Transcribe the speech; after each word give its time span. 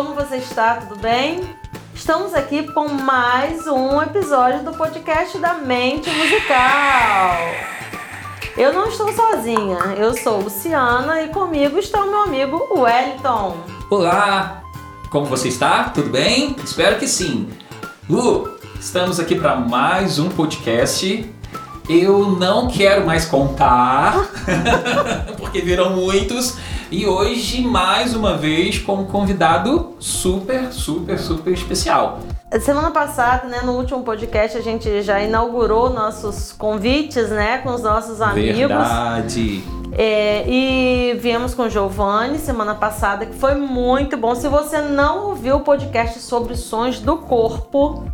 como 0.00 0.14
você 0.14 0.36
está? 0.36 0.76
Tudo 0.76 0.98
bem? 0.98 1.42
Estamos 1.94 2.32
aqui 2.32 2.66
com 2.72 2.88
mais 2.88 3.66
um 3.66 4.00
episódio 4.00 4.64
do 4.64 4.72
podcast 4.72 5.36
da 5.36 5.52
Mente 5.52 6.08
Musical. 6.08 7.36
Eu 8.56 8.72
não 8.72 8.88
estou 8.88 9.12
sozinha, 9.12 9.78
eu 9.98 10.16
sou 10.16 10.40
Luciana 10.40 11.20
e 11.20 11.28
comigo 11.28 11.78
está 11.78 12.02
o 12.02 12.08
meu 12.08 12.22
amigo 12.22 12.66
Wellington. 12.80 13.58
Olá, 13.90 14.62
como 15.10 15.26
você 15.26 15.48
está? 15.48 15.90
Tudo 15.90 16.08
bem? 16.08 16.56
Espero 16.64 16.98
que 16.98 17.06
sim. 17.06 17.50
Lu, 18.08 18.56
estamos 18.80 19.20
aqui 19.20 19.34
para 19.34 19.56
mais 19.56 20.18
um 20.18 20.30
podcast. 20.30 21.30
Eu 21.90 22.30
não 22.38 22.68
quero 22.68 23.04
mais 23.04 23.26
contar, 23.26 24.14
porque 25.36 25.60
viram 25.60 25.90
muitos. 25.90 26.56
E 26.90 27.06
hoje, 27.06 27.62
mais 27.62 28.16
uma 28.16 28.36
vez, 28.36 28.80
com 28.80 28.94
um 28.94 29.04
convidado 29.04 29.94
super, 30.00 30.72
super, 30.72 31.20
super 31.20 31.52
especial. 31.52 32.18
Semana 32.60 32.90
passada, 32.90 33.46
né, 33.46 33.60
no 33.62 33.76
último 33.76 34.02
podcast, 34.02 34.58
a 34.58 34.60
gente 34.60 35.00
já 35.00 35.20
inaugurou 35.20 35.90
nossos 35.90 36.50
convites, 36.50 37.30
né, 37.30 37.58
com 37.58 37.70
os 37.70 37.82
nossos 37.82 38.20
amigos. 38.20 38.56
Verdade. 38.56 39.62
É, 39.92 40.44
e 40.48 41.14
viemos 41.20 41.54
com 41.54 41.62
o 41.62 41.70
Giovanni 41.70 42.38
semana 42.38 42.74
passada, 42.74 43.24
que 43.24 43.36
foi 43.36 43.54
muito 43.54 44.16
bom. 44.16 44.34
Se 44.34 44.48
você 44.48 44.80
não 44.80 45.28
ouviu 45.28 45.58
o 45.58 45.60
podcast 45.60 46.18
sobre 46.18 46.56
sons 46.56 46.98
do 46.98 47.18
corpo 47.18 48.04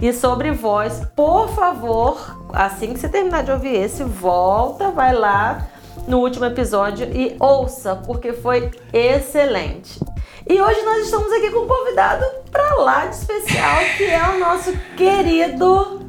e 0.00 0.10
sobre 0.10 0.52
voz, 0.52 1.02
por 1.14 1.50
favor, 1.50 2.34
assim 2.50 2.94
que 2.94 2.98
você 2.98 3.10
terminar 3.10 3.42
de 3.42 3.50
ouvir 3.50 3.74
esse, 3.74 4.02
volta, 4.02 4.90
vai 4.90 5.12
lá 5.12 5.68
no 6.06 6.18
último 6.18 6.44
episódio 6.44 7.08
e 7.12 7.36
ouça, 7.38 7.96
porque 7.96 8.32
foi 8.32 8.70
excelente. 8.92 10.00
E 10.48 10.60
hoje 10.60 10.82
nós 10.82 11.04
estamos 11.04 11.32
aqui 11.32 11.50
com 11.50 11.60
um 11.60 11.68
convidado 11.68 12.24
para 12.50 12.74
lá 12.74 13.06
de 13.06 13.14
especial, 13.14 13.78
que 13.96 14.04
é 14.04 14.22
o 14.28 14.38
nosso 14.38 14.72
querido 14.96 16.02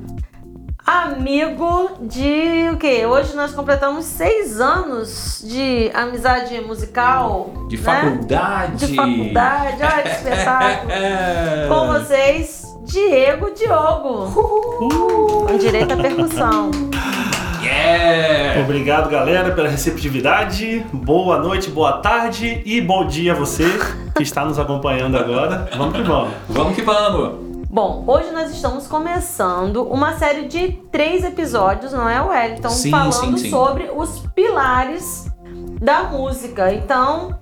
amigo 0.85 1.91
de 2.01 2.69
o 2.73 2.77
quê? 2.77 3.05
Hoje 3.05 3.35
nós 3.35 3.53
completamos 3.53 4.05
seis 4.05 4.59
anos 4.59 5.41
de 5.45 5.89
amizade 5.93 6.59
musical. 6.61 7.53
De 7.69 7.77
né? 7.77 7.83
faculdade. 7.83 8.87
De 8.87 8.95
faculdade, 8.95 9.77
olha 9.81 10.03
que 10.03 10.09
espetáculo. 10.09 10.91
com 11.69 11.87
vocês, 11.87 12.63
Diego 12.83 13.51
Diogo. 13.51 14.31
Com 15.47 15.57
direito 15.57 15.93
à 15.93 15.97
percussão. 15.97 16.71
Yeah! 17.83 18.61
Obrigado, 18.61 19.09
galera, 19.09 19.51
pela 19.51 19.67
receptividade. 19.67 20.85
Boa 20.93 21.37
noite, 21.37 21.69
boa 21.69 21.97
tarde 21.97 22.61
e 22.65 22.79
bom 22.79 23.05
dia 23.05 23.33
a 23.33 23.35
você 23.35 23.65
que 24.15 24.23
está 24.23 24.45
nos 24.45 24.57
acompanhando 24.57 25.17
agora. 25.17 25.69
Vamos 25.75 25.93
que 25.93 26.01
vamos. 26.01 26.33
Vamos 26.47 26.75
que 26.75 26.81
vamos! 26.81 27.33
Bom, 27.69 28.05
hoje 28.07 28.31
nós 28.31 28.51
estamos 28.51 28.87
começando 28.87 29.83
uma 29.83 30.13
série 30.13 30.47
de 30.47 30.79
três 30.93 31.25
episódios, 31.25 31.91
não 31.91 32.07
é, 32.07 32.21
Wellington? 32.21 32.69
Sim, 32.69 32.89
falando 32.89 33.11
sim, 33.11 33.37
sim. 33.37 33.49
sobre 33.49 33.91
os 33.93 34.19
pilares 34.33 35.27
da 35.81 36.03
música. 36.03 36.73
Então, 36.73 37.37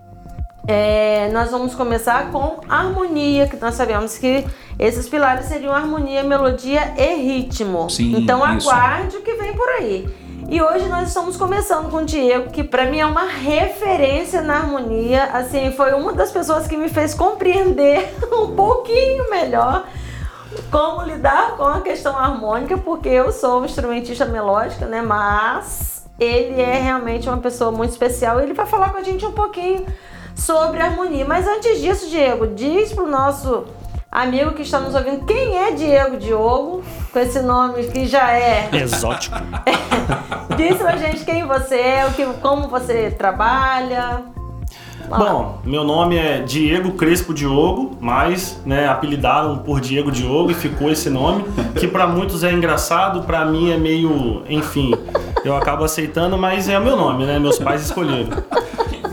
é, 0.68 1.30
nós 1.32 1.52
vamos 1.52 1.76
começar 1.76 2.32
com 2.32 2.62
harmonia, 2.68 3.46
que 3.46 3.58
nós 3.58 3.76
sabemos 3.76 4.18
que 4.18 4.44
esses 4.80 5.08
pilares 5.08 5.46
seriam 5.46 5.72
harmonia, 5.72 6.24
melodia 6.24 6.96
e 6.98 7.16
ritmo. 7.16 7.88
Sim, 7.92 8.16
então 8.18 8.40
isso. 8.58 8.68
aguarde 8.68 9.18
o 9.18 9.22
que 9.22 9.36
vem 9.36 9.54
por 9.54 9.70
aí. 9.70 10.31
E 10.52 10.62
hoje 10.62 10.90
nós 10.90 11.08
estamos 11.08 11.38
começando 11.38 11.90
com 11.90 12.00
o 12.00 12.06
Diego, 12.06 12.50
que 12.50 12.62
para 12.62 12.86
mim 12.86 13.00
é 13.00 13.06
uma 13.06 13.24
referência 13.24 14.42
na 14.42 14.58
harmonia. 14.58 15.24
Assim, 15.32 15.72
foi 15.72 15.94
uma 15.94 16.12
das 16.12 16.30
pessoas 16.30 16.68
que 16.68 16.76
me 16.76 16.90
fez 16.90 17.14
compreender 17.14 18.14
um 18.30 18.54
pouquinho 18.54 19.30
melhor 19.30 19.88
como 20.70 21.04
lidar 21.04 21.56
com 21.56 21.64
a 21.64 21.80
questão 21.80 22.18
harmônica, 22.18 22.78
porque 22.78 23.08
eu 23.08 23.32
sou 23.32 23.64
instrumentista 23.64 24.26
melódica, 24.26 24.86
né? 24.86 25.02
Mas 25.02 26.06
ele 26.20 26.62
é 26.62 26.82
realmente 26.82 27.30
uma 27.30 27.38
pessoa 27.38 27.72
muito 27.72 27.92
especial 27.92 28.42
e 28.42 28.44
ele 28.44 28.54
vai 28.54 28.66
falar 28.66 28.90
com 28.90 28.98
a 28.98 29.04
gente 29.04 29.26
um 29.26 29.32
pouquinho 29.32 29.86
sobre 30.36 30.82
harmonia. 30.82 31.24
Mas 31.24 31.48
antes 31.48 31.80
disso, 31.80 32.10
Diego, 32.10 32.48
diz 32.48 32.92
pro 32.92 33.08
nosso 33.08 33.68
amigo 34.12 34.52
que 34.52 34.64
está 34.64 34.82
nos 34.82 34.96
ouvindo 34.96 35.26
quem 35.26 35.58
é 35.58 35.72
Diego 35.72 36.18
Diogo, 36.18 36.84
com 37.12 37.20
esse 37.20 37.42
nome 37.42 37.84
que 37.88 38.06
já 38.06 38.32
é. 38.32 38.70
Exótico. 38.74 39.36
Diz 40.56 40.78
pra 40.78 40.98
gente 40.98 41.26
quem 41.26 41.46
você 41.46 41.76
é, 41.76 42.06
o 42.06 42.14
que, 42.14 42.26
como 42.42 42.68
você 42.68 43.12
trabalha. 43.12 44.24
Bom, 45.10 45.60
meu 45.66 45.84
nome 45.84 46.16
é 46.16 46.40
Diego 46.40 46.94
Crespo 46.94 47.34
Diogo, 47.34 47.98
mas 48.00 48.62
né, 48.66 48.88
apelidaram 48.88 49.58
por 49.58 49.82
Diego 49.82 50.10
Diogo 50.10 50.52
e 50.52 50.54
ficou 50.54 50.90
esse 50.90 51.10
nome, 51.10 51.44
que 51.78 51.86
para 51.86 52.08
muitos 52.08 52.46
é 52.46 52.52
engraçado, 52.54 53.24
para 53.24 53.44
mim 53.44 53.72
é 53.72 53.78
meio, 53.78 54.44
enfim, 54.48 54.94
eu 55.44 55.58
acabo 55.58 55.84
aceitando, 55.84 56.38
mas 56.38 56.70
é 56.70 56.80
o 56.80 56.82
meu 56.82 56.96
nome, 56.96 57.26
né? 57.26 57.40
Meus 57.40 57.60
pais 57.60 57.82
escolheram. 57.82 58.30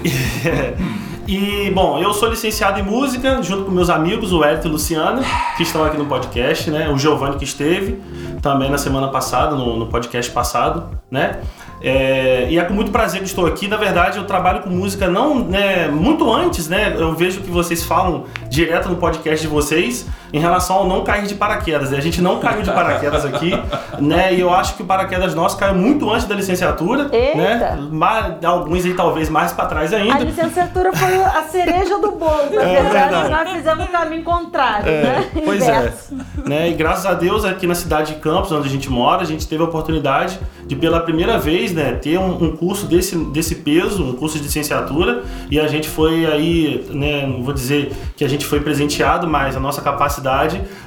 E, 1.28 1.70
bom, 1.72 1.98
eu 1.98 2.14
sou 2.14 2.30
licenciado 2.30 2.80
em 2.80 2.82
música, 2.82 3.42
junto 3.42 3.66
com 3.66 3.70
meus 3.70 3.90
amigos, 3.90 4.32
o 4.32 4.42
Hélio 4.42 4.62
e 4.64 4.66
o 4.66 4.70
Luciano, 4.70 5.22
que 5.58 5.62
estão 5.62 5.84
aqui 5.84 5.98
no 5.98 6.06
podcast, 6.06 6.70
né? 6.70 6.88
O 6.88 6.96
Giovanni 6.96 7.36
que 7.36 7.44
esteve 7.44 8.00
também 8.40 8.70
na 8.70 8.78
semana 8.78 9.08
passada, 9.08 9.54
no, 9.54 9.76
no 9.76 9.88
podcast 9.88 10.32
passado, 10.32 10.98
né? 11.10 11.42
É, 11.82 12.48
e 12.48 12.58
é 12.58 12.64
com 12.64 12.72
muito 12.72 12.90
prazer 12.90 13.20
que 13.20 13.26
estou 13.26 13.44
aqui. 13.44 13.68
Na 13.68 13.76
verdade, 13.76 14.16
eu 14.16 14.24
trabalho 14.24 14.62
com 14.62 14.70
música 14.70 15.06
não 15.06 15.44
né, 15.44 15.86
muito 15.88 16.32
antes, 16.32 16.66
né? 16.66 16.96
Eu 16.96 17.14
vejo 17.14 17.42
que 17.42 17.50
vocês 17.50 17.84
falam 17.84 18.24
direto 18.48 18.88
no 18.88 18.96
podcast 18.96 19.46
de 19.46 19.52
vocês 19.52 20.06
em 20.32 20.38
relação 20.38 20.76
ao 20.76 20.86
não 20.88 21.02
cair 21.04 21.26
de 21.26 21.34
paraquedas. 21.34 21.90
né? 21.90 21.98
A 21.98 22.02
gente 22.02 22.20
não 22.20 22.38
caiu 22.38 22.62
de 22.62 22.70
paraquedas 22.70 23.24
aqui, 23.24 23.52
né? 24.00 24.34
E 24.34 24.40
eu 24.40 24.52
acho 24.52 24.74
que 24.74 24.82
o 24.82 24.86
paraquedas 24.86 25.34
nosso 25.34 25.56
caiu 25.56 25.74
muito 25.74 26.08
antes 26.10 26.26
da 26.26 26.34
licenciatura, 26.34 27.08
Eita! 27.12 27.36
né? 27.36 27.88
Mas, 27.90 28.44
alguns 28.44 28.84
aí 28.84 28.94
talvez 28.94 29.28
mais 29.28 29.52
para 29.52 29.66
trás 29.66 29.92
A 29.92 29.96
ainda. 29.96 30.18
licenciatura 30.24 30.92
foi 30.92 31.22
a 31.22 31.42
cereja 31.44 31.98
do 31.98 32.12
bolo. 32.12 32.50
Na 32.52 32.62
É 32.62 32.82
verdade, 32.82 33.14
verdade. 33.14 33.30
nós 33.30 33.50
fizemos 33.56 33.84
o 33.86 33.88
caminho 33.88 34.22
contrário, 34.24 34.88
É, 34.88 35.02
né? 35.02 35.28
pois 35.44 35.62
Inverso. 35.62 36.14
é. 36.44 36.48
Né? 36.48 36.70
E 36.70 36.74
graças 36.74 37.06
a 37.06 37.14
Deus, 37.14 37.44
aqui 37.44 37.66
na 37.66 37.74
cidade 37.74 38.14
de 38.14 38.20
Campos, 38.20 38.50
onde 38.52 38.68
a 38.68 38.70
gente 38.70 38.90
mora, 38.90 39.22
a 39.22 39.26
gente 39.26 39.46
teve 39.46 39.62
a 39.62 39.66
oportunidade 39.66 40.38
de, 40.66 40.76
pela 40.76 41.00
primeira 41.00 41.38
vez, 41.38 41.72
né, 41.72 41.92
ter 41.92 42.18
um, 42.18 42.42
um 42.44 42.56
curso 42.56 42.86
desse, 42.86 43.16
desse 43.16 43.54
peso, 43.56 44.04
um 44.04 44.12
curso 44.14 44.36
de 44.38 44.44
licenciatura, 44.44 45.22
e 45.50 45.58
a 45.58 45.66
gente 45.66 45.88
foi 45.88 46.26
aí, 46.26 46.86
né, 46.90 47.26
não 47.26 47.42
vou 47.42 47.54
dizer 47.54 47.92
que 48.16 48.24
a 48.24 48.28
gente 48.28 48.44
foi 48.44 48.60
presenteado, 48.60 49.26
mas 49.26 49.56
a 49.56 49.60
nossa 49.60 49.80
capacidade 49.80 50.17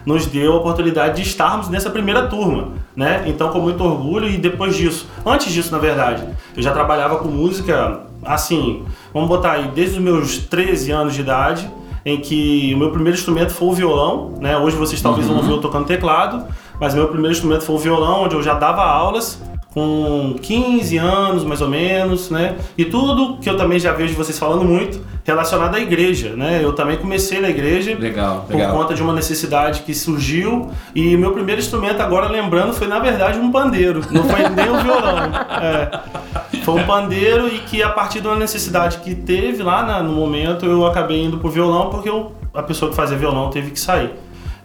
nos 0.06 0.26
deu 0.26 0.54
a 0.54 0.56
oportunidade 0.58 1.16
de 1.16 1.28
estarmos 1.28 1.70
nessa 1.70 1.90
primeira 1.90 2.28
turma, 2.28 2.70
né? 2.96 3.24
Então, 3.26 3.50
com 3.50 3.60
muito 3.60 3.84
orgulho, 3.84 4.28
e 4.28 4.38
depois 4.38 4.76
disso, 4.76 5.08
antes 5.26 5.52
disso, 5.52 5.72
na 5.72 5.78
verdade, 5.78 6.24
eu 6.56 6.62
já 6.62 6.72
trabalhava 6.72 7.18
com 7.18 7.28
música, 7.28 8.02
assim, 8.24 8.84
vamos 9.14 9.30
botar 9.30 9.54
aí, 9.54 9.68
desde 9.74 9.98
os 9.98 10.04
meus 10.04 10.38
13 10.38 10.92
anos 10.92 11.14
de 11.14 11.22
idade, 11.22 11.70
em 12.06 12.20
que 12.20 12.74
o 12.74 12.78
meu 12.78 12.92
primeiro 12.92 13.18
instrumento 13.18 13.52
foi 13.52 13.68
o 13.68 13.74
violão, 13.74 14.34
né? 14.40 14.58
Hoje 14.58 14.76
vocês 14.76 15.02
talvez 15.02 15.28
vão 15.28 15.38
ouvir 15.38 15.52
eu 15.52 15.62
tocando 15.62 15.86
teclado, 15.86 16.46
mas 16.80 16.96
meu 16.96 17.08
primeiro 17.08 17.32
instrumento 17.32 17.64
foi 17.64 17.76
o 17.76 17.80
violão, 17.80 18.24
onde 18.24 18.36
eu 18.36 18.42
já 18.42 18.56
dava 18.56 18.82
aulas 18.84 19.40
com 19.74 20.36
15 20.42 20.98
anos 20.98 21.44
mais 21.44 21.62
ou 21.62 21.70
menos, 21.70 22.30
né? 22.30 22.56
E 22.78 22.84
tudo 22.86 23.38
que 23.38 23.50
eu 23.50 23.56
também 23.56 23.80
já 23.80 23.94
vejo 23.94 24.14
vocês 24.16 24.38
falando 24.38 24.64
muito 24.66 25.00
relacionado 25.24 25.76
à 25.76 25.80
igreja, 25.80 26.36
né? 26.36 26.60
Eu 26.62 26.74
também 26.74 26.98
comecei 26.98 27.40
na 27.40 27.50
igreja 27.50 27.96
Legal, 27.98 28.46
por 28.48 28.56
legal. 28.56 28.76
conta 28.76 28.94
de 28.94 29.02
uma 29.02 29.14
necessidade 29.14 29.82
que 29.82 29.94
surgiu 29.94 30.70
e 30.94 31.16
meu 31.16 31.32
primeiro 31.32 31.62
instrumento 31.62 32.02
agora 32.02 32.28
lembrando 32.28 32.74
foi 32.74 32.88
na 32.88 33.00
verdade 33.00 33.40
um 33.40 33.50
pandeiro, 33.52 34.02
não 34.12 34.24
foi 34.26 34.40
nem 34.50 34.70
um 34.70 34.78
violão. 34.84 35.32
É. 35.62 36.58
Foi 36.64 36.76
um 36.82 36.84
pandeiro 36.86 37.48
e 37.48 37.60
que 37.60 37.82
a 37.82 37.90
partir 37.90 38.20
de 38.22 38.28
uma 38.28 38.36
necessidade 38.36 38.98
que 38.98 39.16
teve 39.16 39.64
lá 39.64 39.84
na- 39.84 40.04
no 40.04 40.12
momento 40.12 40.66
eu 40.66 40.86
acabei 40.86 41.24
indo 41.24 41.38
pro 41.38 41.50
violão 41.50 41.90
porque 41.90 42.10
eu- 42.10 42.34
a 42.54 42.62
pessoa 42.64 42.90
que 42.90 42.96
fazia 42.98 43.18
violão 43.18 43.50
teve 43.50 43.72
que 43.72 43.80
sair. 43.80 44.12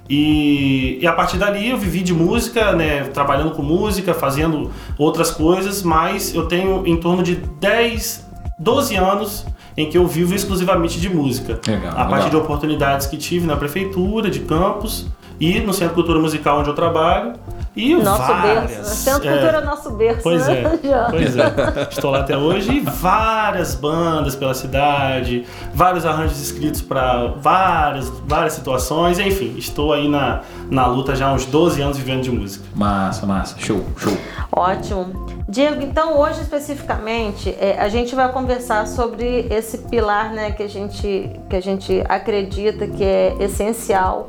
E, 0.08 0.98
e 1.00 1.06
a 1.06 1.12
partir 1.12 1.36
dali 1.36 1.70
eu 1.70 1.76
vivi 1.76 2.02
de 2.02 2.14
música, 2.14 2.72
né, 2.72 3.04
trabalhando 3.04 3.50
com 3.52 3.62
música, 3.62 4.14
fazendo 4.14 4.70
outras 4.96 5.30
coisas, 5.30 5.82
mas 5.82 6.34
eu 6.34 6.46
tenho 6.46 6.86
em 6.86 6.96
torno 6.96 7.22
de 7.22 7.36
10, 7.36 8.26
12 8.58 8.94
anos 8.96 9.46
em 9.76 9.90
que 9.90 9.98
eu 9.98 10.06
vivo 10.06 10.34
exclusivamente 10.34 10.98
de 10.98 11.08
música. 11.08 11.60
Legal, 11.66 11.92
a 11.92 12.04
partir 12.06 12.26
legal. 12.26 12.30
de 12.30 12.36
oportunidades 12.36 13.06
que 13.06 13.16
tive 13.16 13.46
na 13.46 13.56
prefeitura 13.56 14.30
de 14.30 14.40
Campos 14.40 15.06
e 15.38 15.60
no 15.60 15.72
Centro 15.72 15.88
de 15.88 15.94
Cultura 15.94 16.18
Musical 16.18 16.60
onde 16.60 16.70
eu 16.70 16.74
trabalho. 16.74 17.34
E 17.76 17.94
Nosso 17.94 18.22
várias. 18.26 18.70
berço. 18.70 18.94
Centro 18.96 19.28
é, 19.28 19.32
Cultura 19.32 19.58
é 19.58 19.64
nosso 19.64 19.90
berço, 19.90 20.22
Pois 20.22 20.46
né? 20.48 20.62
é, 20.62 20.78
Já. 20.88 21.06
pois 21.10 21.36
é. 21.36 21.52
Estou 21.90 22.10
lá 22.10 22.20
até 22.20 22.36
hoje 22.36 22.72
e 22.72 22.80
várias 22.80 23.74
bandas 23.74 24.34
pela 24.34 24.54
cidade, 24.54 25.46
vários 25.74 26.06
arranjos 26.06 26.40
escritos 26.40 26.80
para 26.80 27.26
várias, 27.38 28.08
várias 28.26 28.54
situações, 28.54 29.18
enfim, 29.18 29.54
estou 29.58 29.92
aí 29.92 30.08
na, 30.08 30.40
na 30.70 30.86
luta 30.86 31.14
já 31.14 31.28
há 31.28 31.32
uns 31.34 31.44
12 31.44 31.82
anos 31.82 31.98
vivendo 31.98 32.22
de 32.22 32.30
música. 32.30 32.64
Massa, 32.74 33.26
massa. 33.26 33.56
Show, 33.58 33.84
show. 33.98 34.16
Ótimo. 34.50 35.26
Diego, 35.46 35.82
então 35.82 36.18
hoje 36.18 36.40
especificamente 36.40 37.54
é, 37.60 37.76
a 37.78 37.88
gente 37.90 38.14
vai 38.14 38.32
conversar 38.32 38.86
sobre 38.86 39.46
esse 39.50 39.78
pilar 39.78 40.32
né, 40.32 40.50
que, 40.50 40.62
a 40.62 40.68
gente, 40.68 41.30
que 41.48 41.54
a 41.56 41.60
gente 41.60 42.02
acredita 42.08 42.86
que 42.86 43.04
é 43.04 43.36
essencial 43.38 44.26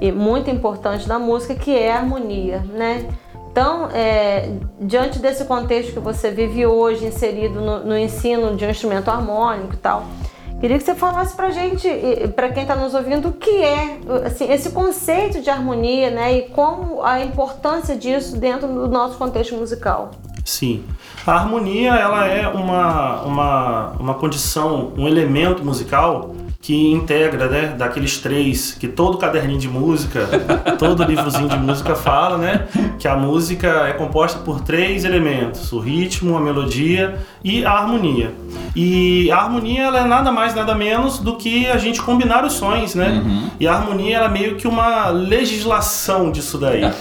e 0.00 0.12
muito 0.12 0.50
importante 0.50 1.08
da 1.08 1.18
música, 1.18 1.54
que 1.54 1.76
é 1.76 1.92
a 1.92 1.98
harmonia, 1.98 2.64
né? 2.72 3.08
Então, 3.50 3.88
é, 3.92 4.50
diante 4.80 5.20
desse 5.20 5.44
contexto 5.44 5.92
que 5.92 6.00
você 6.00 6.30
vive 6.30 6.66
hoje, 6.66 7.06
inserido 7.06 7.60
no, 7.60 7.84
no 7.84 7.96
ensino 7.96 8.56
de 8.56 8.64
um 8.64 8.70
instrumento 8.70 9.08
harmônico 9.08 9.74
e 9.74 9.76
tal, 9.76 10.06
queria 10.60 10.76
que 10.76 10.82
você 10.82 10.94
falasse 10.94 11.36
pra 11.36 11.50
gente, 11.50 11.88
para 12.34 12.48
quem 12.48 12.62
está 12.62 12.74
nos 12.74 12.94
ouvindo, 12.94 13.28
o 13.28 13.32
que 13.32 13.62
é 13.62 14.00
assim, 14.26 14.50
esse 14.52 14.70
conceito 14.70 15.40
de 15.40 15.50
harmonia, 15.50 16.10
né? 16.10 16.36
E 16.36 16.42
como 16.48 17.00
a 17.04 17.20
importância 17.20 17.94
disso 17.94 18.36
dentro 18.36 18.66
do 18.66 18.88
nosso 18.88 19.16
contexto 19.16 19.54
musical. 19.54 20.10
Sim. 20.44 20.84
A 21.24 21.34
harmonia, 21.34 21.94
ela 21.94 22.26
é 22.26 22.48
uma, 22.48 23.22
uma, 23.22 23.90
uma 24.00 24.14
condição, 24.14 24.92
um 24.96 25.06
elemento 25.06 25.64
musical 25.64 26.34
que 26.64 26.90
integra, 26.90 27.46
né, 27.46 27.74
daqueles 27.76 28.16
três 28.16 28.72
que 28.72 28.88
todo 28.88 29.18
caderninho 29.18 29.58
de 29.58 29.68
música, 29.68 30.26
todo 30.80 31.04
livrozinho 31.04 31.46
de 31.46 31.58
música 31.58 31.94
fala, 31.94 32.38
né, 32.38 32.66
que 32.98 33.06
a 33.06 33.14
música 33.14 33.86
é 33.86 33.92
composta 33.92 34.38
por 34.38 34.62
três 34.62 35.04
elementos: 35.04 35.70
o 35.74 35.78
ritmo, 35.78 36.34
a 36.38 36.40
melodia 36.40 37.18
e 37.44 37.66
a 37.66 37.70
harmonia. 37.70 38.32
E 38.74 39.30
a 39.30 39.36
harmonia 39.36 39.82
ela 39.82 40.00
é 40.00 40.04
nada 40.06 40.32
mais 40.32 40.54
nada 40.54 40.74
menos 40.74 41.18
do 41.18 41.36
que 41.36 41.66
a 41.66 41.76
gente 41.76 42.00
combinar 42.00 42.46
os 42.46 42.54
sons, 42.54 42.94
né? 42.94 43.22
Uhum. 43.22 43.50
E 43.60 43.68
a 43.68 43.74
harmonia 43.74 44.16
ela 44.16 44.26
é 44.26 44.30
meio 44.30 44.56
que 44.56 44.66
uma 44.66 45.10
legislação 45.10 46.32
disso 46.32 46.56
daí, 46.56 46.80
né? 46.80 46.94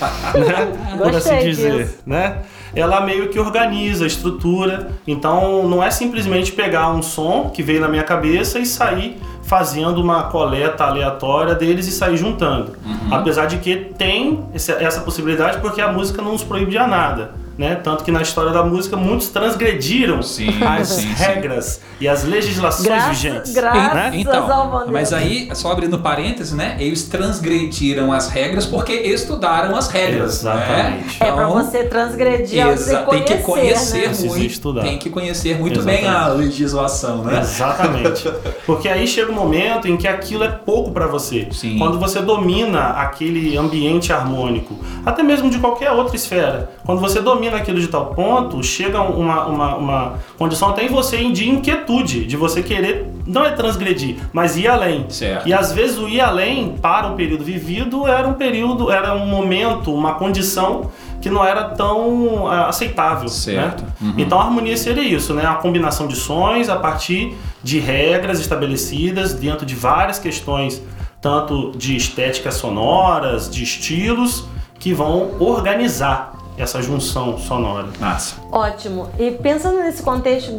por 0.97 1.15
assim 1.15 1.39
dizer, 1.39 1.85
disso. 1.85 1.99
né? 2.05 2.41
ela 2.75 3.01
meio 3.01 3.29
que 3.29 3.39
organiza 3.39 4.03
a 4.03 4.07
estrutura. 4.07 4.91
Então 5.07 5.67
não 5.67 5.83
é 5.83 5.91
simplesmente 5.91 6.51
pegar 6.51 6.89
um 6.89 7.01
som 7.01 7.49
que 7.49 7.61
veio 7.61 7.79
na 7.79 7.87
minha 7.87 8.03
cabeça 8.03 8.59
e 8.59 8.65
sair 8.65 9.17
fazendo 9.53 10.01
uma 10.01 10.23
coleta 10.23 10.83
aleatória 10.83 11.53
deles 11.53 11.85
e 11.85 11.91
sair 11.91 12.17
juntando. 12.17 12.71
Uhum. 12.83 13.13
Apesar 13.13 13.45
de 13.45 13.57
que 13.57 13.75
tem 13.75 14.43
essa 14.55 15.01
possibilidade 15.01 15.59
porque 15.59 15.79
a 15.79 15.91
música 15.91 16.23
não 16.23 16.31
nos 16.31 16.43
proibia 16.43 16.87
nada 16.87 17.42
né? 17.57 17.75
Tanto 17.75 18.03
que 18.03 18.11
na 18.11 18.21
história 18.21 18.51
da 18.51 18.63
música 18.63 18.97
muitos 18.97 19.27
transgrediram 19.29 20.21
sim, 20.23 20.49
as 20.63 20.87
sim, 20.87 21.13
regras 21.13 21.65
sim. 21.65 21.81
e 22.01 22.07
as 22.07 22.23
legislações 22.23 22.87
graças, 22.87 23.09
vigentes. 23.09 23.53
Graças 23.53 23.93
né? 23.93 24.11
Então, 24.13 24.87
mas 24.91 25.13
aí, 25.13 25.49
só 25.53 25.71
abrindo 25.71 25.99
parênteses, 25.99 26.53
né? 26.53 26.75
Eles 26.79 27.03
transgrediram 27.03 28.11
as 28.11 28.29
regras 28.29 28.65
porque 28.65 28.93
estudaram 28.93 29.75
as 29.75 29.87
regras. 29.87 30.43
Né? 30.43 30.53
Exatamente. 30.53 31.19
Né? 31.19 31.27
é 31.27 31.31
para 31.31 31.47
você 31.47 31.83
transgredir, 31.83 32.67
exa 32.67 33.03
tem 33.03 33.23
que 33.23 33.37
conhecer 33.37 34.09
né? 34.09 34.29
muito, 34.29 34.73
tem 34.81 34.97
que 34.97 35.09
conhecer 35.09 35.57
muito 35.57 35.79
Exatamente. 35.79 36.03
bem 36.03 36.09
a 36.09 36.27
legislação, 36.27 37.23
né? 37.23 37.39
Exatamente. 37.41 38.31
Porque 38.65 38.87
aí 38.89 39.07
chega 39.07 39.31
um 39.31 39.35
momento 39.35 39.87
em 39.87 39.97
que 39.97 40.07
aquilo 40.07 40.43
é 40.43 40.49
pouco 40.49 40.91
para 40.91 41.07
você. 41.07 41.47
Sim. 41.51 41.77
Quando 41.77 41.99
você 41.99 42.21
domina 42.21 42.89
aquele 42.91 43.57
ambiente 43.57 44.11
harmônico, 44.11 44.79
até 45.05 45.21
mesmo 45.21 45.49
de 45.49 45.59
qualquer 45.59 45.91
outra 45.91 46.15
esfera, 46.15 46.71
quando 46.85 46.99
você 46.99 47.21
domina 47.21 47.42
domina 47.43 47.57
aquilo 47.57 47.79
de 47.79 47.87
tal 47.87 48.07
ponto, 48.07 48.63
chega 48.63 49.01
uma, 49.01 49.45
uma, 49.45 49.75
uma 49.75 50.13
condição 50.37 50.69
até 50.69 50.85
em 50.85 50.87
você 50.87 51.17
de 51.31 51.49
inquietude, 51.49 52.25
de 52.25 52.37
você 52.37 52.63
querer, 52.63 53.07
não 53.25 53.45
é 53.45 53.51
transgredir, 53.51 54.17
mas 54.31 54.55
ir 54.55 54.67
além. 54.67 55.05
Certo. 55.09 55.47
E 55.47 55.53
às 55.53 55.71
vezes 55.73 55.97
o 55.97 56.07
ir 56.07 56.21
além 56.21 56.77
para 56.81 57.09
o 57.09 57.15
período 57.15 57.43
vivido 57.43 58.07
era 58.07 58.27
um 58.27 58.33
período, 58.33 58.91
era 58.91 59.13
um 59.13 59.27
momento, 59.27 59.93
uma 59.93 60.13
condição 60.15 60.91
que 61.21 61.29
não 61.29 61.43
era 61.43 61.65
tão 61.69 62.43
uh, 62.43 62.47
aceitável. 62.67 63.25
Né? 63.25 63.29
Certo. 63.29 63.83
Né? 63.83 63.89
Uhum. 64.01 64.13
Então 64.17 64.39
a 64.39 64.43
harmonia 64.43 64.77
seria 64.77 65.03
isso, 65.03 65.33
né? 65.33 65.45
A 65.45 65.55
combinação 65.55 66.07
de 66.07 66.15
sons 66.15 66.69
a 66.69 66.75
partir 66.75 67.35
de 67.61 67.79
regras 67.79 68.39
estabelecidas 68.39 69.33
dentro 69.33 69.65
de 69.65 69.75
várias 69.75 70.19
questões, 70.19 70.81
tanto 71.21 71.71
de 71.77 71.95
estéticas 71.95 72.55
sonoras, 72.55 73.49
de 73.49 73.63
estilos, 73.63 74.45
que 74.77 74.93
vão 74.93 75.37
organizar 75.39 76.32
essa 76.57 76.81
junção 76.81 77.37
sonora. 77.37 77.89
Massa. 77.99 78.35
Ótimo. 78.51 79.09
E 79.17 79.31
pensando 79.31 79.79
nesse 79.79 80.03
contexto 80.03 80.51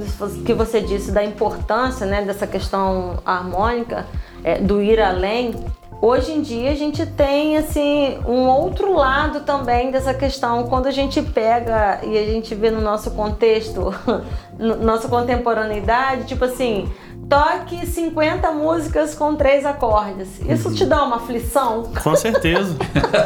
que 0.44 0.52
você 0.52 0.81
disse 0.81 1.12
da 1.12 1.25
importância 1.25 2.06
né, 2.06 2.23
dessa 2.23 2.46
questão 2.46 3.19
harmônica, 3.25 4.06
é, 4.43 4.58
do 4.58 4.82
ir 4.82 5.00
além, 5.00 5.55
hoje 6.00 6.32
em 6.32 6.43
dia 6.43 6.70
a 6.70 6.75
gente 6.75 7.06
tem 7.06 7.56
assim 7.56 8.19
um 8.26 8.46
outro 8.46 8.93
lado 8.94 9.41
também 9.41 9.91
dessa 9.91 10.12
questão. 10.12 10.64
Quando 10.64 10.87
a 10.87 10.91
gente 10.91 11.23
pega 11.23 12.00
e 12.02 12.19
a 12.19 12.25
gente 12.25 12.55
vê 12.55 12.70
no 12.70 12.81
nosso 12.81 13.12
contexto, 13.12 13.94
nossa 14.59 15.09
contemporaneidade, 15.09 16.27
tipo 16.27 16.45
assim, 16.45 16.89
toque 17.29 17.87
50 17.87 18.53
músicas 18.53 19.15
com 19.15 19.35
três 19.35 19.65
acordes. 19.65 20.41
Isso 20.49 20.75
te 20.75 20.85
dá 20.85 21.03
uma 21.05 21.17
aflição? 21.17 21.85
Com 22.03 22.15
certeza. 22.15 22.77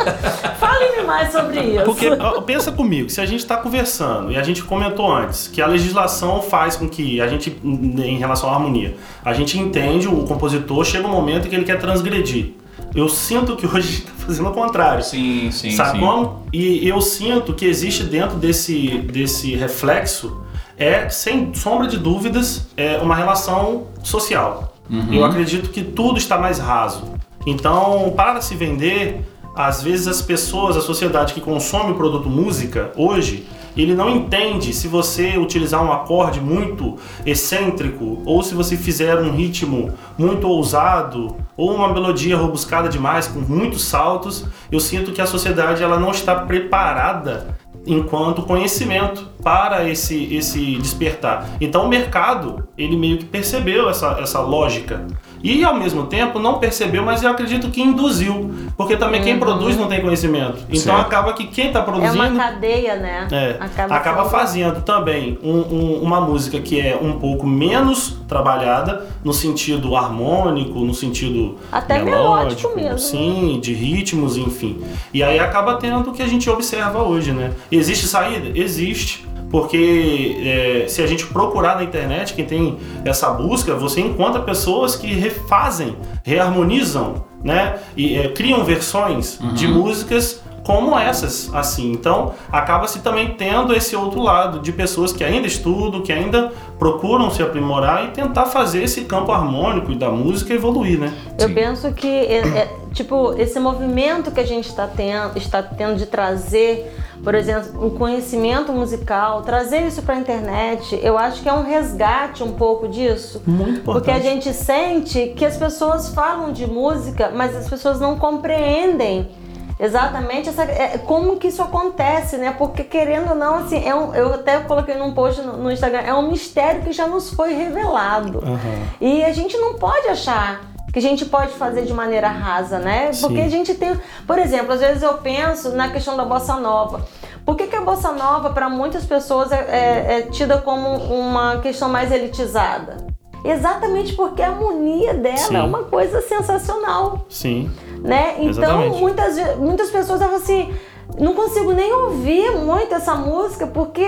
Fale-me 0.58 1.02
mais 1.04 1.32
sobre 1.32 1.60
isso. 1.60 1.84
Porque 1.84 2.08
pensa 2.46 2.72
comigo, 2.72 3.10
se 3.10 3.20
a 3.20 3.26
gente 3.26 3.40
está 3.40 3.56
conversando 3.56 4.30
e 4.32 4.36
a 4.36 4.42
gente 4.42 4.62
comentou 4.62 5.10
antes 5.12 5.48
que 5.48 5.60
a 5.60 5.66
legislação 5.66 6.40
faz 6.42 6.76
com 6.76 6.88
que 6.88 7.20
a 7.20 7.26
gente, 7.26 7.58
em 7.62 8.18
relação 8.18 8.50
à 8.50 8.54
harmonia, 8.54 8.96
a 9.24 9.32
gente 9.32 9.58
entende 9.58 10.08
o 10.08 10.24
compositor 10.24 10.84
chega 10.84 11.06
um 11.06 11.10
momento 11.10 11.46
em 11.46 11.50
que 11.50 11.56
ele 11.56 11.64
quer 11.64 11.78
transgredir. 11.78 12.52
Eu 12.94 13.08
sinto 13.08 13.56
que 13.56 13.66
hoje 13.66 13.76
a 13.76 13.80
gente 13.80 13.98
está 13.98 14.12
fazendo 14.26 14.48
o 14.48 14.52
contrário. 14.52 15.02
Sim, 15.02 15.50
sim. 15.50 15.72
Sabe 15.72 15.98
sim. 15.98 16.00
como? 16.00 16.42
E 16.52 16.88
eu 16.88 17.00
sinto 17.00 17.52
que 17.52 17.66
existe 17.66 18.04
dentro 18.04 18.36
desse, 18.36 18.98
desse 18.98 19.54
reflexo 19.54 20.47
é, 20.78 21.08
sem 21.08 21.52
sombra 21.54 21.88
de 21.88 21.98
dúvidas, 21.98 22.68
é 22.76 22.98
uma 22.98 23.14
relação 23.14 23.88
social. 24.02 24.74
Uhum. 24.88 25.12
Eu 25.12 25.24
acredito 25.24 25.70
que 25.70 25.82
tudo 25.82 26.18
está 26.18 26.38
mais 26.38 26.58
raso. 26.58 27.12
Então, 27.46 28.12
para 28.16 28.40
se 28.40 28.54
vender, 28.54 29.24
às 29.54 29.82
vezes 29.82 30.06
as 30.06 30.22
pessoas, 30.22 30.76
a 30.76 30.80
sociedade 30.80 31.34
que 31.34 31.40
consome 31.40 31.92
o 31.92 31.94
produto 31.94 32.28
música 32.28 32.92
hoje, 32.96 33.46
ele 33.76 33.94
não 33.94 34.10
entende 34.10 34.72
se 34.72 34.88
você 34.88 35.36
utilizar 35.38 35.84
um 35.84 35.92
acorde 35.92 36.40
muito 36.40 36.96
excêntrico 37.24 38.22
ou 38.24 38.42
se 38.42 38.54
você 38.54 38.76
fizer 38.76 39.16
um 39.20 39.30
ritmo 39.30 39.92
muito 40.16 40.48
ousado 40.48 41.36
ou 41.56 41.74
uma 41.74 41.92
melodia 41.92 42.36
robuscada 42.36 42.88
demais 42.88 43.28
com 43.28 43.40
muitos 43.40 43.84
saltos. 43.84 44.44
Eu 44.70 44.80
sinto 44.80 45.12
que 45.12 45.20
a 45.20 45.26
sociedade 45.26 45.82
ela 45.82 45.98
não 45.98 46.10
está 46.10 46.34
preparada 46.34 47.56
enquanto 47.88 48.42
conhecimento 48.42 49.26
para 49.42 49.88
esse, 49.88 50.34
esse 50.34 50.76
despertar. 50.76 51.48
Então 51.60 51.86
o 51.86 51.88
mercado, 51.88 52.68
ele 52.76 52.96
meio 52.96 53.18
que 53.18 53.24
percebeu 53.24 53.88
essa, 53.88 54.18
essa 54.20 54.40
lógica. 54.40 55.06
E 55.42 55.64
ao 55.64 55.74
mesmo 55.74 56.06
tempo 56.06 56.38
não 56.38 56.58
percebeu, 56.58 57.04
mas 57.04 57.22
eu 57.22 57.30
acredito 57.30 57.70
que 57.70 57.80
induziu. 57.80 58.52
Porque 58.76 58.96
também 58.96 59.20
uhum. 59.20 59.26
quem 59.26 59.38
produz 59.38 59.76
não 59.76 59.86
tem 59.86 60.00
conhecimento. 60.00 60.58
Então 60.68 60.94
certo. 60.94 61.00
acaba 61.00 61.32
que 61.32 61.46
quem 61.46 61.68
está 61.68 61.82
produzindo. 61.82 62.22
É 62.22 62.28
uma 62.28 62.36
cadeia, 62.36 62.96
né? 62.96 63.28
É, 63.30 63.56
acaba, 63.60 63.96
acaba 63.96 64.24
fazendo 64.28 64.82
também 64.82 65.38
um, 65.42 65.58
um, 65.58 66.02
uma 66.02 66.20
música 66.20 66.58
que 66.60 66.80
é 66.80 66.98
um 67.00 67.18
pouco 67.18 67.46
menos 67.46 68.17
trabalhada 68.28 69.06
no 69.24 69.32
sentido 69.32 69.96
harmônico, 69.96 70.78
no 70.80 70.94
sentido. 70.94 71.56
Até 71.72 72.02
melódico, 72.02 72.68
melódico 72.68 72.76
mesmo. 72.76 72.98
Sim, 72.98 73.58
de 73.60 73.72
ritmos, 73.72 74.36
enfim. 74.36 74.82
E 75.12 75.22
aí 75.22 75.38
acaba 75.38 75.76
tendo 75.76 76.10
o 76.10 76.12
que 76.12 76.22
a 76.22 76.28
gente 76.28 76.48
observa 76.48 77.02
hoje, 77.02 77.32
né? 77.32 77.52
Existe 77.72 78.06
saída? 78.06 78.56
Existe 78.56 79.26
porque 79.50 80.36
é, 80.44 80.88
se 80.88 81.02
a 81.02 81.06
gente 81.06 81.26
procurar 81.26 81.76
na 81.76 81.82
internet, 81.82 82.34
quem 82.34 82.44
tem 82.44 82.78
essa 83.04 83.30
busca, 83.30 83.74
você 83.74 84.00
encontra 84.00 84.42
pessoas 84.42 84.94
que 84.94 85.06
refazem, 85.06 85.96
reharmonizam, 86.22 87.24
né? 87.42 87.78
E 87.96 88.16
é, 88.16 88.28
criam 88.28 88.62
versões 88.64 89.40
uhum. 89.40 89.54
de 89.54 89.66
músicas 89.66 90.42
como 90.68 90.98
essas, 90.98 91.48
assim. 91.54 91.90
Então, 91.92 92.34
acaba-se 92.52 92.98
também 92.98 93.32
tendo 93.38 93.74
esse 93.74 93.96
outro 93.96 94.20
lado 94.20 94.58
de 94.58 94.70
pessoas 94.70 95.14
que 95.14 95.24
ainda 95.24 95.46
estudam, 95.46 96.02
que 96.02 96.12
ainda 96.12 96.52
procuram 96.78 97.30
se 97.30 97.42
aprimorar 97.42 98.04
e 98.04 98.08
tentar 98.08 98.44
fazer 98.44 98.82
esse 98.82 99.06
campo 99.06 99.32
harmônico 99.32 99.90
e 99.90 99.96
da 99.96 100.10
música 100.10 100.52
evoluir, 100.52 101.00
né? 101.00 101.10
Eu 101.38 101.48
Sim. 101.48 101.54
penso 101.54 101.90
que, 101.94 102.06
é, 102.06 102.36
é, 102.46 102.76
tipo, 102.92 103.32
esse 103.38 103.58
movimento 103.58 104.30
que 104.30 104.40
a 104.40 104.46
gente 104.46 104.68
está 104.68 104.86
tendo, 104.86 105.38
está 105.38 105.62
tendo 105.62 105.96
de 105.96 106.04
trazer, 106.04 106.94
por 107.24 107.34
exemplo, 107.34 107.86
o 107.86 107.92
conhecimento 107.92 108.70
musical, 108.70 109.40
trazer 109.40 109.86
isso 109.86 110.02
para 110.02 110.16
a 110.16 110.18
internet, 110.18 111.00
eu 111.02 111.16
acho 111.16 111.42
que 111.42 111.48
é 111.48 111.52
um 111.54 111.62
resgate 111.62 112.44
um 112.44 112.52
pouco 112.52 112.88
disso. 112.88 113.40
Muito 113.46 113.80
importante. 113.80 113.84
Porque 113.84 114.10
a 114.10 114.20
gente 114.20 114.52
sente 114.52 115.32
que 115.34 115.46
as 115.46 115.56
pessoas 115.56 116.10
falam 116.10 116.52
de 116.52 116.66
música, 116.66 117.32
mas 117.34 117.56
as 117.56 117.70
pessoas 117.70 117.98
não 117.98 118.18
compreendem 118.18 119.30
exatamente 119.78 120.48
essa, 120.48 120.62
é, 120.64 120.98
como 120.98 121.36
que 121.36 121.48
isso 121.48 121.62
acontece, 121.62 122.36
né? 122.36 122.54
Porque 122.56 122.82
querendo 122.84 123.30
ou 123.30 123.36
não, 123.36 123.56
assim, 123.56 123.86
é 123.86 123.94
um, 123.94 124.14
eu 124.14 124.34
até 124.34 124.58
coloquei 124.60 124.94
num 124.94 125.12
post 125.12 125.40
no, 125.42 125.56
no, 125.56 125.70
Instagram, 125.70 126.00
é 126.00 126.14
um 126.14 126.30
mistério 126.30 126.82
que 126.82 126.92
já 126.92 127.06
nos 127.06 127.32
foi 127.32 127.54
revelado. 127.54 128.38
Uhum. 128.38 128.86
E 129.00 129.24
a 129.24 129.32
gente 129.32 129.56
não 129.56 129.74
pode 129.74 130.08
achar 130.08 130.60
que 130.92 130.98
a 130.98 131.02
gente 131.02 131.26
pode 131.26 131.52
fazer 131.52 131.82
de 131.82 131.92
maneira 131.92 132.28
rasa, 132.28 132.78
né? 132.78 133.10
Porque 133.20 133.36
Sim. 133.36 133.46
a 133.46 133.48
gente 133.48 133.74
tem, 133.74 133.98
por 134.26 134.38
exemplo, 134.38 134.72
às 134.72 134.80
vezes 134.80 135.02
eu 135.02 135.14
penso 135.18 135.70
na 135.70 135.88
questão 135.90 136.16
da 136.16 136.24
bossa 136.24 136.56
nova. 136.56 137.06
Por 137.44 137.56
que, 137.56 137.66
que 137.66 137.76
a 137.76 137.80
bossa 137.80 138.12
nova, 138.12 138.50
para 138.50 138.68
muitas 138.68 139.04
pessoas, 139.04 139.50
é, 139.52 139.56
é, 139.56 140.18
é 140.18 140.22
tida 140.22 140.58
como 140.58 140.88
uma 140.88 141.60
questão 141.60 141.88
mais 141.88 142.12
elitizada? 142.12 143.17
Exatamente 143.44 144.14
porque 144.14 144.42
a 144.42 144.48
harmonia 144.48 145.14
dela 145.14 145.36
Sim. 145.36 145.56
é 145.56 145.62
uma 145.62 145.84
coisa 145.84 146.20
sensacional, 146.20 147.24
Sim. 147.28 147.70
né? 148.00 148.34
Então, 148.38 148.48
Exatamente. 148.48 149.00
muitas, 149.00 149.56
muitas 149.56 149.90
pessoas 149.90 150.20
falam 150.20 150.36
assim, 150.36 150.74
não 151.18 151.34
consigo 151.34 151.72
nem 151.72 151.92
ouvir 151.92 152.56
muito 152.56 152.94
essa 152.94 153.14
música, 153.14 153.66
porque 153.66 154.04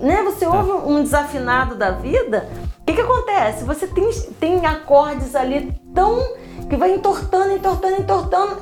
né, 0.00 0.22
você 0.24 0.46
ouve 0.46 0.70
um 0.88 1.02
desafinado 1.02 1.74
da 1.74 1.90
vida, 1.90 2.48
o 2.80 2.84
que, 2.84 2.94
que 2.94 3.00
acontece? 3.00 3.64
Você 3.64 3.86
tem, 3.86 4.10
tem 4.38 4.66
acordes 4.66 5.34
ali 5.34 5.72
tão... 5.94 6.18
que 6.68 6.76
vai 6.76 6.94
entortando, 6.94 7.52
entortando, 7.52 8.00
entortando, 8.00 8.56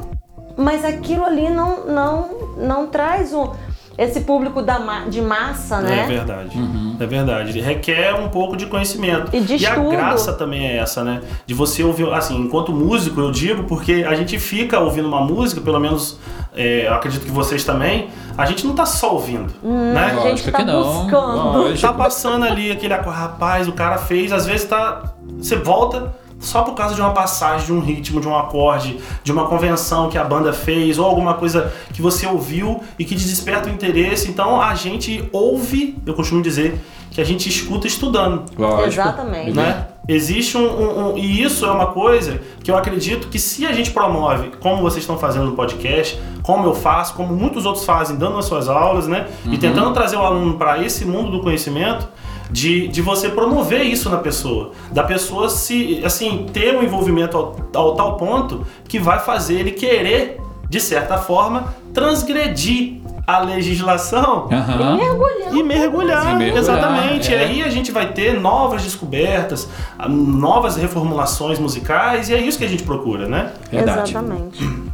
mas 0.56 0.84
aquilo 0.84 1.24
ali 1.24 1.48
não, 1.50 1.84
não, 1.84 2.28
não 2.56 2.86
traz 2.86 3.32
um, 3.32 3.52
esse 3.98 4.20
público 4.20 4.62
da, 4.62 4.78
ma- 4.78 5.06
de 5.06 5.20
massa, 5.20 5.80
né? 5.80 6.04
É 6.04 6.06
verdade. 6.06 6.56
É 7.00 7.06
verdade. 7.06 7.60
Requer 7.60 8.14
um 8.14 8.28
pouco 8.28 8.56
de 8.56 8.66
conhecimento. 8.66 9.34
E 9.34 9.40
de 9.40 9.54
a 9.54 9.56
estudo. 9.70 9.88
graça 9.90 10.32
também 10.32 10.66
é 10.68 10.76
essa, 10.76 11.02
né? 11.02 11.20
De 11.44 11.52
você 11.52 11.82
ouvir, 11.82 12.08
assim, 12.12 12.38
enquanto 12.40 12.72
músico, 12.72 13.20
eu 13.20 13.32
digo, 13.32 13.64
porque 13.64 14.04
a 14.08 14.14
gente 14.14 14.38
fica 14.38 14.78
ouvindo 14.78 15.08
uma 15.08 15.20
música, 15.20 15.60
pelo 15.60 15.80
menos 15.80 16.18
é, 16.54 16.86
eu 16.86 16.94
acredito 16.94 17.24
que 17.24 17.30
vocês 17.32 17.64
também, 17.64 18.08
a 18.36 18.46
gente 18.46 18.66
não 18.66 18.74
tá 18.74 18.86
só 18.86 19.12
ouvindo, 19.14 19.52
né? 19.62 20.16
a 20.16 20.28
gente 20.28 20.50
tá 20.50 20.58
buscando. 20.64 21.58
Lógico. 21.58 21.80
Tá 21.80 21.92
passando 21.92 22.44
ali 22.44 22.70
aquele 22.70 22.94
acorde, 22.94 23.18
rapaz, 23.18 23.66
o 23.68 23.72
cara 23.72 23.98
fez, 23.98 24.32
às 24.32 24.46
vezes 24.46 24.64
tá. 24.66 25.12
Você 25.38 25.56
volta 25.56 26.14
só 26.40 26.62
por 26.62 26.74
causa 26.74 26.94
de 26.94 27.00
uma 27.00 27.10
passagem, 27.10 27.66
de 27.66 27.72
um 27.72 27.80
ritmo, 27.80 28.20
de 28.20 28.28
um 28.28 28.36
acorde, 28.36 28.98
de 29.24 29.32
uma 29.32 29.46
convenção 29.46 30.08
que 30.08 30.16
a 30.18 30.24
banda 30.24 30.52
fez, 30.52 30.98
ou 30.98 31.04
alguma 31.06 31.34
coisa 31.34 31.72
que 31.92 32.00
você 32.00 32.26
ouviu 32.26 32.80
e 32.98 33.04
que 33.04 33.14
te 33.16 33.24
desperta 33.26 33.68
o 33.68 33.72
interesse. 33.72 34.28
Então 34.28 34.60
a 34.60 34.74
gente 34.74 35.28
ouve, 35.32 35.98
eu 36.06 36.14
costumo 36.14 36.40
dizer, 36.42 36.78
que 37.10 37.20
a 37.20 37.24
gente 37.24 37.48
escuta 37.48 37.86
estudando. 37.86 38.44
Lógico. 38.56 38.86
Exatamente. 38.86 39.52
Né? 39.52 39.86
Existe 40.06 40.56
um, 40.56 40.62
um- 40.62 41.12
um- 41.14 41.18
E 41.18 41.42
isso 41.42 41.66
é 41.66 41.70
uma 41.70 41.86
coisa 41.88 42.40
que 42.62 42.70
eu 42.70 42.76
acredito 42.76 43.28
que 43.28 43.38
se 43.38 43.66
a 43.66 43.72
gente 43.72 43.90
promove, 43.90 44.52
como 44.60 44.80
vocês 44.80 45.02
estão 45.02 45.18
fazendo 45.18 45.46
no 45.46 45.52
podcast, 45.52 46.18
como 46.42 46.66
eu 46.66 46.74
faço, 46.74 47.14
como 47.14 47.34
muitos 47.34 47.66
outros 47.66 47.84
fazem, 47.84 48.16
dando 48.16 48.38
as 48.38 48.44
suas 48.44 48.68
aulas, 48.68 49.06
né? 49.08 49.26
E 49.46 49.58
tentando 49.58 49.92
trazer 49.92 50.16
o 50.16 50.22
aluno 50.22 50.54
para 50.56 50.82
esse 50.82 51.04
mundo 51.04 51.30
do 51.30 51.40
conhecimento, 51.40 52.08
de, 52.50 52.88
de 52.88 53.02
você 53.02 53.28
promover 53.28 53.82
isso 53.82 54.08
na 54.10 54.18
pessoa. 54.18 54.72
Da 54.92 55.02
pessoa 55.02 55.48
se, 55.48 56.00
assim, 56.04 56.46
ter 56.52 56.74
um 56.76 56.82
envolvimento 56.82 57.36
ao, 57.36 57.56
ao 57.74 57.94
tal 57.94 58.16
ponto 58.16 58.66
que 58.88 58.98
vai 58.98 59.18
fazer 59.18 59.54
ele 59.60 59.72
querer, 59.72 60.40
de 60.68 60.80
certa 60.80 61.18
forma, 61.18 61.74
transgredir 61.94 63.00
a 63.26 63.40
legislação 63.40 64.48
Aham. 64.50 64.96
Mergulhando. 64.96 65.56
e 65.58 65.62
mergulhar, 65.62 66.22
E 66.24 66.34
mergulhar, 66.38 66.56
exatamente. 66.56 67.34
é. 67.34 67.36
E 67.36 67.40
aí 67.44 67.62
a 67.62 67.68
gente 67.68 67.92
vai 67.92 68.10
ter 68.12 68.40
novas 68.40 68.82
descobertas, 68.82 69.68
novas 70.08 70.76
reformulações 70.76 71.58
musicais, 71.58 72.30
e 72.30 72.34
é 72.34 72.40
isso 72.40 72.56
que 72.58 72.64
a 72.64 72.68
gente 72.68 72.82
procura, 72.84 73.28
né? 73.28 73.52
Verdade. 73.70 74.10
Exatamente. 74.12 74.87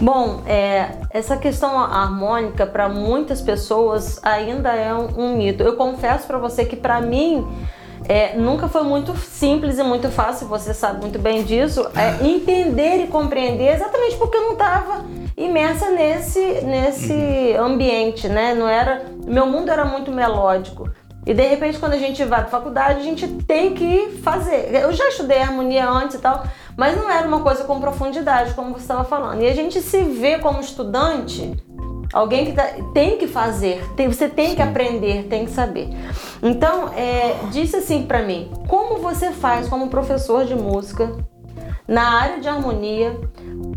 Bom, 0.00 0.42
é, 0.46 0.90
essa 1.10 1.36
questão 1.36 1.78
harmônica 1.78 2.66
para 2.66 2.88
muitas 2.88 3.40
pessoas 3.40 4.18
ainda 4.22 4.74
é 4.74 4.94
um, 4.94 5.08
um 5.18 5.36
mito. 5.36 5.62
Eu 5.62 5.76
confesso 5.76 6.26
para 6.26 6.38
você 6.38 6.64
que 6.64 6.76
para 6.76 7.00
mim 7.00 7.46
é, 8.08 8.34
nunca 8.36 8.68
foi 8.68 8.82
muito 8.82 9.16
simples 9.16 9.78
e 9.78 9.82
muito 9.82 10.10
fácil. 10.10 10.48
Você 10.48 10.72
sabe 10.72 11.00
muito 11.00 11.18
bem 11.18 11.44
disso. 11.44 11.86
É, 11.94 12.26
entender 12.26 13.04
e 13.04 13.06
compreender, 13.06 13.74
exatamente 13.74 14.16
porque 14.16 14.36
eu 14.36 14.42
não 14.42 14.52
estava 14.52 15.04
imersa 15.36 15.90
nesse 15.90 16.40
nesse 16.62 17.54
ambiente, 17.58 18.28
né? 18.28 18.54
Não 18.54 18.68
era, 18.68 19.04
meu 19.24 19.46
mundo 19.46 19.70
era 19.70 19.84
muito 19.84 20.10
melódico. 20.10 20.90
E 21.26 21.34
de 21.34 21.42
repente, 21.46 21.78
quando 21.78 21.92
a 21.92 21.98
gente 21.98 22.24
vai 22.24 22.40
para 22.40 22.50
faculdade, 22.50 23.00
a 23.00 23.02
gente 23.02 23.26
tem 23.44 23.74
que 23.74 24.18
fazer. 24.22 24.74
Eu 24.74 24.92
já 24.92 25.08
estudei 25.08 25.38
harmonia 25.40 25.88
antes 25.88 26.16
e 26.16 26.18
tal, 26.18 26.44
mas 26.76 26.96
não 26.96 27.10
era 27.10 27.28
uma 27.28 27.40
coisa 27.40 27.64
com 27.64 27.78
profundidade, 27.80 28.54
como 28.54 28.72
você 28.72 28.80
estava 28.80 29.04
falando. 29.04 29.42
E 29.42 29.46
a 29.46 29.54
gente 29.54 29.80
se 29.82 30.02
vê 30.02 30.38
como 30.38 30.60
estudante, 30.60 31.54
alguém 32.12 32.46
que 32.46 32.52
tá- 32.52 32.70
tem 32.94 33.18
que 33.18 33.26
fazer, 33.26 33.84
tem- 33.96 34.08
você 34.08 34.28
tem 34.28 34.54
que 34.54 34.62
aprender, 34.62 35.24
tem 35.28 35.44
que 35.44 35.50
saber. 35.50 35.88
Então, 36.42 36.88
é, 36.96 37.36
disse 37.50 37.76
assim 37.76 38.04
para 38.06 38.22
mim: 38.22 38.50
como 38.66 38.96
você 38.98 39.30
faz 39.30 39.68
como 39.68 39.88
professor 39.88 40.46
de 40.46 40.54
música 40.54 41.16
na 41.86 42.18
área 42.18 42.40
de 42.40 42.48
harmonia 42.48 43.20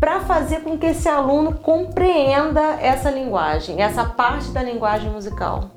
para 0.00 0.20
fazer 0.20 0.60
com 0.62 0.78
que 0.78 0.86
esse 0.86 1.08
aluno 1.08 1.52
compreenda 1.54 2.78
essa 2.80 3.10
linguagem, 3.10 3.82
essa 3.82 4.04
parte 4.04 4.48
da 4.50 4.62
linguagem 4.62 5.10
musical? 5.10 5.70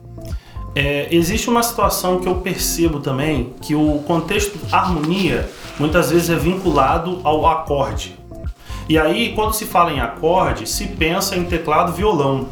É, 0.80 1.08
existe 1.10 1.50
uma 1.50 1.64
situação 1.64 2.20
que 2.20 2.28
eu 2.28 2.36
percebo 2.36 3.00
também, 3.00 3.52
que 3.62 3.74
o 3.74 3.98
contexto 4.06 4.60
harmonia 4.72 5.50
muitas 5.80 6.12
vezes 6.12 6.30
é 6.30 6.36
vinculado 6.36 7.20
ao 7.24 7.48
acorde. 7.48 8.16
E 8.88 8.96
aí, 8.96 9.34
quando 9.34 9.54
se 9.54 9.66
fala 9.66 9.92
em 9.92 10.00
acorde, 10.00 10.70
se 10.70 10.86
pensa 10.86 11.36
em 11.36 11.46
teclado 11.46 11.94
violão. 11.94 12.48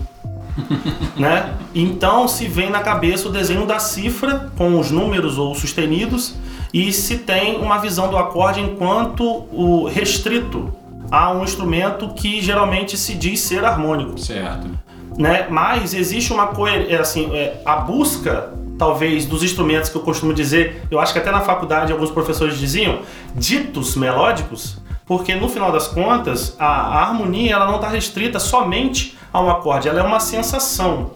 né? 1.16 1.54
Então 1.76 2.28
se 2.28 2.48
vem 2.48 2.72
na 2.72 2.80
cabeça 2.80 3.30
o 3.30 3.32
desenho 3.32 3.68
da 3.68 3.78
cifra 3.78 4.52
com 4.58 4.80
os 4.80 4.90
números 4.90 5.38
ou 5.38 5.54
sustenidos 5.54 6.36
e 6.74 6.92
se 6.92 7.20
tem 7.20 7.58
uma 7.58 7.78
visão 7.78 8.10
do 8.10 8.18
acorde 8.18 8.60
enquanto 8.60 9.24
o 9.52 9.86
restrito 9.86 10.74
a 11.12 11.32
um 11.32 11.44
instrumento 11.44 12.08
que 12.14 12.42
geralmente 12.42 12.98
se 12.98 13.14
diz 13.16 13.42
ser 13.42 13.66
harmônico 13.66 14.18
Certo. 14.18 14.70
Né? 15.18 15.48
Mas 15.50 15.94
existe 15.94 16.32
uma 16.34 16.48
coerência, 16.48 17.00
assim, 17.00 17.34
é, 17.34 17.62
a 17.66 17.78
busca 17.78 18.54
talvez 18.78 19.26
dos 19.26 19.44
instrumentos 19.44 19.90
que 19.90 19.96
eu 19.96 20.02
costumo 20.02 20.34
dizer, 20.34 20.86
eu 20.92 21.00
acho 21.00 21.14
que 21.14 21.20
até 21.20 21.32
na 21.32 21.42
faculdade 21.42 21.92
alguns 21.92 22.12
professores 22.12 22.58
diziam, 22.58 23.00
ditos 23.34 23.96
melódicos, 23.96 24.78
porque 25.06 25.36
no 25.36 25.48
final 25.48 25.72
das 25.72 25.88
contas 25.88 26.56
a, 26.60 26.66
a 26.66 27.02
harmonia 27.08 27.54
ela 27.54 27.68
não 27.68 27.76
está 27.76 27.88
restrita 27.88 28.40
somente 28.40 29.18
a 29.32 29.42
um 29.42 29.50
acorde, 29.50 29.88
ela 29.88 30.00
é 30.00 30.04
uma 30.04 30.20
sensação. 30.20 31.12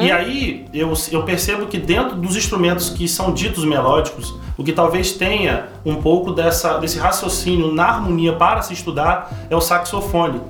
E 0.00 0.10
aí 0.10 0.66
eu, 0.72 0.92
eu 1.10 1.22
percebo 1.24 1.66
que 1.66 1.78
dentro 1.78 2.16
dos 2.16 2.36
instrumentos 2.36 2.90
que 2.90 3.06
são 3.08 3.32
ditos 3.32 3.64
melódicos, 3.64 4.34
o 4.56 4.62
que 4.62 4.72
talvez 4.72 5.12
tenha 5.12 5.66
um 5.84 5.96
pouco 5.96 6.32
dessa, 6.32 6.78
desse 6.78 6.98
raciocínio 6.98 7.72
na 7.72 7.84
harmonia 7.86 8.32
para 8.32 8.62
se 8.62 8.72
estudar 8.72 9.30
é 9.50 9.56
o 9.56 9.60
saxofone 9.60 10.40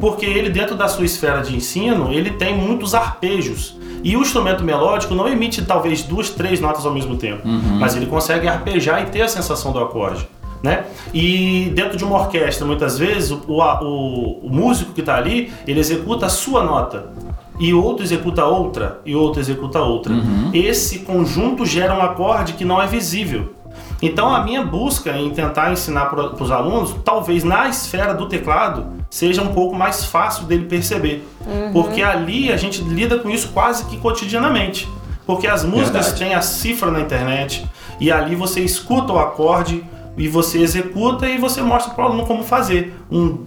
porque 0.00 0.24
ele 0.26 0.48
dentro 0.50 0.74
da 0.76 0.88
sua 0.88 1.04
esfera 1.04 1.40
de 1.42 1.54
ensino 1.56 2.12
ele 2.12 2.30
tem 2.30 2.56
muitos 2.56 2.94
arpejos 2.94 3.76
e 4.02 4.16
o 4.16 4.20
instrumento 4.22 4.62
melódico 4.62 5.14
não 5.14 5.28
emite 5.28 5.62
talvez 5.62 6.02
duas, 6.02 6.30
três 6.30 6.60
notas 6.60 6.84
ao 6.86 6.92
mesmo 6.92 7.16
tempo, 7.16 7.42
mas 7.78 7.96
ele 7.96 8.06
consegue 8.06 8.46
arpejar 8.46 9.02
e 9.02 9.06
ter 9.06 9.22
a 9.22 9.28
sensação 9.28 9.72
do 9.72 9.78
acorde. 9.78 10.28
Né? 10.62 10.84
E 11.12 11.70
dentro 11.74 11.96
de 11.98 12.04
uma 12.04 12.18
orquestra, 12.18 12.66
muitas 12.66 12.98
vezes, 12.98 13.30
o, 13.30 13.40
o- 13.46 14.46
o 14.46 14.48
músico 14.50 14.92
que 14.92 15.00
está 15.00 15.14
ali, 15.16 15.52
ele 15.66 15.78
executa 15.78 16.26
a 16.26 16.28
sua 16.28 16.62
nota. 16.64 17.10
E 17.60 17.72
outro 17.74 18.02
executa 18.04 18.44
outra, 18.44 19.00
e 19.04 19.14
outro 19.14 19.40
executa 19.40 19.80
outra. 19.80 20.14
Esse 20.52 21.00
conjunto 21.00 21.64
gera 21.64 21.94
um 21.94 22.00
acorde 22.02 22.54
que 22.54 22.64
não 22.64 22.80
é 22.80 22.86
visível. 22.86 23.54
Então 24.02 24.34
a 24.34 24.42
minha 24.44 24.62
busca 24.64 25.16
em 25.16 25.30
tentar 25.30 25.72
ensinar 25.72 26.06
para 26.06 26.42
os 26.42 26.50
alunos, 26.50 26.94
talvez 27.04 27.44
na 27.44 27.68
esfera 27.68 28.12
do 28.14 28.26
teclado, 28.26 28.86
seja 29.10 29.42
um 29.42 29.52
pouco 29.52 29.74
mais 29.74 30.04
fácil 30.04 30.44
dele 30.44 30.64
perceber. 30.64 31.26
Porque 31.72 32.02
ali 32.02 32.52
a 32.52 32.56
gente 32.56 32.82
lida 32.82 33.18
com 33.18 33.30
isso 33.30 33.48
quase 33.48 33.84
que 33.86 33.96
cotidianamente. 33.98 34.88
Porque 35.26 35.46
as 35.46 35.64
músicas 35.64 36.06
Verdade. 36.06 36.18
têm 36.18 36.34
a 36.34 36.40
cifra 36.40 36.90
na 36.90 37.00
internet 37.00 37.66
e 38.00 38.12
ali 38.12 38.34
você 38.34 38.60
escuta 38.60 39.12
o 39.12 39.18
acorde 39.18 39.84
e 40.16 40.28
você 40.28 40.60
executa 40.60 41.28
e 41.28 41.36
você 41.36 41.60
mostra 41.62 41.92
para 41.92 42.04
o 42.04 42.08
aluno 42.08 42.26
como 42.26 42.44
fazer. 42.44 42.94
Um 43.10 43.44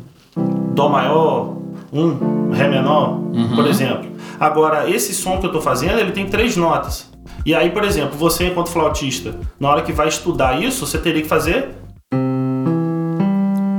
Dó 0.74 0.90
maior, 0.90 1.56
um 1.92 2.52
Ré 2.52 2.68
menor, 2.68 3.20
por 3.56 3.68
exemplo. 3.68 4.10
Agora, 4.40 4.90
esse 4.90 5.14
som 5.14 5.38
que 5.38 5.46
eu 5.46 5.50
estou 5.50 5.62
fazendo, 5.62 6.00
ele 6.00 6.12
tem 6.12 6.26
três 6.28 6.56
notas. 6.56 7.10
E 7.46 7.56
aí, 7.56 7.70
por 7.70 7.84
exemplo, 7.84 8.18
você 8.18 8.48
enquanto 8.48 8.70
flautista, 8.70 9.36
na 9.60 9.70
hora 9.70 9.82
que 9.82 9.92
vai 9.92 10.08
estudar 10.08 10.62
isso, 10.62 10.86
você 10.86 10.98
teria 10.98 11.22
que 11.22 11.28
fazer 11.28 11.70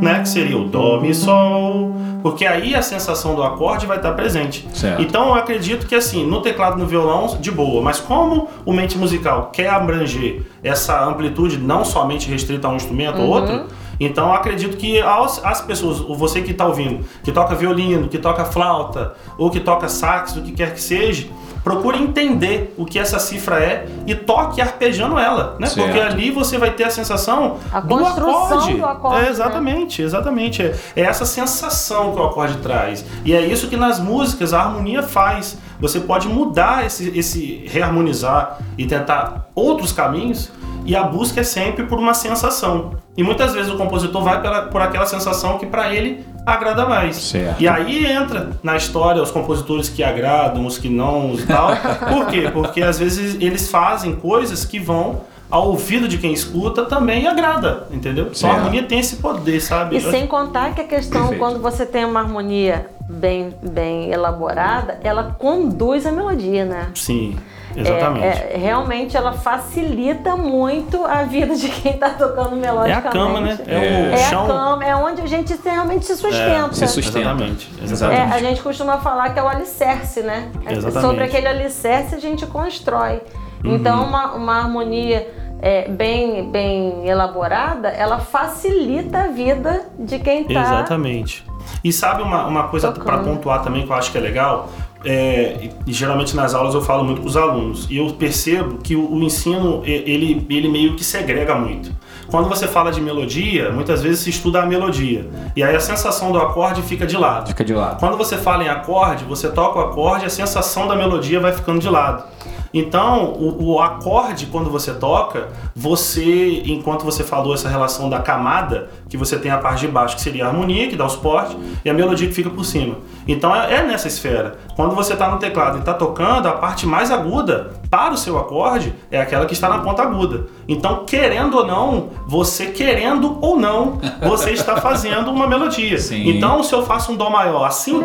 né, 0.00 0.20
que 0.20 0.28
seria 0.28 0.56
o 0.56 0.64
dó, 0.64 1.00
mi, 1.00 1.14
sol, 1.14 1.94
porque 2.22 2.46
aí 2.46 2.74
a 2.74 2.82
sensação 2.82 3.34
do 3.34 3.42
acorde 3.42 3.86
vai 3.86 3.96
estar 3.96 4.12
presente. 4.12 4.66
Certo. 4.74 5.00
Então 5.02 5.28
eu 5.28 5.34
acredito 5.34 5.86
que 5.86 5.94
assim, 5.94 6.26
no 6.26 6.40
teclado 6.42 6.78
no 6.78 6.86
violão, 6.86 7.36
de 7.40 7.50
boa, 7.50 7.80
mas 7.82 7.98
como 8.00 8.48
o 8.64 8.72
mente 8.72 8.96
musical 8.98 9.50
quer 9.52 9.68
abranger 9.70 10.42
essa 10.62 11.02
amplitude 11.04 11.58
não 11.58 11.84
somente 11.84 12.28
restrita 12.30 12.66
a 12.68 12.70
um 12.70 12.76
instrumento 12.76 13.20
ou 13.20 13.28
outro, 13.28 13.66
então 13.98 14.28
eu 14.28 14.34
acredito 14.34 14.76
que 14.78 15.00
aos- 15.00 15.44
as 15.44 15.60
pessoas, 15.60 16.00
ou 16.00 16.14
você 16.16 16.40
que 16.40 16.52
está 16.52 16.66
ouvindo, 16.66 17.04
que 17.22 17.30
toca 17.32 17.54
violino, 17.54 18.08
que 18.08 18.18
toca 18.18 18.44
flauta, 18.46 19.14
ou 19.36 19.50
que 19.50 19.60
toca 19.60 19.88
sax, 19.88 20.36
o 20.36 20.42
que 20.42 20.52
quer 20.52 20.72
que 20.72 20.80
seja, 20.80 21.26
procure 21.62 21.98
entender 22.02 22.74
o 22.78 22.84
que 22.84 22.98
essa 22.98 23.18
cifra 23.18 23.58
é 23.62 23.86
e 24.06 24.14
toque 24.14 24.60
arpejando 24.60 25.18
ela, 25.18 25.56
né? 25.58 25.66
Certo. 25.66 25.86
Porque 25.86 26.00
ali 26.00 26.30
você 26.30 26.56
vai 26.58 26.70
ter 26.70 26.84
a 26.84 26.90
sensação 26.90 27.58
A 27.72 27.80
do 27.80 27.88
construção 27.88 28.44
acorde. 28.46 28.74
do 28.74 28.84
acorde, 28.86 29.16
É, 29.18 29.22
né? 29.22 29.28
exatamente, 29.30 30.02
exatamente. 30.02 30.62
É, 30.62 30.74
é 30.96 31.02
essa 31.02 31.24
sensação 31.26 32.12
que 32.12 32.20
o 32.20 32.24
acorde 32.24 32.56
traz. 32.58 33.04
E 33.24 33.34
é 33.34 33.40
isso 33.40 33.68
que 33.68 33.76
nas 33.76 33.98
músicas 34.00 34.52
a 34.54 34.60
harmonia 34.62 35.02
faz. 35.02 35.58
você 35.78 36.00
pode 36.00 36.28
mudar 36.28 36.84
esse, 36.84 37.08
esse 37.18 37.64
reharmonizar 37.68 38.58
e 38.76 38.86
tentar 38.86 39.48
outros 39.54 39.92
caminhos 39.92 40.50
e 40.84 40.96
a 40.96 41.02
busca 41.02 41.40
é 41.40 41.44
sempre 41.44 41.84
por 41.84 41.98
uma 41.98 42.14
sensação. 42.14 42.94
E 43.16 43.22
muitas 43.22 43.52
vezes 43.52 43.70
o 43.70 43.76
compositor 43.76 44.22
vai 44.22 44.40
pela, 44.40 44.62
por 44.62 44.80
aquela 44.80 45.06
sensação 45.06 45.58
que 45.58 45.66
para 45.66 45.94
ele 45.94 46.24
agrada 46.46 46.86
mais. 46.86 47.16
Certo. 47.16 47.60
E 47.60 47.68
aí 47.68 48.06
entra 48.06 48.50
na 48.62 48.76
história 48.76 49.22
os 49.22 49.30
compositores 49.30 49.88
que 49.88 50.02
agradam, 50.02 50.66
os 50.66 50.78
que 50.78 50.88
não 50.88 51.34
e 51.34 51.42
tal. 51.46 51.70
Por 52.08 52.26
quê? 52.26 52.50
Porque 52.52 52.82
às 52.82 52.98
vezes 52.98 53.36
eles 53.40 53.70
fazem 53.70 54.14
coisas 54.16 54.64
que 54.64 54.78
vão 54.78 55.22
ao 55.50 55.68
ouvido 55.68 56.06
de 56.06 56.16
quem 56.18 56.32
escuta 56.32 56.84
também 56.84 57.26
agrada, 57.26 57.88
entendeu? 57.90 58.26
Então 58.26 58.32
a 58.32 58.34
Certo. 58.52 58.56
harmonia 58.58 58.82
tem 58.84 59.00
esse 59.00 59.16
poder, 59.16 59.60
sabe? 59.60 59.96
E 59.96 60.00
sem 60.00 60.26
contar 60.26 60.74
que 60.74 60.80
a 60.80 60.84
questão, 60.84 61.22
Perfeito. 61.22 61.40
quando 61.40 61.60
você 61.60 61.84
tem 61.84 62.04
uma 62.04 62.20
harmonia 62.20 62.86
bem, 63.10 63.54
bem 63.62 64.10
elaborada, 64.12 64.98
ela 65.02 65.34
conduz 65.38 66.06
a 66.06 66.12
melodia, 66.12 66.64
né? 66.64 66.88
Sim, 66.94 67.36
exatamente. 67.76 68.24
É, 68.24 68.52
é, 68.54 68.56
realmente 68.58 69.16
ela 69.16 69.32
facilita 69.32 70.36
muito 70.36 71.04
a 71.04 71.22
vida 71.24 71.54
de 71.54 71.68
quem 71.68 71.92
está 71.92 72.10
tocando 72.10 72.54
É, 72.54 72.56
melodicamente. 72.56 73.08
a 73.08 73.10
cama, 73.10 73.40
né? 73.40 73.58
É, 73.66 73.74
É. 73.74 74.10
o 74.10 74.14
É 74.14 74.16
chão. 74.16 74.44
a 74.44 74.46
cama, 74.46 74.84
é 74.84 74.94
onde 74.96 75.22
a 75.22 75.26
gente 75.26 75.58
realmente 75.64 76.04
se 76.06 76.16
sustenta. 76.16 76.72
Se 76.72 76.86
sustenta. 76.86 77.18
Exatamente, 77.20 77.70
É, 77.80 77.84
exatamente. 77.84 78.32
a 78.34 78.38
gente 78.38 78.62
costuma 78.62 78.98
falar 78.98 79.30
que 79.30 79.38
é 79.38 79.42
o 79.42 79.48
alicerce, 79.48 80.20
né? 80.22 80.48
Exatamente. 80.68 81.00
Sobre 81.06 81.24
aquele 81.24 81.48
alicerce 81.48 82.14
a 82.14 82.18
gente 82.18 82.46
constrói. 82.46 83.20
Uhum. 83.64 83.74
Então, 83.74 84.04
uma, 84.04 84.32
uma 84.32 84.58
harmonia 84.58 85.28
é, 85.60 85.88
bem, 85.88 86.50
bem 86.50 87.06
elaborada, 87.06 87.88
ela 87.88 88.18
facilita 88.18 89.18
a 89.18 89.26
vida 89.28 89.86
de 89.98 90.18
quem 90.18 90.44
tá. 90.44 90.60
Exatamente. 90.60 91.44
E 91.84 91.92
sabe 91.92 92.22
uma, 92.22 92.46
uma 92.46 92.68
coisa 92.68 92.90
para 92.90 93.18
pontuar 93.18 93.62
também 93.62 93.84
que 93.84 93.92
eu 93.92 93.96
acho 93.96 94.10
que 94.10 94.18
é 94.18 94.20
legal? 94.20 94.68
É, 95.02 95.70
e 95.86 95.92
geralmente 95.92 96.36
nas 96.36 96.54
aulas 96.54 96.74
eu 96.74 96.82
falo 96.82 97.02
muito 97.04 97.22
com 97.22 97.26
os 97.26 97.34
alunos 97.34 97.86
e 97.88 97.96
eu 97.96 98.12
percebo 98.12 98.78
que 98.82 98.94
o, 98.94 99.14
o 99.14 99.22
ensino 99.22 99.82
ele, 99.86 100.46
ele 100.50 100.68
meio 100.68 100.94
que 100.94 101.02
segrega 101.02 101.54
muito. 101.54 101.90
Quando 102.30 102.48
você 102.48 102.68
fala 102.68 102.92
de 102.92 103.00
melodia, 103.00 103.72
muitas 103.72 104.02
vezes 104.02 104.20
se 104.20 104.30
estuda 104.30 104.62
a 104.62 104.66
melodia 104.66 105.26
e 105.56 105.62
aí 105.62 105.74
a 105.74 105.80
sensação 105.80 106.32
do 106.32 106.38
acorde 106.38 106.82
fica 106.82 107.06
de 107.06 107.16
lado. 107.16 107.48
Fica 107.48 107.64
de 107.64 107.72
lado. 107.72 107.98
Quando 107.98 108.16
você 108.16 108.36
fala 108.36 108.62
em 108.62 108.68
acorde, 108.68 109.24
você 109.24 109.48
toca 109.48 109.78
o 109.78 109.82
acorde, 109.82 110.26
a 110.26 110.30
sensação 110.30 110.86
da 110.86 110.94
melodia 110.94 111.40
vai 111.40 111.52
ficando 111.52 111.78
de 111.78 111.88
lado. 111.88 112.24
Então, 112.72 113.32
o, 113.32 113.72
o 113.72 113.80
acorde, 113.80 114.46
quando 114.46 114.70
você 114.70 114.94
toca, 114.94 115.48
você, 115.74 116.62
enquanto 116.66 117.04
você 117.04 117.24
falou 117.24 117.52
essa 117.52 117.68
relação 117.68 118.08
da 118.08 118.20
camada, 118.20 118.90
que 119.08 119.16
você 119.16 119.38
tem 119.38 119.50
a 119.50 119.58
parte 119.58 119.80
de 119.80 119.88
baixo, 119.88 120.14
que 120.14 120.22
seria 120.22 120.44
a 120.44 120.48
harmonia, 120.48 120.88
que 120.88 120.96
dá 120.96 121.04
o 121.04 121.08
suporte, 121.08 121.56
e 121.84 121.90
a 121.90 121.94
melodia 121.94 122.28
que 122.28 122.34
fica 122.34 122.48
por 122.48 122.64
cima. 122.64 122.96
Então, 123.26 123.54
é, 123.54 123.74
é 123.74 123.82
nessa 123.82 124.06
esfera. 124.08 124.58
Quando 124.76 124.94
você 124.94 125.14
está 125.14 125.28
no 125.28 125.38
teclado 125.38 125.76
e 125.76 125.80
está 125.80 125.94
tocando, 125.94 126.46
a 126.46 126.52
parte 126.52 126.86
mais 126.86 127.10
aguda 127.10 127.72
para 127.90 128.14
o 128.14 128.16
seu 128.16 128.38
acorde 128.38 128.94
é 129.10 129.20
aquela 129.20 129.46
que 129.46 129.52
está 129.52 129.68
na 129.68 129.78
ponta 129.78 130.02
aguda. 130.02 130.46
Então, 130.68 131.04
querendo 131.04 131.58
ou 131.58 131.66
não, 131.66 132.10
você 132.26 132.66
querendo 132.66 133.38
ou 133.40 133.58
não, 133.58 134.00
você 134.22 134.50
está 134.52 134.76
fazendo 134.76 135.30
uma 135.30 135.46
melodia. 135.46 135.98
Sim. 135.98 136.28
Então, 136.28 136.62
se 136.62 136.72
eu 136.72 136.84
faço 136.84 137.12
um 137.12 137.16
dó 137.16 137.28
maior 137.28 137.64
assim, 137.64 138.00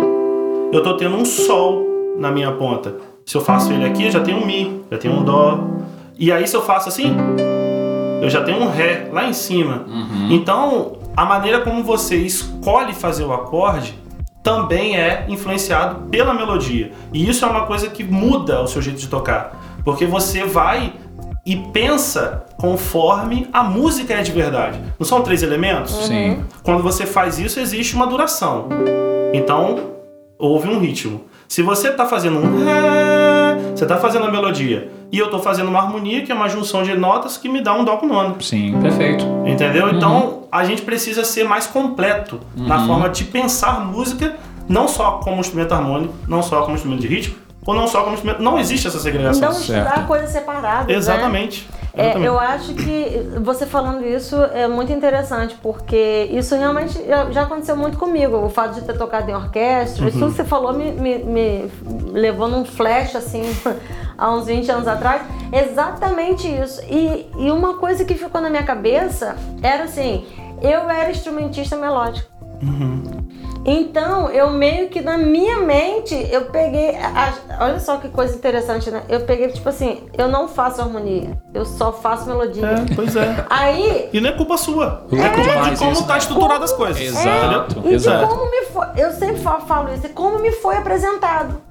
eu 0.71 0.81
tô 0.81 0.97
tendo 0.97 1.15
um 1.15 1.25
sol 1.25 1.85
na 2.17 2.31
minha 2.31 2.51
ponta. 2.51 3.14
Se 3.25 3.35
eu 3.35 3.41
faço 3.41 3.73
ele 3.73 3.85
aqui, 3.85 4.05
eu 4.05 4.11
já 4.11 4.19
tenho 4.19 4.37
um 4.37 4.45
mi, 4.45 4.83
já 4.91 4.97
tenho 4.99 5.15
um 5.15 5.23
dó. 5.23 5.59
E 6.17 6.31
aí 6.31 6.47
se 6.47 6.55
eu 6.55 6.61
faço 6.61 6.89
assim, 6.89 7.15
eu 8.21 8.29
já 8.29 8.43
tenho 8.43 8.61
um 8.61 8.69
ré 8.69 9.09
lá 9.11 9.25
em 9.25 9.33
cima. 9.33 9.85
Então, 10.29 10.99
a 11.17 11.25
maneira 11.25 11.61
como 11.61 11.83
você 11.83 12.17
escolhe 12.17 12.93
fazer 12.93 13.23
o 13.23 13.33
acorde 13.33 13.95
também 14.43 14.95
é 14.95 15.25
influenciado 15.27 16.07
pela 16.09 16.35
melodia. 16.35 16.91
E 17.11 17.27
isso 17.27 17.43
é 17.43 17.47
uma 17.47 17.65
coisa 17.65 17.89
que 17.89 18.03
muda 18.03 18.61
o 18.61 18.67
seu 18.67 18.79
jeito 18.79 18.99
de 18.99 19.07
tocar, 19.07 19.59
porque 19.83 20.05
você 20.05 20.45
vai 20.45 20.93
e 21.43 21.55
pensa 21.55 22.45
conforme 22.57 23.47
a 23.51 23.63
música 23.63 24.13
é 24.13 24.21
de 24.21 24.31
verdade. 24.31 24.79
Não 24.99 25.05
são 25.05 25.21
três 25.23 25.41
elementos? 25.41 25.95
Sim. 26.05 26.43
Quando 26.61 26.83
você 26.83 27.07
faz 27.07 27.39
isso, 27.39 27.59
existe 27.59 27.95
uma 27.95 28.05
duração. 28.05 28.67
Então, 29.33 29.95
houve 30.37 30.69
um 30.69 30.79
ritmo. 30.79 31.25
Se 31.47 31.61
você 31.61 31.89
está 31.89 32.05
fazendo 32.05 32.39
um 32.39 32.65
ré, 32.65 33.57
você 33.75 33.83
está 33.83 33.97
fazendo 33.97 34.25
a 34.25 34.31
melodia, 34.31 34.89
e 35.11 35.19
eu 35.19 35.25
estou 35.25 35.39
fazendo 35.39 35.69
uma 35.69 35.79
harmonia, 35.79 36.23
que 36.23 36.31
é 36.31 36.35
uma 36.35 36.49
junção 36.49 36.83
de 36.83 36.95
notas 36.95 37.37
que 37.37 37.47
me 37.47 37.61
dá 37.61 37.73
um 37.73 37.83
dó 37.83 37.97
com 37.97 38.07
nona. 38.07 38.35
Sim, 38.39 38.79
perfeito. 38.81 39.25
Entendeu? 39.45 39.89
Então, 39.89 40.43
a 40.51 40.63
gente 40.63 40.81
precisa 40.81 41.23
ser 41.23 41.43
mais 41.45 41.67
completo 41.67 42.39
na 42.55 42.85
forma 42.85 43.09
de 43.09 43.23
pensar 43.25 43.79
música, 43.85 44.35
não 44.67 44.87
só 44.87 45.19
como 45.23 45.39
instrumento 45.39 45.73
harmônico, 45.73 46.13
não 46.27 46.41
só 46.41 46.63
como 46.63 46.75
instrumento 46.75 47.01
de 47.01 47.07
ritmo, 47.07 47.35
ou 47.65 47.73
não 47.73 47.87
só 47.87 48.01
como 48.01 48.13
instrumento. 48.13 48.41
Não 48.41 48.59
existe 48.59 48.87
essa 48.87 48.99
segregação. 48.99 49.51
Não 49.51 49.59
estudar 49.59 50.07
coisas 50.07 50.29
separadas. 50.31 50.87
né? 50.87 51.23
É, 51.97 52.17
eu 52.17 52.37
acho 52.37 52.73
que 52.73 53.25
você 53.41 53.65
falando 53.65 54.05
isso 54.05 54.35
é 54.53 54.67
muito 54.67 54.91
interessante, 54.91 55.55
porque 55.61 56.29
isso 56.31 56.55
realmente 56.55 56.99
já 57.31 57.43
aconteceu 57.43 57.77
muito 57.77 57.97
comigo. 57.97 58.37
O 58.37 58.49
fato 58.49 58.75
de 58.75 58.81
ter 58.81 58.97
tocado 58.97 59.31
em 59.31 59.33
orquestra, 59.33 60.07
isso 60.07 60.19
tudo 60.19 60.31
que 60.31 60.37
você 60.37 60.43
falou 60.43 60.73
me, 60.73 60.91
me, 60.91 61.19
me 61.19 61.71
levou 62.11 62.49
num 62.49 62.65
flash, 62.65 63.15
assim, 63.15 63.43
há 64.17 64.31
uns 64.31 64.45
20 64.45 64.69
anos 64.71 64.87
atrás. 64.87 65.21
Exatamente 65.51 66.47
isso. 66.47 66.81
E, 66.89 67.29
e 67.37 67.51
uma 67.51 67.77
coisa 67.77 68.03
que 68.03 68.15
ficou 68.15 68.41
na 68.41 68.49
minha 68.49 68.63
cabeça 68.63 69.37
era 69.63 69.85
assim: 69.85 70.25
eu 70.61 70.89
era 70.89 71.11
instrumentista 71.11 71.77
melódico. 71.77 72.29
Então, 73.65 74.29
eu 74.29 74.49
meio 74.51 74.89
que 74.89 75.01
na 75.01 75.17
minha 75.17 75.57
mente, 75.59 76.13
eu 76.31 76.45
peguei. 76.45 76.95
a- 76.95 77.33
olha 77.61 77.79
só 77.79 77.97
que 77.97 78.09
coisa 78.09 78.35
interessante, 78.35 78.91
né? 78.91 79.01
Eu 79.09 79.21
peguei, 79.21 79.47
tipo 79.49 79.67
assim, 79.67 80.03
eu 80.17 80.27
não 80.27 80.47
faço 80.47 80.81
harmonia, 80.81 81.31
eu 81.53 81.65
só 81.65 81.91
faço 81.91 82.27
melodia. 82.27 82.65
É, 82.65 82.95
pois 82.95 83.15
é. 83.15 83.45
Aí. 83.49 84.09
E 84.13 84.21
não 84.21 84.29
é 84.29 84.33
culpa 84.33 84.55
sua. 84.57 85.05
É 85.11 85.15
É 85.15 85.29
culpa 85.29 85.69
de 85.71 85.77
como 85.79 85.91
isso. 85.91 86.01
está 86.01 86.17
estruturada 86.17 86.63
as 86.63 86.73
coisas. 86.73 87.01
Exato. 87.01 87.79
Entendeu? 87.79 87.91
E 87.91 87.95
Exato. 87.95 88.25
de 88.27 88.33
como 88.35 88.51
me 88.51 88.61
foi. 88.65 88.85
Eu 88.97 89.11
sempre 89.11 89.37
fa- 89.41 89.59
falo 89.61 89.93
isso, 89.93 90.05
e 90.05 90.09
como 90.09 90.37
me 90.39 90.51
foi 90.51 90.77
apresentado. 90.77 91.61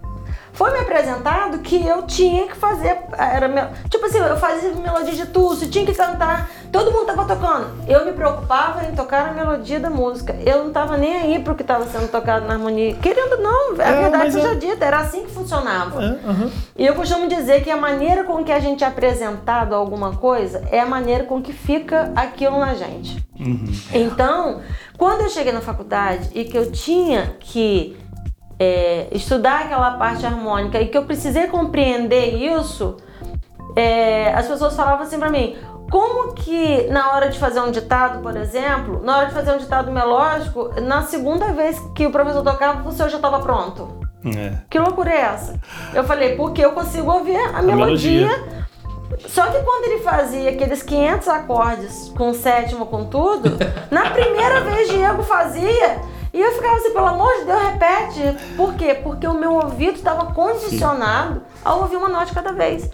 Foi 0.54 0.70
me 0.72 0.78
apresentado 0.78 1.58
que 1.58 1.84
eu 1.86 2.02
tinha 2.02 2.46
que 2.46 2.54
fazer. 2.56 2.96
Era 3.18 3.48
meu, 3.48 3.66
tipo 3.90 4.06
assim, 4.06 4.18
eu 4.18 4.36
fazia 4.36 4.72
melodia 4.72 5.12
de 5.12 5.26
tudo, 5.26 5.66
tinha 5.68 5.84
que 5.84 5.92
cantar. 5.92 6.48
Todo 6.70 6.90
mundo 6.92 7.06
tava 7.06 7.24
tocando. 7.24 7.66
Eu 7.88 8.04
me 8.04 8.12
preocupava 8.12 8.84
em 8.84 8.94
tocar 8.94 9.28
a 9.28 9.32
melodia 9.32 9.78
da 9.80 9.90
música. 9.90 10.34
Eu 10.46 10.64
não 10.64 10.72
tava 10.72 10.96
nem 10.96 11.16
aí 11.16 11.38
pro 11.40 11.54
que 11.56 11.62
tava 11.64 11.84
sendo 11.86 12.08
tocado 12.08 12.46
na 12.46 12.54
harmonia. 12.54 12.94
Querendo 12.96 13.32
ou 13.34 13.42
não, 13.42 13.70
a 13.80 13.88
É, 13.88 14.02
verdade 14.02 14.16
mas 14.24 14.36
é- 14.36 14.40
seja 14.40 14.54
dita, 14.56 14.84
era 14.84 14.98
assim 14.98 15.24
que 15.24 15.30
funcionava. 15.32 16.02
É, 16.02 16.06
aham. 16.28 16.50
E 16.76 16.86
eu 16.86 16.94
costumo 16.94 17.28
dizer 17.28 17.62
que 17.64 17.70
a 17.70 17.76
maneira 17.76 18.22
com 18.24 18.42
que 18.44 18.52
a 18.52 18.60
gente 18.60 18.82
é 18.84 18.86
apresentado 18.86 19.72
a 19.74 19.76
alguma 19.76 20.16
coisa 20.16 20.62
é 20.70 20.78
a 20.80 20.86
maneira 20.86 21.24
com 21.24 21.42
que 21.42 21.52
fica 21.52 22.12
aquilo 22.16 22.58
na 22.60 22.74
gente. 22.74 23.24
Então, 23.92 24.60
quando 24.96 25.22
eu 25.22 25.28
cheguei 25.28 25.52
na 25.52 25.60
faculdade 25.60 26.30
e 26.34 26.44
que 26.44 26.56
eu 26.56 26.70
tinha 26.70 27.36
que 27.40 27.96
é, 28.58 29.08
estudar 29.12 29.62
aquela 29.62 29.92
parte 29.92 30.24
harmônica 30.24 30.80
e 30.80 30.88
que 30.88 30.96
eu 30.96 31.04
precisei 31.04 31.46
compreender 31.46 32.34
isso, 32.34 32.96
é, 33.76 34.32
as 34.34 34.46
pessoas 34.46 34.74
falavam 34.76 35.04
assim 35.04 35.18
pra 35.18 35.30
mim. 35.30 35.56
Como 35.90 36.32
que 36.32 36.86
na 36.88 37.12
hora 37.12 37.28
de 37.28 37.38
fazer 37.38 37.60
um 37.60 37.70
ditado, 37.70 38.20
por 38.20 38.36
exemplo, 38.36 39.02
na 39.04 39.18
hora 39.18 39.26
de 39.26 39.34
fazer 39.34 39.52
um 39.52 39.58
ditado 39.58 39.92
melódico, 39.92 40.70
na 40.80 41.02
segunda 41.02 41.52
vez 41.52 41.78
que 41.94 42.06
o 42.06 42.10
professor 42.10 42.42
tocava, 42.42 42.88
o 42.88 42.92
senhor 42.92 43.08
já 43.08 43.16
estava 43.16 43.40
pronto? 43.40 44.00
É. 44.24 44.54
Que 44.70 44.78
loucura 44.78 45.10
é 45.10 45.20
essa? 45.20 45.60
Eu 45.92 46.02
falei, 46.04 46.34
porque 46.36 46.64
eu 46.64 46.72
consigo 46.72 47.12
ouvir 47.12 47.36
a, 47.36 47.60
melodia. 47.60 48.26
melodia. 48.26 48.64
Só 49.28 49.46
que 49.46 49.60
quando 49.62 49.84
ele 49.84 50.02
fazia 50.02 50.50
aqueles 50.50 50.82
500 50.82 51.28
acordes 51.28 52.12
com 52.16 52.32
sétima, 52.32 52.86
com 52.86 53.04
tudo, 53.04 53.50
na 53.90 54.10
primeira 54.10 54.62
vez 54.62 54.88
Diego 54.88 55.22
fazia 55.22 56.00
e 56.34 56.40
eu 56.40 56.50
ficava 56.52 56.74
assim, 56.74 56.92
pelo 56.92 57.06
amor 57.06 57.32
de 57.38 57.44
Deus, 57.44 57.62
repete. 57.62 58.54
Por 58.56 58.74
quê? 58.74 58.92
Porque 58.92 59.24
o 59.24 59.34
meu 59.34 59.54
ouvido 59.54 59.94
estava 59.94 60.32
condicionado 60.32 61.42
a 61.64 61.74
ouvir 61.76 61.94
uma 61.94 62.08
nota 62.08 62.34
cada 62.34 62.52
vez. 62.52 62.90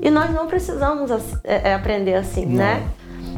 E 0.00 0.10
nós 0.10 0.30
não 0.30 0.46
precisamos 0.46 1.10
é, 1.44 1.70
é, 1.70 1.74
aprender 1.74 2.14
assim, 2.14 2.46
né? 2.46 2.82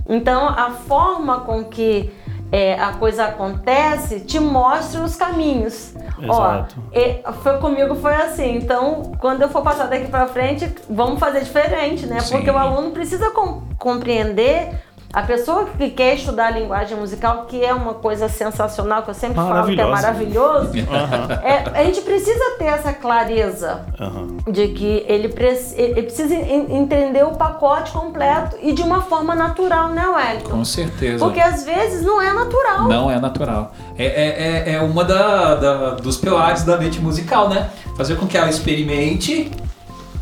Então, 0.09 0.46
a 0.48 0.70
forma 0.70 1.40
com 1.40 1.64
que 1.64 2.12
é, 2.52 2.74
a 2.74 2.92
coisa 2.92 3.24
acontece 3.24 4.20
te 4.20 4.38
mostra 4.38 5.00
os 5.00 5.16
caminhos. 5.16 5.92
Exato. 6.22 6.76
Ó, 6.78 6.96
e 6.96 7.22
foi 7.42 7.59
comigo 7.59 7.96
foi 7.96 8.14
assim. 8.14 8.59
Então, 8.59 9.11
quando 9.18 9.42
eu 9.42 9.48
for 9.48 9.62
passar 9.62 9.87
daqui 9.88 10.07
pra 10.07 10.28
frente, 10.28 10.72
vamos 10.88 11.18
fazer 11.18 11.40
diferente, 11.40 12.07
né? 12.07 12.20
Sim. 12.20 12.37
Porque 12.37 12.50
o 12.50 12.57
aluno 12.57 12.92
precisa 12.92 13.31
com- 13.31 13.62
compreender 13.76 14.85
A 15.12 15.22
pessoa 15.22 15.66
que 15.66 15.90
quer 15.90 16.14
estudar 16.14 16.46
a 16.46 16.51
linguagem 16.51 16.96
musical, 16.96 17.44
que 17.46 17.62
é 17.62 17.75
uma 17.75 17.92
coisa 17.92 18.29
sensacional, 18.31 19.03
que 19.03 19.11
eu 19.11 19.14
sempre 19.14 19.35
falo 19.37 19.66
que 19.66 19.79
é 19.79 19.85
maravilhoso, 19.85 20.70
Aham. 20.90 21.40
é, 21.42 21.64
a 21.81 21.85
gente 21.85 22.01
precisa 22.01 22.57
ter 22.59 22.64
essa 22.64 22.94
clareza 22.94 23.83
Aham. 24.01 24.38
de 24.51 24.68
que 24.68 25.05
ele, 25.07 25.29
preci- 25.29 25.75
ele 25.79 26.03
precisa 26.05 26.35
en- 26.35 26.75
entender 26.79 27.25
o 27.25 27.33
pacote 27.33 27.90
completo 27.92 28.57
e 28.62 28.72
de 28.72 28.81
uma 28.81 29.03
forma 29.03 29.35
natural, 29.35 29.90
né, 29.90 30.07
Wellington? 30.09 30.48
Com 30.51 30.64
certeza. 30.64 31.22
Porque 31.22 31.40
às 31.40 31.62
vezes 31.62 32.03
não 32.03 32.18
é 32.20 32.33
natural. 32.33 32.88
Não 32.88 33.11
é 33.11 33.20
natural. 33.20 33.72
É, 33.98 34.07
é, 34.07 34.72
é, 34.72 34.75
é 34.77 34.81
uma 34.81 35.05
da, 35.05 35.55
da- 35.57 35.90
dos 35.96 36.16
pilares 36.16 36.64
da 36.64 36.79
mente 36.79 36.98
musical, 37.01 37.51
né? 37.51 37.68
Fazer 37.98 38.16
com 38.16 38.27
que 38.27 38.38
ela 38.38 38.48
experimente. 38.48 39.51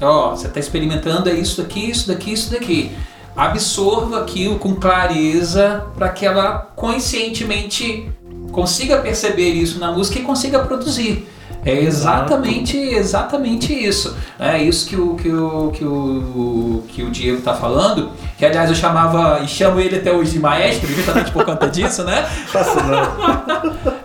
Ó, 0.02 0.30
você 0.30 0.46
está 0.48 0.58
experimentando 0.58 1.28
é 1.28 1.32
isso 1.34 1.62
daqui, 1.62 1.90
isso 1.90 2.08
daqui, 2.08 2.32
isso 2.32 2.50
daqui. 2.50 2.90
Absorva 3.40 4.20
aquilo 4.20 4.58
com 4.58 4.74
clareza 4.74 5.86
para 5.96 6.10
que 6.10 6.26
ela 6.26 6.58
conscientemente 6.76 8.06
consiga 8.52 8.98
perceber 8.98 9.48
isso 9.52 9.78
na 9.78 9.90
música 9.90 10.18
e 10.18 10.22
consiga 10.22 10.58
produzir. 10.58 11.26
É 11.64 11.74
exatamente, 11.74 12.76
exatamente 12.76 13.72
isso. 13.72 14.14
É 14.38 14.62
isso 14.62 14.86
que 14.86 14.96
o, 14.96 15.14
que 15.14 15.30
o, 15.30 15.70
que 15.72 15.84
o, 15.84 16.84
que 16.86 17.02
o 17.02 17.10
Diego 17.10 17.40
tá 17.40 17.54
falando. 17.54 18.10
Que 18.36 18.44
aliás 18.44 18.68
eu 18.68 18.76
chamava 18.76 19.40
e 19.40 19.48
chamo 19.48 19.80
ele 19.80 19.96
até 19.96 20.12
hoje 20.12 20.32
de 20.32 20.38
maestro, 20.38 20.86
justamente 20.94 21.30
por 21.30 21.42
conta 21.42 21.66
disso, 21.66 22.04
né? 22.04 22.28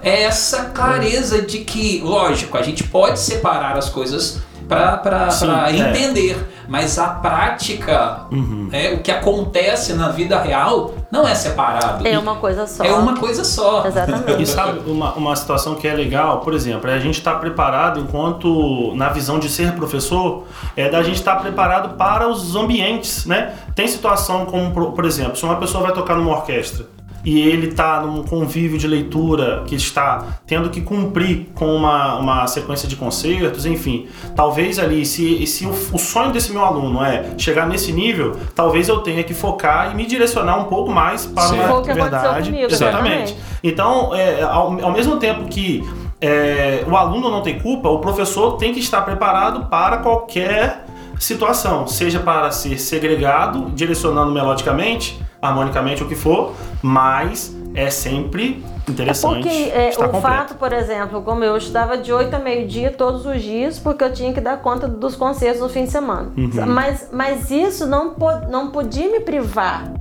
É 0.02 0.24
essa 0.24 0.66
clareza 0.66 1.42
de 1.42 1.60
que, 1.60 2.00
lógico, 2.02 2.58
a 2.58 2.62
gente 2.62 2.84
pode 2.86 3.20
separar 3.20 3.78
as 3.78 3.90
coisas 3.90 4.40
para 4.68 5.30
é. 5.70 5.76
entender, 5.76 6.38
mas 6.68 6.98
a 6.98 7.08
prática, 7.08 8.26
Uhum. 8.32 8.70
é, 8.72 8.94
o 8.94 9.00
que 9.00 9.12
acontece 9.12 9.94
na 9.94 10.10
vida 10.10 10.40
real, 10.40 10.94
não 11.12 11.28
é 11.28 11.36
separado. 11.36 12.08
É 12.08 12.18
uma 12.18 12.36
coisa 12.36 12.68
só. 12.68 12.84
É 12.84 12.94
uma 12.94 13.16
coisa 13.16 13.44
só. 13.44 13.86
Exatamente. 13.86 14.42
E 14.42 14.46
sabe 14.46 14.90
uma, 14.90 15.14
uma 15.14 15.36
situação 15.36 15.76
que 15.76 15.88
é 15.88 15.94
legal, 15.94 16.42
por 16.42 16.54
exemplo, 16.54 16.90
é 16.90 16.94
a 16.94 17.00
gente 17.00 17.18
estar 17.18 17.36
preparado 17.36 18.00
enquanto, 18.00 18.94
na 18.96 19.10
visão 19.10 19.40
de 19.40 19.50
ser 19.50 19.74
professor, 19.74 20.44
é 20.76 20.90
da 20.90 21.04
gente 21.04 21.16
estar 21.18 21.36
preparado 21.38 21.96
para 21.96 22.28
os 22.28 22.56
ambientes, 22.56 23.26
né? 23.26 23.54
Tem 23.74 23.88
situação 23.88 24.46
como, 24.46 24.72
por, 24.72 24.92
por 24.92 25.06
exemplo, 25.06 25.36
se 25.36 25.44
uma 25.44 25.56
pessoa 25.58 25.84
vai 25.84 25.94
tocar 25.94 26.16
numa 26.16 26.32
orquestra 26.32 26.95
e 27.26 27.42
ele 27.42 27.68
está 27.68 28.02
num 28.02 28.24
convívio 28.24 28.78
de 28.78 28.88
leitura 28.88 29.64
que 29.66 29.76
está 29.76 30.40
tendo 30.46 30.70
que 30.70 30.80
cumprir 30.80 31.48
com 31.56 31.76
uma, 31.76 32.18
uma 32.18 32.48
sequência 32.48 32.88
de 32.88 32.96
concertos, 32.96 33.66
enfim. 33.66 34.08
Talvez 34.36 34.78
ali, 34.78 35.06
se, 35.06 35.46
se 35.48 35.66
o, 35.66 35.72
o 35.72 35.98
sonho 35.98 36.32
desse 36.32 36.52
meu 36.52 36.64
aluno 36.64 37.04
é 37.04 37.32
chegar 37.38 37.68
nesse 37.68 37.92
nível, 37.92 38.38
talvez 38.54 38.88
eu 38.88 39.00
tenha 39.00 39.24
que 39.24 39.34
focar 39.34 39.92
e 39.92 39.96
me 39.96 40.06
direcionar 40.06 40.60
um 40.60 40.66
pouco 40.66 40.92
mais 40.92 41.26
para 41.26 41.66
aconteceu 41.66 41.96
verdade. 41.96 42.50
comigo, 42.50 42.72
exatamente. 42.72 43.34
exatamente. 43.34 43.36
Então, 43.64 44.14
é, 44.14 44.44
ao, 44.44 44.80
ao 44.86 44.92
mesmo 44.92 45.18
tempo 45.18 45.48
que 45.50 45.84
é, 46.22 46.84
o 46.88 46.96
aluno 46.96 47.30
não 47.30 47.42
tem 47.42 47.60
culpa, 47.60 47.90
o 47.90 48.00
professor 48.00 48.58
tem 48.58 48.74
que 48.74 48.80
estar 48.80 49.02
preparado 49.02 49.66
para 49.66 49.98
qualquer 49.98 50.86
situação, 51.20 51.88
seja 51.88 52.20
para 52.20 52.52
ser 52.52 52.78
segregado, 52.80 53.72
direcionando 53.74 54.32
melodicamente, 54.32 55.20
harmonicamente, 55.42 56.04
o 56.04 56.08
que 56.08 56.16
for, 56.16 56.54
mas 56.82 57.56
é 57.74 57.90
sempre 57.90 58.64
É 58.88 58.92
interessante 58.92 59.42
porque 59.44 59.50
é, 59.74 59.90
o 59.92 59.96
completo. 60.10 60.22
fato, 60.22 60.56
por 60.56 60.72
exemplo, 60.72 61.22
como 61.22 61.44
eu 61.44 61.58
estudava 61.58 61.98
de 61.98 62.12
8 62.14 62.36
a 62.36 62.40
meio-dia 62.40 62.92
todos 62.92 63.26
os 63.26 63.42
dias, 63.42 63.78
porque 63.80 64.04
eu 64.04 64.14
tinha 64.14 64.32
que 64.34 64.40
dar 64.42 64.58
conta 64.62 64.88
dos 64.88 65.16
concertos 65.16 65.62
no 65.62 65.70
fim 65.70 65.84
de 65.86 65.92
semana. 65.92 66.32
Uhum. 66.38 66.66
Mas, 66.68 67.10
mas 67.12 67.52
isso 67.52 67.86
não, 67.86 68.12
po- 68.14 68.48
não 68.50 68.72
podia 68.72 69.10
me 69.12 69.20
privar. 69.20 69.92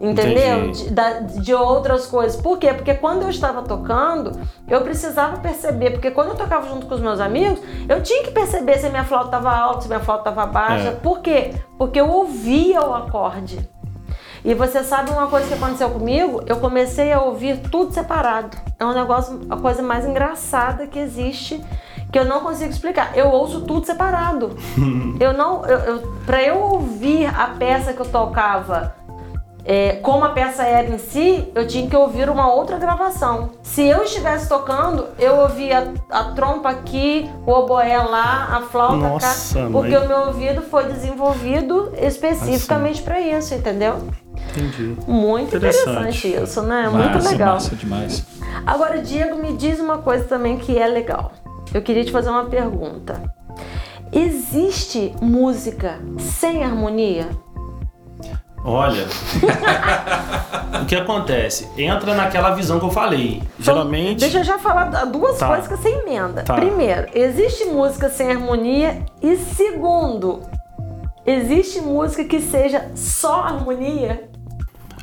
Entendeu? 0.00 0.70
De, 0.70 0.90
da- 0.90 1.20
de 1.20 1.54
outras 1.54 2.04
coisas. 2.06 2.38
Por 2.38 2.58
quê? 2.58 2.74
Porque 2.74 2.92
quando 2.94 3.22
eu 3.22 3.30
estava 3.30 3.62
tocando, 3.62 4.32
eu 4.68 4.80
precisava 4.82 5.38
perceber. 5.38 5.92
Porque 5.92 6.10
quando 6.10 6.30
eu 6.30 6.34
tocava 6.34 6.68
junto 6.68 6.86
com 6.86 6.94
os 6.94 7.00
meus 7.00 7.20
amigos, 7.20 7.58
eu 7.88 8.02
tinha 8.02 8.22
que 8.24 8.30
perceber 8.30 8.76
se 8.78 8.86
a 8.86 8.90
minha 8.90 9.04
flauta 9.04 9.26
estava 9.26 9.50
alta, 9.56 9.80
se 9.82 9.86
a 9.86 9.88
minha 9.88 10.00
flauta 10.04 10.28
estava 10.28 10.46
baixa. 10.50 10.88
É. 10.88 10.90
Por 10.92 11.20
quê? 11.20 11.54
Porque 11.78 11.98
eu 11.98 12.10
ouvia 12.10 12.82
o 12.82 12.92
acorde. 12.92 13.66
E 14.44 14.52
você 14.52 14.84
sabe 14.84 15.10
uma 15.10 15.26
coisa 15.26 15.48
que 15.48 15.54
aconteceu 15.54 15.88
comigo? 15.88 16.42
Eu 16.46 16.58
comecei 16.58 17.10
a 17.10 17.22
ouvir 17.22 17.60
tudo 17.70 17.94
separado. 17.94 18.54
É 18.78 18.84
um 18.84 18.92
negócio, 18.92 19.40
a 19.48 19.56
coisa 19.56 19.82
mais 19.82 20.04
engraçada 20.04 20.86
que 20.86 20.98
existe, 20.98 21.64
que 22.12 22.18
eu 22.18 22.26
não 22.26 22.40
consigo 22.40 22.70
explicar. 22.70 23.16
Eu 23.16 23.28
ouço 23.28 23.62
tudo 23.62 23.86
separado. 23.86 24.54
eu 25.18 25.32
não, 25.32 25.64
eu, 25.64 25.78
eu, 25.78 26.12
para 26.26 26.42
eu 26.42 26.58
ouvir 26.58 27.26
a 27.26 27.54
peça 27.58 27.94
que 27.94 28.00
eu 28.00 28.06
tocava, 28.06 28.94
é, 29.64 29.92
como 29.96 30.24
a 30.24 30.28
peça 30.28 30.62
era 30.62 30.88
em 30.88 30.98
si, 30.98 31.50
eu 31.54 31.66
tinha 31.66 31.88
que 31.88 31.96
ouvir 31.96 32.28
uma 32.28 32.52
outra 32.52 32.76
gravação. 32.76 33.50
Se 33.62 33.82
eu 33.82 34.02
estivesse 34.02 34.48
tocando, 34.48 35.06
eu 35.18 35.36
ouvia 35.36 35.94
a 36.10 36.24
trompa 36.24 36.68
aqui, 36.68 37.30
o 37.46 37.50
oboé 37.50 37.96
lá, 37.96 38.56
a 38.56 38.60
flauta 38.60 38.96
Nossa, 38.96 39.60
cá, 39.60 39.68
porque 39.72 39.96
mãe. 39.96 40.04
o 40.04 40.08
meu 40.08 40.18
ouvido 40.26 40.62
foi 40.62 40.84
desenvolvido 40.84 41.92
especificamente 41.96 43.00
para 43.02 43.18
isso, 43.20 43.54
entendeu? 43.54 43.96
Entendi. 44.50 44.96
Muito 45.08 45.56
Interessante. 45.56 45.90
interessante 45.90 46.42
isso, 46.42 46.62
né? 46.62 46.88
Muito 46.88 47.14
Massa, 47.14 47.30
legal. 47.30 47.54
Massa 47.54 47.74
demais. 47.74 48.24
Agora, 48.66 48.98
Diego, 49.00 49.36
me 49.36 49.56
diz 49.56 49.80
uma 49.80 49.98
coisa 49.98 50.24
também 50.24 50.58
que 50.58 50.78
é 50.78 50.86
legal. 50.86 51.32
Eu 51.72 51.80
queria 51.80 52.04
te 52.04 52.12
fazer 52.12 52.28
uma 52.28 52.44
pergunta. 52.44 53.20
Existe 54.12 55.14
música 55.20 55.98
sem 56.18 56.62
harmonia? 56.62 57.28
Olha, 58.66 59.06
o 60.80 60.86
que 60.86 60.96
acontece? 60.96 61.68
Entra 61.76 62.14
naquela 62.14 62.50
visão 62.54 62.78
que 62.78 62.86
eu 62.86 62.90
falei. 62.90 63.42
Geralmente. 63.58 64.20
Deixa 64.20 64.38
eu 64.38 64.44
já 64.44 64.58
falar 64.58 64.86
duas 65.06 65.36
Tá. 65.38 65.48
coisas 65.48 65.68
que 65.68 65.76
você 65.76 65.88
emenda. 65.90 66.42
Tá. 66.42 66.54
Primeiro, 66.54 67.08
existe 67.14 67.66
música 67.66 68.08
sem 68.08 68.30
harmonia? 68.30 69.04
E 69.22 69.36
segundo, 69.36 70.40
existe 71.26 71.80
música 71.80 72.24
que 72.24 72.40
seja 72.40 72.90
só 72.94 73.42
harmonia? 73.42 74.28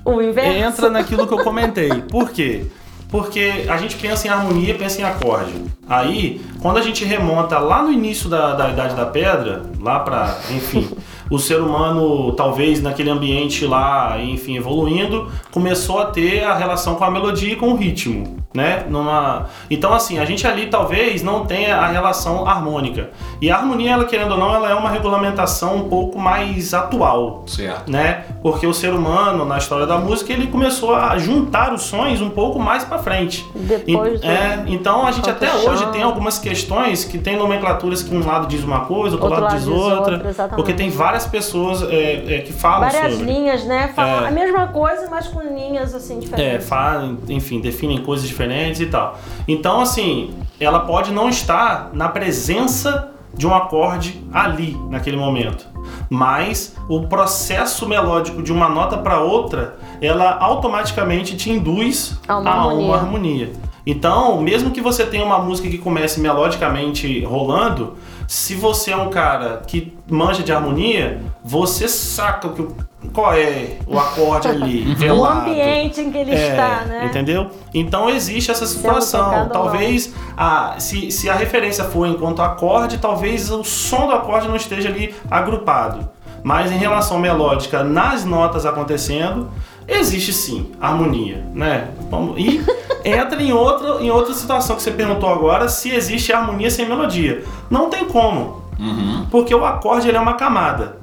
O 0.04 0.19
inverso? 0.21 0.52
Entra 0.58 0.89
naquilo 0.89 1.28
que 1.28 1.34
eu 1.34 1.43
comentei. 1.43 1.89
Por 2.10 2.32
quê? 2.32 2.65
Porque 3.10 3.65
a 3.69 3.78
gente 3.78 3.95
pensa 3.97 4.26
em 4.26 4.32
harmonia, 4.32 4.74
pensa 4.76 5.02
em 5.02 5.04
acorde. 5.04 5.54
Aí, 5.88 6.41
quando 6.62 6.78
a 6.78 6.82
gente 6.82 7.04
remonta 7.06 7.60
lá 7.60 7.84
no 7.84 7.91
início 7.91 8.28
da, 8.30 8.54
da 8.56 8.69
Idade 8.69 8.95
da 8.95 9.06
Pedra, 9.06 9.63
lá 9.80 10.00
pra, 10.00 10.38
enfim, 10.50 10.89
o 11.32 11.39
ser 11.39 11.62
humano, 11.62 12.34
talvez 12.34 12.82
naquele 12.82 13.10
ambiente 13.10 13.65
lá, 13.65 14.22
enfim, 14.22 14.58
evoluindo, 14.58 15.32
começou 15.50 16.00
a 16.00 16.06
ter 16.06 16.44
a 16.44 16.54
relação 16.54 16.96
com 16.96 17.06
a 17.06 17.10
melodia 17.10 17.54
e 17.54 17.56
com 17.56 17.70
o 17.70 17.76
ritmo, 17.78 18.41
né? 18.54 18.86
Numa... 18.90 19.48
Então, 19.70 19.94
assim, 19.94 20.20
a 20.20 20.26
gente 20.26 20.46
ali 20.46 20.68
talvez 20.68 21.22
não 21.24 21.46
tenha 21.46 21.78
a 21.78 21.88
relação 21.88 22.48
harmônica. 22.48 23.10
E 23.42 23.50
a 23.50 23.56
harmonia, 23.58 23.92
ela 23.92 24.06
querendo 24.06 24.32
ou 24.34 24.38
não, 24.38 24.54
ela 24.54 24.70
é 24.70 24.74
uma 24.76 24.90
regulamentação 24.90 25.76
um 25.78 25.90
pouco 25.90 26.20
mais 26.20 26.74
atual 26.74 27.44
Certo. 27.48 27.90
né? 27.92 28.24
Porque 28.42 28.66
o 28.68 28.74
ser 28.74 28.94
humano, 28.94 29.46
na 29.46 29.58
história 29.58 29.86
da 29.86 29.98
música, 29.98 30.32
ele 30.34 30.48
começou 30.48 30.96
a 30.96 31.18
juntar 31.18 31.74
os 31.74 31.84
sons 31.84 32.20
um 32.22 32.30
pouco 32.30 32.60
mais 32.60 32.84
pra 32.84 33.00
frente. 33.00 33.46
Depois 33.56 34.20
E- 34.20 34.24
do- 34.24 34.28
é, 34.32 34.64
então 34.68 35.06
a 35.08 35.12
gente 35.12 35.30
até 35.30 35.48
Autochão. 35.48 35.74
hoje 35.74 35.86
tem 35.92 36.04
algumas 36.04 36.38
questões 36.40 37.06
que 37.06 37.18
tem 37.18 37.38
nomenclaturas 37.38 38.04
que 38.04 38.14
um 38.16 38.26
lado 38.26 38.48
diz 38.48 38.64
uma 38.64 38.82
coisa, 38.82 39.16
outro, 39.16 39.42
lado, 39.42 39.56
diz 39.56 39.68
outra. 39.68 40.28
exatamente. 40.28 40.56
porque 40.56 40.74
tem 40.74 40.90
várias 40.90 41.26
pessoas 41.26 41.82
é, 41.84 42.36
é, 42.36 42.40
que 42.40 42.52
falam 42.54 42.82
Várias 42.90 43.14
sobre. 43.16 43.32
linhas, 43.34 43.64
né? 43.66 43.92
Falam 43.96 44.26
É. 44.26 44.28
a 44.28 44.32
mesma 44.32 44.68
coisa, 44.68 45.08
mas 45.10 45.28
com 45.28 45.42
linhas 45.42 45.94
assim 45.96 46.18
É, 46.18 46.20
diferentes. 46.20 46.68
falam, 46.68 47.18
enfim, 47.30 47.60
definem 47.62 48.00
coisas 48.04 48.28
diferentes 48.28 48.41
e 48.80 48.86
tal. 48.88 49.18
Então, 49.48 49.82
assim, 49.82 50.34
ela 50.60 50.82
pode 50.82 51.12
não 51.12 51.30
estar 51.30 51.90
na 51.94 52.10
presença 52.10 53.10
de 53.34 53.48
um 53.48 53.56
acorde 53.56 54.22
ali, 54.34 54.78
naquele 54.90 55.16
momento. 55.18 55.66
Mas 56.10 56.76
o 56.90 57.08
processo 57.08 57.88
melódico 57.88 58.44
de 58.44 58.52
uma 58.52 58.68
nota 58.68 58.98
para 58.98 59.22
outra, 59.22 59.78
ela 60.02 60.38
automaticamente 60.40 61.36
te 61.38 61.50
induz 61.50 62.20
A 62.28 62.38
uma 62.38 62.50
a 62.50 62.54
harmonia. 62.56 62.86
uma 62.86 62.96
harmonia. 62.98 63.54
Então, 63.86 64.40
mesmo 64.42 64.70
que 64.72 64.82
você 64.82 65.06
tenha 65.06 65.26
uma 65.26 65.40
música 65.40 65.68
que 65.70 65.78
comece 65.78 66.20
melodicamente 66.20 67.24
rolando, 67.24 67.96
se 68.28 68.54
você 68.54 68.92
é 68.92 68.98
um 68.98 69.10
cara 69.10 69.64
que 69.66 69.98
manja 70.10 70.44
de 70.44 70.52
harmonia, 70.52 71.22
você 71.44 71.88
saca 71.88 72.48
o 72.48 72.54
que 72.54 72.62
o- 72.62 72.76
qual 73.14 73.34
é 73.34 73.78
o 73.88 74.00
acorde 74.00 74.48
ali, 74.50 74.96
o 75.12 75.26
ambiente 75.26 76.02
em 76.02 76.12
que 76.12 76.18
ele 76.18 76.32
É, 76.36 76.50
está, 76.52 76.82
né? 76.86 77.06
Entendeu? 77.06 77.50
Então 77.74 78.10
existe 78.10 78.52
essa 78.52 78.66
Sendo 78.66 78.78
situação. 78.78 79.50
Talvez 79.50 80.14
a, 80.38 80.76
se, 80.78 81.12
se 81.12 81.30
a 81.30 81.34
referência 81.34 81.84
for 81.86 82.08
enquanto 82.08 82.42
acorde, 82.42 82.98
talvez 83.00 83.50
o 83.52 83.64
som 83.64 84.08
do 84.08 84.14
acorde 84.14 84.48
não 84.48 84.56
esteja 84.56 84.90
ali 84.90 85.14
agrupado. 85.30 86.10
Mas 86.44 86.72
em 86.72 86.78
relação 86.78 87.20
melódica, 87.20 87.84
nas 87.84 88.26
notas 88.26 88.66
acontecendo, 88.66 89.50
existe 89.88 90.34
sim 90.34 90.72
harmonia, 90.82 91.46
né? 91.54 91.90
Vamos- 92.10 92.36
E 92.40 92.64
entra 93.06 93.42
em 93.42 93.52
outra, 93.52 94.02
em 94.02 94.10
outra 94.10 94.34
situação 94.34 94.76
que 94.76 94.82
você 94.82 94.90
perguntou 94.92 95.30
agora, 95.30 95.68
se 95.70 95.92
existe 95.92 96.34
harmonia 96.34 96.72
sem 96.72 96.88
melodia. 96.88 97.44
Não 97.70 97.90
tem 97.92 98.06
como. 98.06 98.62
Uhum. 98.80 99.28
Porque 99.30 99.54
o 99.54 99.64
acorde 99.64 100.08
ele 100.08 100.18
é 100.18 100.20
uma 100.20 100.34
camada. 100.34 100.98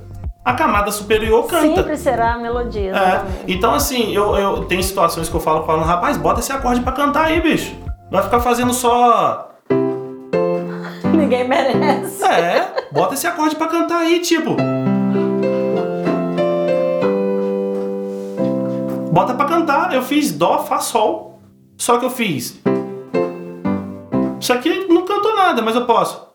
A 0.48 0.54
camada 0.54 0.90
superior 0.90 1.46
canta. 1.46 1.76
Sempre 1.76 1.96
será 1.98 2.32
a 2.32 2.38
melodia, 2.38 2.90
É, 2.96 3.22
então 3.46 3.74
assim, 3.74 4.14
eu, 4.14 4.34
eu 4.34 4.64
tem 4.64 4.80
situações 4.82 5.28
que 5.28 5.34
eu 5.34 5.40
falo 5.40 5.62
com 5.64 5.72
o 5.72 5.82
rapaz, 5.82 6.16
bota 6.16 6.40
esse 6.40 6.50
acorde 6.50 6.80
pra 6.80 6.92
cantar 6.92 7.26
aí, 7.26 7.38
bicho. 7.38 7.76
Vai 8.10 8.22
ficar 8.22 8.40
fazendo 8.40 8.72
só. 8.72 9.50
Ninguém 11.12 11.46
merece. 11.46 12.24
É, 12.24 12.86
bota 12.90 13.12
esse 13.12 13.26
acorde 13.26 13.56
pra 13.56 13.66
cantar 13.66 13.98
aí, 13.98 14.20
tipo. 14.20 14.56
Bota 19.12 19.34
pra 19.34 19.44
cantar. 19.44 19.92
Eu 19.92 20.00
fiz 20.00 20.32
Dó, 20.32 20.60
Fá, 20.60 20.78
Sol. 20.78 21.38
Só 21.76 21.98
que 21.98 22.06
eu 22.06 22.10
fiz. 22.10 22.58
Isso 24.40 24.52
aqui 24.54 24.86
não 24.88 25.04
cantou 25.04 25.36
nada, 25.36 25.60
mas 25.60 25.74
eu 25.74 25.84
posso. 25.84 26.27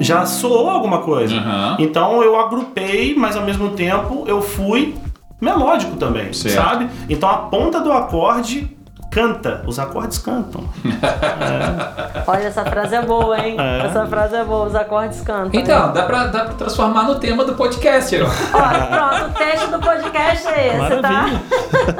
Já 0.00 0.26
soou 0.26 0.68
alguma 0.68 0.98
coisa. 0.98 1.36
Aham. 1.36 1.76
Então 1.78 2.22
eu 2.22 2.38
agrupei, 2.38 3.14
mas 3.16 3.36
ao 3.36 3.42
mesmo 3.42 3.70
tempo 3.70 4.24
eu 4.26 4.42
fui 4.42 4.94
melódico 5.40 5.96
também, 5.96 6.32
Certo. 6.32 6.54
sabe? 6.54 6.88
Então 7.08 7.28
a 7.28 7.36
ponta 7.36 7.80
do 7.80 7.92
acorde 7.92 8.74
canta, 9.10 9.62
os 9.66 9.78
acordes 9.78 10.18
cantam. 10.18 10.64
Olha, 12.26 12.44
essa 12.48 12.64
frase 12.64 12.96
é 12.96 13.02
boa, 13.02 13.38
hein? 13.38 13.56
É. 13.58 13.86
Essa 13.86 14.06
frase 14.06 14.34
é 14.34 14.44
boa, 14.44 14.66
os 14.66 14.74
acordes 14.74 15.20
cantam. 15.20 15.50
Então, 15.60 15.92
dá 15.92 16.02
pra, 16.02 16.26
dá 16.26 16.44
pra 16.46 16.54
transformar 16.54 17.04
no 17.04 17.14
tema 17.20 17.44
do 17.44 17.54
podcast. 17.54 18.16
ó. 18.20 18.26
Ó, 18.26 18.86
pronto, 18.86 19.30
o 19.30 19.34
texto 19.34 19.70
do 19.70 19.78
podcast 19.78 20.48
é 20.48 20.66
esse, 20.68 20.76
Maravilha. 20.78 21.42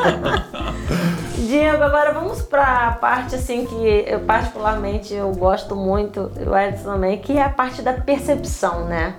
tá? 0.02 0.64
Diego, 1.46 1.82
agora 1.82 2.12
vamos 2.12 2.40
pra 2.40 2.92
parte 2.92 3.34
assim 3.34 3.66
que 3.66 4.04
eu 4.06 4.20
particularmente 4.20 5.12
eu 5.12 5.30
gosto 5.32 5.76
muito, 5.76 6.32
o 6.46 6.56
Edson 6.56 6.92
também, 6.92 7.18
que 7.18 7.36
é 7.36 7.42
a 7.42 7.50
parte 7.50 7.82
da 7.82 7.92
percepção, 7.92 8.86
né? 8.86 9.14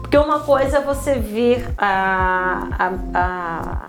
Porque 0.00 0.16
uma 0.16 0.40
coisa 0.40 0.78
é 0.78 0.80
você 0.80 1.18
ver 1.18 1.68
a, 1.76 2.68
a, 2.78 2.92
a, 3.14 3.88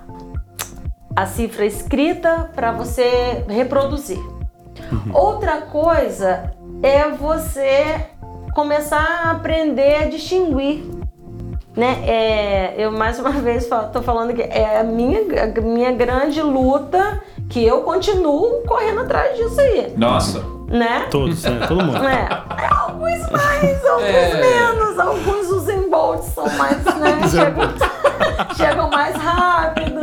a 1.16 1.26
cifra 1.28 1.66
escrita 1.66 2.50
para 2.54 2.74
você 2.74 3.46
reproduzir. 3.48 4.20
Outra 5.14 5.62
coisa 5.62 6.54
é 6.84 7.10
você 7.10 8.08
começar 8.54 9.22
a 9.24 9.32
aprender 9.32 10.04
a 10.04 10.10
distinguir 10.10 10.84
né? 11.76 12.04
É, 12.06 12.76
eu 12.78 12.92
mais 12.92 13.20
uma 13.20 13.32
vez 13.42 13.68
tô 13.94 14.02
falando 14.02 14.34
que 14.34 14.42
é 14.42 14.80
a 14.80 14.84
minha, 14.84 15.22
a 15.44 15.62
minha 15.62 15.92
grande 15.92 16.42
luta 16.42 17.22
que 17.52 17.66
eu 17.66 17.82
continuo 17.82 18.64
correndo 18.66 19.02
atrás 19.02 19.36
disso 19.38 19.60
aí, 19.60 19.94
Nossa. 19.98 20.42
né? 20.70 21.08
Todos, 21.12 21.44
né? 21.44 21.66
todo 21.68 21.84
mundo. 21.84 21.98
É, 22.06 22.28
alguns 22.70 23.30
mais, 23.30 23.86
alguns 23.86 24.04
É. 24.06 24.42
menos, 24.42 24.98
alguns 25.00 25.50
os 25.52 25.68
embolts 25.70 26.28
são 26.34 26.48
mais, 26.58 26.78
né? 26.86 27.20
chegam, 27.30 27.70
chegam 28.56 28.90
mais 28.90 29.16
rápido. 29.18 30.00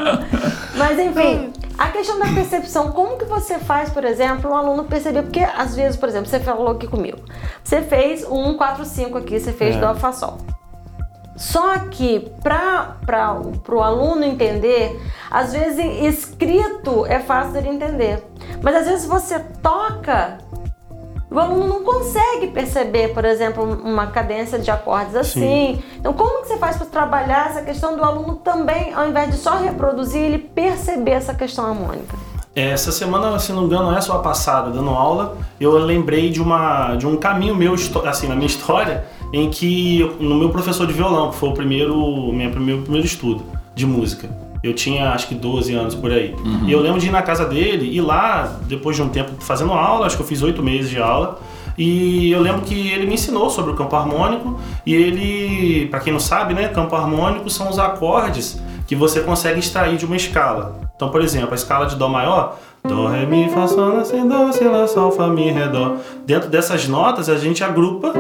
Mas 0.77 0.99
enfim, 0.99 1.53
a 1.79 1.89
questão 1.89 2.19
da 2.19 2.27
percepção, 2.27 2.93
como 2.93 3.17
que 3.17 3.25
você 3.25 3.59
faz, 3.59 3.89
por 3.89 4.05
exemplo, 4.05 4.51
o 4.51 4.55
aluno 4.55 4.85
perceber? 4.85 5.23
Porque 5.23 5.41
às 5.41 5.75
vezes, 5.75 5.97
por 5.97 6.09
exemplo, 6.09 6.29
você 6.29 6.39
falou 6.39 6.69
aqui 6.69 6.87
comigo, 6.87 7.19
você 7.65 7.81
fez 7.81 8.25
o 8.25 8.35
1, 8.35 8.59
4, 8.59 8.85
5 8.85 9.19
aqui, 9.19 9.41
você 9.41 9.53
fez 9.53 9.75
É. 9.75 9.81
Dó, 9.81 9.95
Fá, 9.95 10.13
Sol. 10.13 10.37
Só 11.39 11.79
que 11.91 12.29
para 12.43 12.97
o 13.69 13.81
aluno 13.81 14.25
entender, 14.25 15.01
às 15.31 15.53
vezes 15.53 15.79
escrito 16.03 17.07
é 17.07 17.21
fácil 17.21 17.53
dele 17.53 17.69
entender. 17.69 18.25
Mas 18.61 18.75
às 18.75 18.87
vezes 18.89 19.07
você 19.07 19.39
toca, 19.63 20.39
o 21.31 21.39
aluno 21.39 21.69
não 21.69 21.85
consegue 21.85 22.49
perceber, 22.49 23.15
por 23.15 23.25
exemplo, 23.25 23.63
uma 23.63 24.09
cadência 24.09 24.59
de 24.59 24.69
acordes 24.69 25.15
assim. 25.15 25.81
Então, 25.97 26.13
como 26.13 26.43
que 26.43 26.49
você 26.49 26.57
faz 26.57 26.77
para 26.77 26.87
trabalhar 26.87 27.51
essa 27.51 27.63
questão 27.63 27.97
do 27.97 28.03
aluno 28.03 28.37
também, 28.37 28.93
ao 28.93 29.09
invés 29.09 29.31
de 29.31 29.37
só 29.37 29.59
reproduzir, 29.59 30.21
ele 30.21 30.39
perceber 30.39 31.13
essa 31.13 31.35
questão 31.35 31.67
harmônica? 31.67 32.17
Essa 32.57 32.91
semana, 32.91 33.39
se 33.39 33.53
não 33.53 33.61
me 33.61 33.67
engano, 33.67 33.97
é 33.97 34.01
só 34.01 34.15
a 34.15 34.19
passada, 34.19 34.71
dando 34.71 34.91
aula, 34.91 35.37
eu 35.61 35.79
lembrei 35.79 36.31
de, 36.31 36.43
uma, 36.43 36.97
de 36.97 37.07
um 37.07 37.17
caminho 37.17 37.55
meu, 37.55 37.75
assim, 38.05 38.27
na 38.27 38.35
minha 38.35 38.49
história, 38.49 39.07
em 39.33 39.51
que 39.51 40.09
no 40.21 40.35
meu 40.35 40.51
professor 40.51 40.87
de 40.87 40.93
violão, 40.93 41.31
que 41.31 41.37
foi 41.37 41.49
o 41.49 41.53
primeiro, 41.53 42.33
minha 42.33 42.51
primeiro, 42.51 42.83
primeiro 42.83 43.07
estudo 43.07 43.45
de 43.75 43.87
música. 43.87 44.29
Eu 44.63 44.75
tinha 44.75 45.11
acho 45.11 45.29
que 45.29 45.35
12 45.35 45.73
anos 45.75 45.95
por 45.95 46.11
aí. 46.11 46.35
E 46.67 46.73
eu 46.73 46.81
lembro 46.81 47.01
de 47.01 47.07
ir 47.07 47.13
na 47.13 47.23
casa 47.23 47.45
dele 47.45 47.89
e 47.91 48.01
lá, 48.01 48.59
depois 48.67 48.97
de 48.97 49.03
um 49.03 49.09
tempo 49.09 49.31
fazendo 49.39 49.73
aula, 49.73 50.07
acho 50.07 50.17
que 50.17 50.23
eu 50.23 50.27
fiz 50.27 50.43
oito 50.43 50.63
meses 50.63 50.91
de 50.91 50.99
aula, 50.99 51.39
e 51.79 52.33
eu 52.33 52.41
lembro 52.41 52.63
que 52.63 52.75
ele 52.75 53.07
me 53.07 53.15
ensinou 53.15 53.49
sobre 53.49 53.71
o 53.71 53.75
campo 53.77 53.95
harmônico 53.95 54.59
e 54.85 54.93
ele, 54.93 55.87
para 55.87 56.01
quem 56.01 56.13
não 56.13 56.19
sabe, 56.19 56.53
né, 56.53 56.67
campo 56.67 56.97
harmônico 56.97 57.49
são 57.49 57.71
os 57.71 57.79
acordes 57.79 58.61
que 58.89 58.97
você 58.97 59.21
consegue 59.21 59.61
extrair 59.61 59.97
de 59.97 60.05
uma 60.05 60.17
escala. 60.17 60.81
Então, 60.97 61.09
por 61.11 61.21
exemplo, 61.21 61.53
a 61.53 61.55
escala 61.55 61.87
de 61.87 61.95
dó 61.95 62.09
maior, 62.09 62.59
dó, 62.83 63.07
ré, 63.07 63.25
mi, 63.27 63.49
fá, 63.49 63.69
sol, 63.69 63.95
lá, 63.95 64.05
si, 64.05 64.21
dó, 64.23 64.51
si, 64.51 64.65
lá, 64.65 64.89
sol, 64.89 65.13
fá, 65.13 65.29
mi, 65.29 65.51
ré, 65.51 65.69
dó. 65.69 65.99
Dentro 66.27 66.49
dessas 66.49 66.89
notas 66.89 67.29
a 67.29 67.37
gente 67.37 67.63
agrupa 67.63 68.13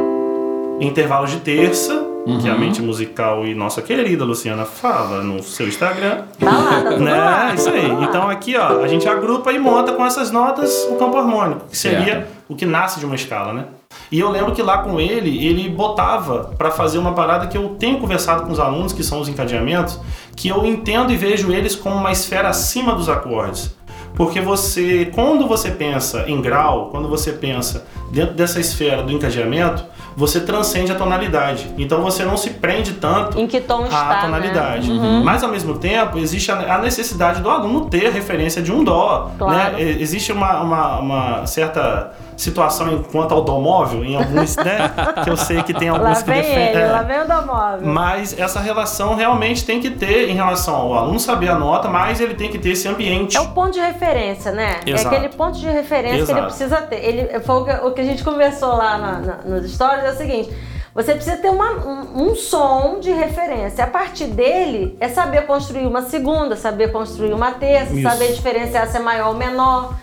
intervalos 0.80 1.30
de 1.30 1.38
terça, 1.38 2.04
que 2.42 2.48
a 2.48 2.54
mente 2.54 2.82
musical 2.82 3.46
e 3.46 3.54
nossa 3.54 3.80
querida 3.80 4.22
Luciana 4.24 4.64
fala 4.66 5.22
no 5.22 5.42
seu 5.42 5.66
Instagram. 5.66 6.24
Tá 6.38 6.46
lá, 6.50 6.82
tá 6.82 6.90
tudo 6.90 7.04
Né? 7.04 7.14
lá. 7.14 7.54
Isso 7.54 7.70
aí. 7.70 7.90
Então 8.04 8.28
aqui, 8.28 8.54
ó, 8.56 8.82
a 8.82 8.88
gente 8.88 9.08
agrupa 9.08 9.50
e 9.50 9.58
monta 9.58 9.92
com 9.92 10.04
essas 10.04 10.30
notas 10.30 10.86
o 10.90 10.96
campo 10.96 11.16
harmônico, 11.16 11.62
que 11.70 11.76
seria 11.76 12.04
Certo. 12.04 12.28
o 12.50 12.54
que 12.54 12.66
nasce 12.66 13.00
de 13.00 13.06
uma 13.06 13.14
escala, 13.14 13.54
né? 13.54 13.64
E 14.12 14.20
eu 14.20 14.30
lembro 14.30 14.52
que 14.52 14.62
lá 14.62 14.78
com 14.78 15.00
ele, 15.00 15.46
ele 15.46 15.70
botava 15.70 16.50
pra 16.58 16.70
fazer 16.70 16.98
uma 16.98 17.12
parada 17.12 17.46
que 17.46 17.56
eu 17.56 17.70
tenho 17.78 17.98
conversado 17.98 18.42
com 18.44 18.52
os 18.52 18.60
alunos, 18.60 18.92
que 18.92 19.02
são 19.02 19.20
os 19.20 19.28
encadeamentos, 19.28 19.98
que 20.36 20.48
eu 20.48 20.64
entendo 20.66 21.10
e 21.10 21.16
vejo 21.16 21.50
eles 21.50 21.74
como 21.74 21.96
uma 21.96 22.12
esfera 22.12 22.48
acima 22.50 22.94
dos 22.94 23.08
acordes. 23.08 23.74
Porque 24.14 24.40
você, 24.40 25.10
quando 25.14 25.46
você 25.46 25.70
pensa 25.70 26.24
em 26.26 26.40
grau, 26.42 26.88
quando 26.90 27.08
você 27.08 27.32
pensa 27.32 27.86
dentro 28.10 28.34
dessa 28.34 28.58
esfera 28.60 29.02
do 29.02 29.12
encadeamento, 29.12 29.84
você 30.16 30.40
transcende 30.40 30.90
a 30.90 30.94
tonalidade. 30.96 31.72
Então 31.78 32.02
você 32.02 32.24
não 32.24 32.36
se 32.36 32.50
prende 32.50 32.94
tanto 32.94 33.38
Em 33.38 33.46
que 33.46 33.60
tom 33.60 33.84
está, 33.84 34.18
a 34.18 34.20
tonalidade. 34.22 34.90
né? 34.92 34.98
Uhum. 34.98 35.24
Mas 35.24 35.44
ao 35.44 35.50
mesmo 35.50 35.78
tempo 35.78 36.18
existe 36.18 36.50
a 36.50 36.78
necessidade 36.78 37.40
do 37.40 37.48
aluno 37.48 37.88
ter 37.88 38.10
referência 38.10 38.60
de 38.60 38.72
um 38.72 38.82
dó. 38.82 39.30
Claro. 39.38 39.76
Né? 39.76 39.80
Existe 39.80 40.32
uma, 40.32 40.60
uma, 40.60 40.98
uma 40.98 41.46
certa 41.46 42.12
situação 42.36 42.92
enquanto 42.92 43.32
ao 43.32 43.42
dó 43.42 43.58
móvel, 43.60 44.04
em 44.04 44.16
alguns, 44.16 44.56
né? 44.56 44.90
Que 45.24 45.30
eu 45.30 45.36
sei 45.36 45.62
que 45.62 45.74
tem 45.74 45.90
Lá 45.90 45.98
alguns 45.98 46.22
que 46.22 46.30
vem 46.30 46.40
defendem. 46.42 46.68
ele, 46.68 46.78
é. 46.78 46.86
lá 46.92 47.02
vem 47.02 47.20
o 47.20 47.26
domóvel. 47.26 47.86
Mas 47.86 48.38
essa 48.38 48.60
relação 48.60 49.16
realmente 49.16 49.64
tem 49.64 49.80
que 49.80 49.90
ter 49.90 50.28
em 50.30 50.34
relação 50.34 50.74
ao 50.76 50.94
aluno 50.94 51.18
saber 51.18 51.48
a 51.48 51.56
nota, 51.58 51.88
mas 51.88 52.20
ele 52.20 52.34
tem 52.34 52.48
que 52.48 52.58
ter 52.58 52.70
esse 52.70 52.86
ambiente. 52.86 53.36
É 53.36 53.40
o 53.40 53.48
ponto 53.48 53.72
de 53.72 53.80
referência, 53.80 54.52
né? 54.52 54.80
Exato. 54.86 55.14
É 55.14 55.16
aquele 55.18 55.34
ponto 55.34 55.58
de 55.58 55.66
referência 55.68 56.24
que 56.24 56.30
ele 56.30 56.38
Exato. 56.38 56.46
precisa 56.46 56.76
ter. 56.82 57.04
Ele, 57.04 57.40
foi 57.40 57.56
o 57.56 57.64
que, 57.64 57.72
que 57.98 58.02
a 58.02 58.04
gente 58.04 58.22
conversou 58.22 58.76
lá 58.76 58.96
na- 58.96 59.18
na- 59.18 59.36
nos 59.44 59.74
stories, 59.74 60.04
é 60.04 60.10
o 60.12 60.16
seguinte. 60.16 60.52
Você 60.94 61.14
precisa 61.14 61.36
ter 61.36 61.48
uma- 61.50 61.72
um, 61.84 62.30
um 62.30 62.34
som 62.36 62.98
de 63.00 63.10
referência. 63.10 63.82
A 63.82 63.88
partir 63.88 64.26
dele 64.26 64.96
é 65.00 65.08
saber 65.08 65.46
construir 65.46 65.84
uma 65.84 66.02
segunda, 66.02 66.54
saber 66.54 66.92
construir 66.92 67.32
uma 67.32 67.50
terça, 67.52 67.92
Isso. 67.92 68.02
saber 68.08 68.32
diferenciar 68.34 68.86
se 68.86 68.96
é 68.96 69.00
maior 69.00 69.30
ou 69.30 69.34
menor. 69.34 69.94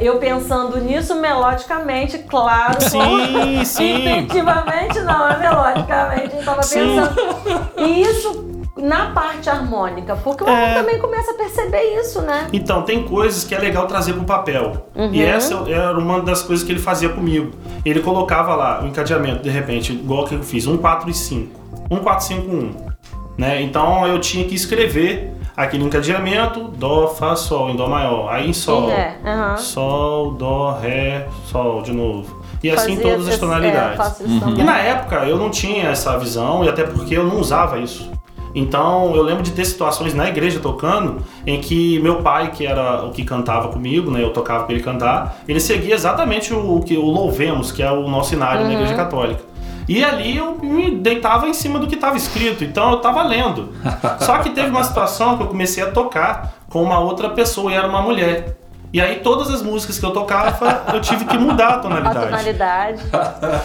Eu 0.00 0.16
pensando 0.18 0.78
nisso 0.80 1.14
melodicamente, 1.16 2.18
claro. 2.20 2.80
Sim, 2.80 3.64
sim. 3.66 4.08
Intuitivamente 4.20 5.00
não, 5.00 5.28
é 5.28 5.38
melodicamente. 5.38 6.36
Eu 6.36 6.44
tava 6.44 6.62
Sim. 6.62 6.78
pensando. 6.78 7.70
E 7.78 8.00
isso 8.02 8.53
na 8.76 9.10
parte 9.10 9.48
harmônica, 9.48 10.16
porque 10.16 10.42
o 10.44 10.48
É. 10.48 10.74
também 10.74 10.98
começa 10.98 11.30
a 11.30 11.34
perceber 11.34 11.82
isso, 12.00 12.20
né? 12.22 12.48
Então, 12.52 12.82
tem 12.82 13.04
coisas 13.04 13.44
que 13.44 13.54
é 13.54 13.58
legal 13.58 13.86
trazer 13.86 14.12
pro 14.14 14.24
papel. 14.24 14.88
E 15.12 15.22
essa 15.22 15.54
era 15.68 15.96
uma 15.98 16.20
das 16.20 16.42
coisas 16.42 16.64
que 16.64 16.72
ele 16.72 16.80
fazia 16.80 17.08
comigo. 17.08 17.52
Ele 17.84 18.00
colocava 18.00 18.54
lá 18.54 18.82
o 18.82 18.86
encadeamento, 18.86 19.42
de 19.42 19.50
repente, 19.50 19.92
igual 19.92 20.24
que 20.24 20.34
eu 20.34 20.42
fiz, 20.42 20.66
1, 20.66 20.76
4 20.78 21.08
e 21.08 21.14
5. 21.14 21.60
1, 21.90 21.98
4, 21.98 22.26
5, 22.26 22.50
1. 22.50 22.72
Né? 23.36 23.62
Então 23.62 24.06
eu 24.06 24.20
tinha 24.20 24.44
que 24.44 24.54
escrever 24.54 25.32
aquele 25.56 25.82
encadeamento, 25.84 26.68
Dó, 26.68 27.08
Fá, 27.08 27.34
Sol, 27.34 27.68
em 27.70 27.76
Dó 27.76 27.88
maior. 27.88 28.32
Aí 28.32 28.48
em 28.48 28.52
Sol. 28.52 28.90
É, 28.90 29.16
aham. 29.24 29.56
Sol, 29.56 30.30
Dó, 30.32 30.78
Ré, 30.80 31.26
Sol 31.46 31.82
de 31.82 31.92
novo. 31.92 32.42
E 32.62 32.70
assim 32.70 32.94
Fazia 32.96 33.02
todas 33.10 33.22
as 33.26 33.28
esse- 33.34 33.40
tonalidades. 33.40 34.20
É, 34.20 34.38
também. 34.40 34.60
E 34.60 34.62
na 34.62 34.78
época 34.78 35.16
eu 35.26 35.36
não 35.36 35.50
tinha 35.50 35.88
essa 35.88 36.16
visão, 36.18 36.64
e 36.64 36.68
até 36.68 36.84
porque 36.84 37.16
eu 37.16 37.24
não 37.24 37.38
usava 37.40 37.78
isso. 37.78 38.10
Então 38.54 39.14
eu 39.16 39.22
lembro 39.22 39.42
de 39.42 39.50
ter 39.50 39.64
situações 39.64 40.14
na 40.14 40.28
igreja 40.28 40.60
tocando 40.60 41.22
em 41.46 41.60
que 41.60 41.98
meu 42.00 42.22
pai, 42.22 42.50
que 42.52 42.64
era 42.66 43.04
o 43.04 43.10
que 43.10 43.24
cantava 43.24 43.68
comigo, 43.68 44.10
né, 44.10 44.22
eu 44.22 44.30
tocava 44.32 44.64
para 44.64 44.74
ele 44.74 44.82
cantar, 44.82 45.38
ele 45.48 45.58
seguia 45.58 45.94
exatamente 45.94 46.54
o, 46.54 46.80
que 46.80 46.96
o 46.96 47.04
louvemos, 47.06 47.72
que 47.72 47.82
é 47.82 47.90
o 47.90 48.08
nosso 48.08 48.30
cenário 48.30 48.60
na 48.62 48.66
Uhum. 48.68 48.72
igreja 48.74 48.94
católica. 48.94 49.42
E 49.88 50.02
ali 50.02 50.36
eu 50.36 50.56
me 50.62 50.92
deitava 50.92 51.46
em 51.48 51.52
cima 51.52 51.78
do 51.78 51.86
que 51.86 51.94
estava 51.94 52.16
escrito, 52.16 52.64
então 52.64 52.90
eu 52.92 52.96
estava 52.98 53.22
lendo. 53.22 53.68
Só 54.20 54.38
que 54.38 54.50
teve 54.50 54.70
uma 54.70 54.82
situação 54.84 55.36
que 55.36 55.42
eu 55.42 55.46
comecei 55.48 55.82
a 55.82 55.90
tocar 55.90 56.54
com 56.70 56.82
uma 56.82 56.98
outra 57.00 57.28
pessoa 57.30 57.70
e 57.70 57.74
era 57.74 57.86
uma 57.86 58.00
mulher. 58.00 58.56
E 58.94 59.00
aí 59.00 59.16
todas 59.16 59.50
as 59.50 59.60
músicas 59.60 59.98
que 59.98 60.06
eu 60.06 60.12
tocava, 60.12 60.84
eu 60.94 61.00
tive 61.00 61.24
que 61.24 61.36
mudar 61.36 61.66
a 61.66 61.74
A 61.74 61.78
tonalidade. 61.80 62.26
tonalidade. 62.26 63.02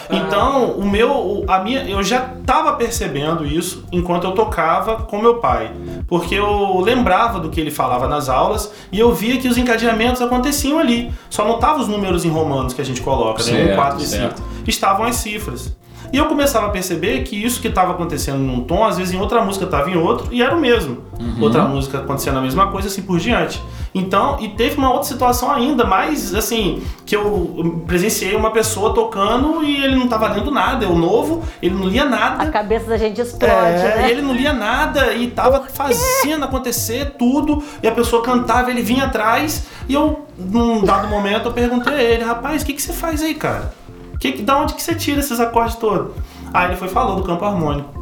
Então, 0.09 0.71
o 0.71 0.89
meu, 0.89 1.45
a 1.47 1.59
minha, 1.59 1.83
eu 1.83 2.01
já 2.01 2.31
estava 2.39 2.73
percebendo 2.73 3.45
isso 3.45 3.85
enquanto 3.91 4.23
eu 4.23 4.31
tocava 4.31 5.03
com 5.03 5.19
meu 5.21 5.35
pai, 5.35 5.71
porque 6.07 6.33
eu 6.33 6.81
lembrava 6.81 7.39
do 7.39 7.49
que 7.49 7.61
ele 7.61 7.69
falava 7.69 8.07
nas 8.07 8.27
aulas 8.27 8.71
e 8.91 8.99
eu 8.99 9.13
via 9.13 9.37
que 9.37 9.47
os 9.47 9.55
encadeamentos 9.55 10.19
aconteciam 10.19 10.79
ali. 10.79 11.13
Só 11.29 11.45
não 11.45 11.55
estavam 11.55 11.81
os 11.81 11.87
números 11.87 12.25
em 12.25 12.29
romanos 12.29 12.73
que 12.73 12.81
a 12.81 12.85
gente 12.85 13.01
coloca, 13.01 13.43
né? 13.43 13.51
Certo, 13.51 13.73
1, 13.73 13.75
4 13.75 13.99
e 14.01 14.05
certo. 14.07 14.37
5. 14.37 14.69
Estavam 14.69 15.05
as 15.05 15.15
cifras. 15.17 15.77
E 16.11 16.17
eu 16.17 16.25
começava 16.25 16.65
a 16.65 16.69
perceber 16.69 17.21
que 17.21 17.35
isso 17.35 17.61
que 17.61 17.67
estava 17.67 17.91
acontecendo 17.91 18.39
num 18.39 18.61
tom, 18.61 18.83
às 18.83 18.97
vezes 18.97 19.13
em 19.13 19.19
outra 19.19 19.43
música 19.43 19.65
estava 19.65 19.91
em 19.91 19.95
outro 19.95 20.33
e 20.33 20.41
era 20.41 20.55
o 20.55 20.59
mesmo. 20.59 21.03
Outra 21.39 21.65
música 21.65 21.99
acontecendo 21.99 22.39
a 22.39 22.41
mesma 22.41 22.67
coisa, 22.71 22.87
assim 22.87 23.03
por 23.03 23.19
diante. 23.19 23.61
Então, 23.93 24.37
e 24.39 24.49
teve 24.49 24.77
uma 24.77 24.89
outra 24.91 25.07
situação 25.07 25.51
ainda, 25.51 25.83
mais 25.83 26.33
assim, 26.35 26.83
que 27.05 27.15
eu 27.15 27.81
presenciei 27.87 28.35
uma 28.35 28.51
pessoa 28.51 28.93
tocando 28.93 29.63
e 29.63 29.83
ele 29.83 29.95
não 29.95 30.03
estava 30.03 30.27
lendo 30.27 30.51
nada, 30.51 30.85
eu 30.85 30.95
novo, 30.95 31.43
ele 31.61 31.73
não 31.75 31.87
lia 31.87 32.05
nada. 32.05 32.43
A 32.43 32.47
cabeça 32.51 32.85
da 32.87 32.97
gente 32.97 33.19
explode, 33.19 33.51
É, 33.51 33.95
né? 33.97 34.11
ele 34.11 34.21
não 34.21 34.33
lia 34.33 34.53
nada 34.53 35.13
e 35.13 35.27
tava 35.31 35.63
fazendo 35.73 36.45
acontecer 36.45 37.15
tudo, 37.17 37.63
e 37.81 37.87
a 37.87 37.91
pessoa 37.91 38.21
cantava, 38.21 38.69
ele 38.69 38.81
vinha 38.83 39.05
atrás, 39.05 39.65
e 39.87 39.93
eu, 39.95 40.25
num 40.37 40.83
dado 40.83 41.07
momento, 41.07 41.47
eu 41.47 41.53
perguntei 41.53 41.93
a 41.93 42.01
ele, 42.01 42.23
rapaz, 42.23 42.61
o 42.61 42.65
que, 42.65 42.73
que 42.73 42.81
você 42.81 42.93
faz 42.93 43.21
aí, 43.23 43.33
cara? 43.33 43.73
Que- 44.19 44.41
da 44.43 44.57
onde 44.57 44.73
que 44.75 44.83
você 44.83 44.93
tira 44.93 45.19
esses 45.19 45.39
acordes 45.39 45.75
todos? 45.75 46.11
Aí 46.53 46.67
ele 46.67 46.75
foi 46.77 46.87
falou 46.89 47.15
do 47.15 47.23
campo 47.23 47.43
harmônico. 47.45 47.98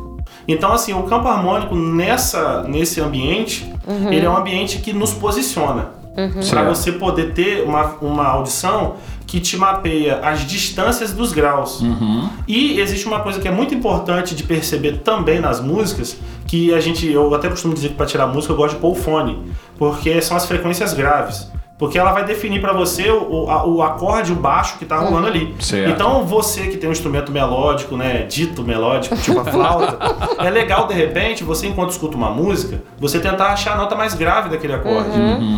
Então, 0.48 0.72
assim, 0.72 0.94
o 0.94 1.04
campo 1.04 1.28
harmônico 1.28 1.76
nessa, 1.76 2.64
nesse 2.64 3.02
ambiente, 3.02 3.72
ele 4.10 4.26
é 4.26 4.30
um 4.30 4.38
ambiente 4.38 4.80
que 4.80 4.94
nos 4.94 5.14
posiciona. 5.14 5.98
Para 6.16 6.42
Certo. 6.42 6.68
você 6.70 6.92
poder 6.94 7.34
ter 7.34 7.64
uma, 7.64 7.96
uma 8.02 8.26
audição 8.26 8.96
que 9.28 9.40
te 9.40 9.56
mapeia 9.56 10.20
as 10.24 10.48
distâncias 10.48 11.12
dos 11.12 11.32
graus. 11.32 11.82
Uhum. 11.82 12.28
E 12.48 12.80
existe 12.80 13.06
uma 13.06 13.20
coisa 13.20 13.40
que 13.40 13.48
é 13.48 13.52
muito 13.52 13.76
importante 13.76 14.34
de 14.34 14.42
perceber 14.42 15.00
também 15.00 15.40
nas 15.40 15.60
músicas, 15.60 16.18
que 16.48 16.74
a 16.74 16.80
gente, 16.80 17.06
eu 17.06 17.36
até 17.36 17.50
costumo 17.50 17.74
dizer 17.74 17.90
que 17.90 17.96
para 17.96 18.06
tirar 18.06 18.26
música 18.26 18.54
eu 18.54 18.58
gosto 18.58 18.76
de 18.76 18.82
pôr 18.82 18.94
o 18.94 18.96
fone, 18.96 19.38
porque 19.78 20.20
são 20.22 20.36
as 20.36 20.46
frequências 20.46 20.94
graves. 20.94 21.52
Porque 21.78 21.98
ela 22.00 22.12
vai 22.12 22.26
definir 22.26 22.60
para 22.60 22.74
você 22.74 23.08
o, 23.12 23.50
a- 23.52 23.64
o 23.68 23.84
acorde, 23.84 24.32
o 24.32 24.36
baixo 24.36 24.80
que 24.80 24.86
tá 24.86 24.98
rolando 24.98 25.28
ali. 25.28 25.56
Certo. 25.60 25.92
Então 25.92 26.26
você 26.26 26.68
que 26.70 26.78
tem 26.78 26.90
um 26.90 26.92
instrumento 26.92 27.32
melódico, 27.32 27.96
né, 27.96 28.24
dito 28.28 28.64
melódico, 28.64 29.16
tipo 29.18 29.40
a 29.40 29.46
flauta, 29.46 29.98
é 30.40 30.50
legal 30.50 30.88
de 30.88 30.96
repente 30.96 31.44
você 31.44 31.68
enquanto 31.68 31.92
escuta 31.92 32.18
uma 32.18 32.32
música, 32.32 32.82
você 32.98 33.20
tentar 33.20 33.50
achar 33.50 33.74
a 33.74 33.78
nota 33.78 33.96
mais 33.96 34.16
grave 34.16 34.50
daquele 34.50 34.74
acorde. 34.74 35.12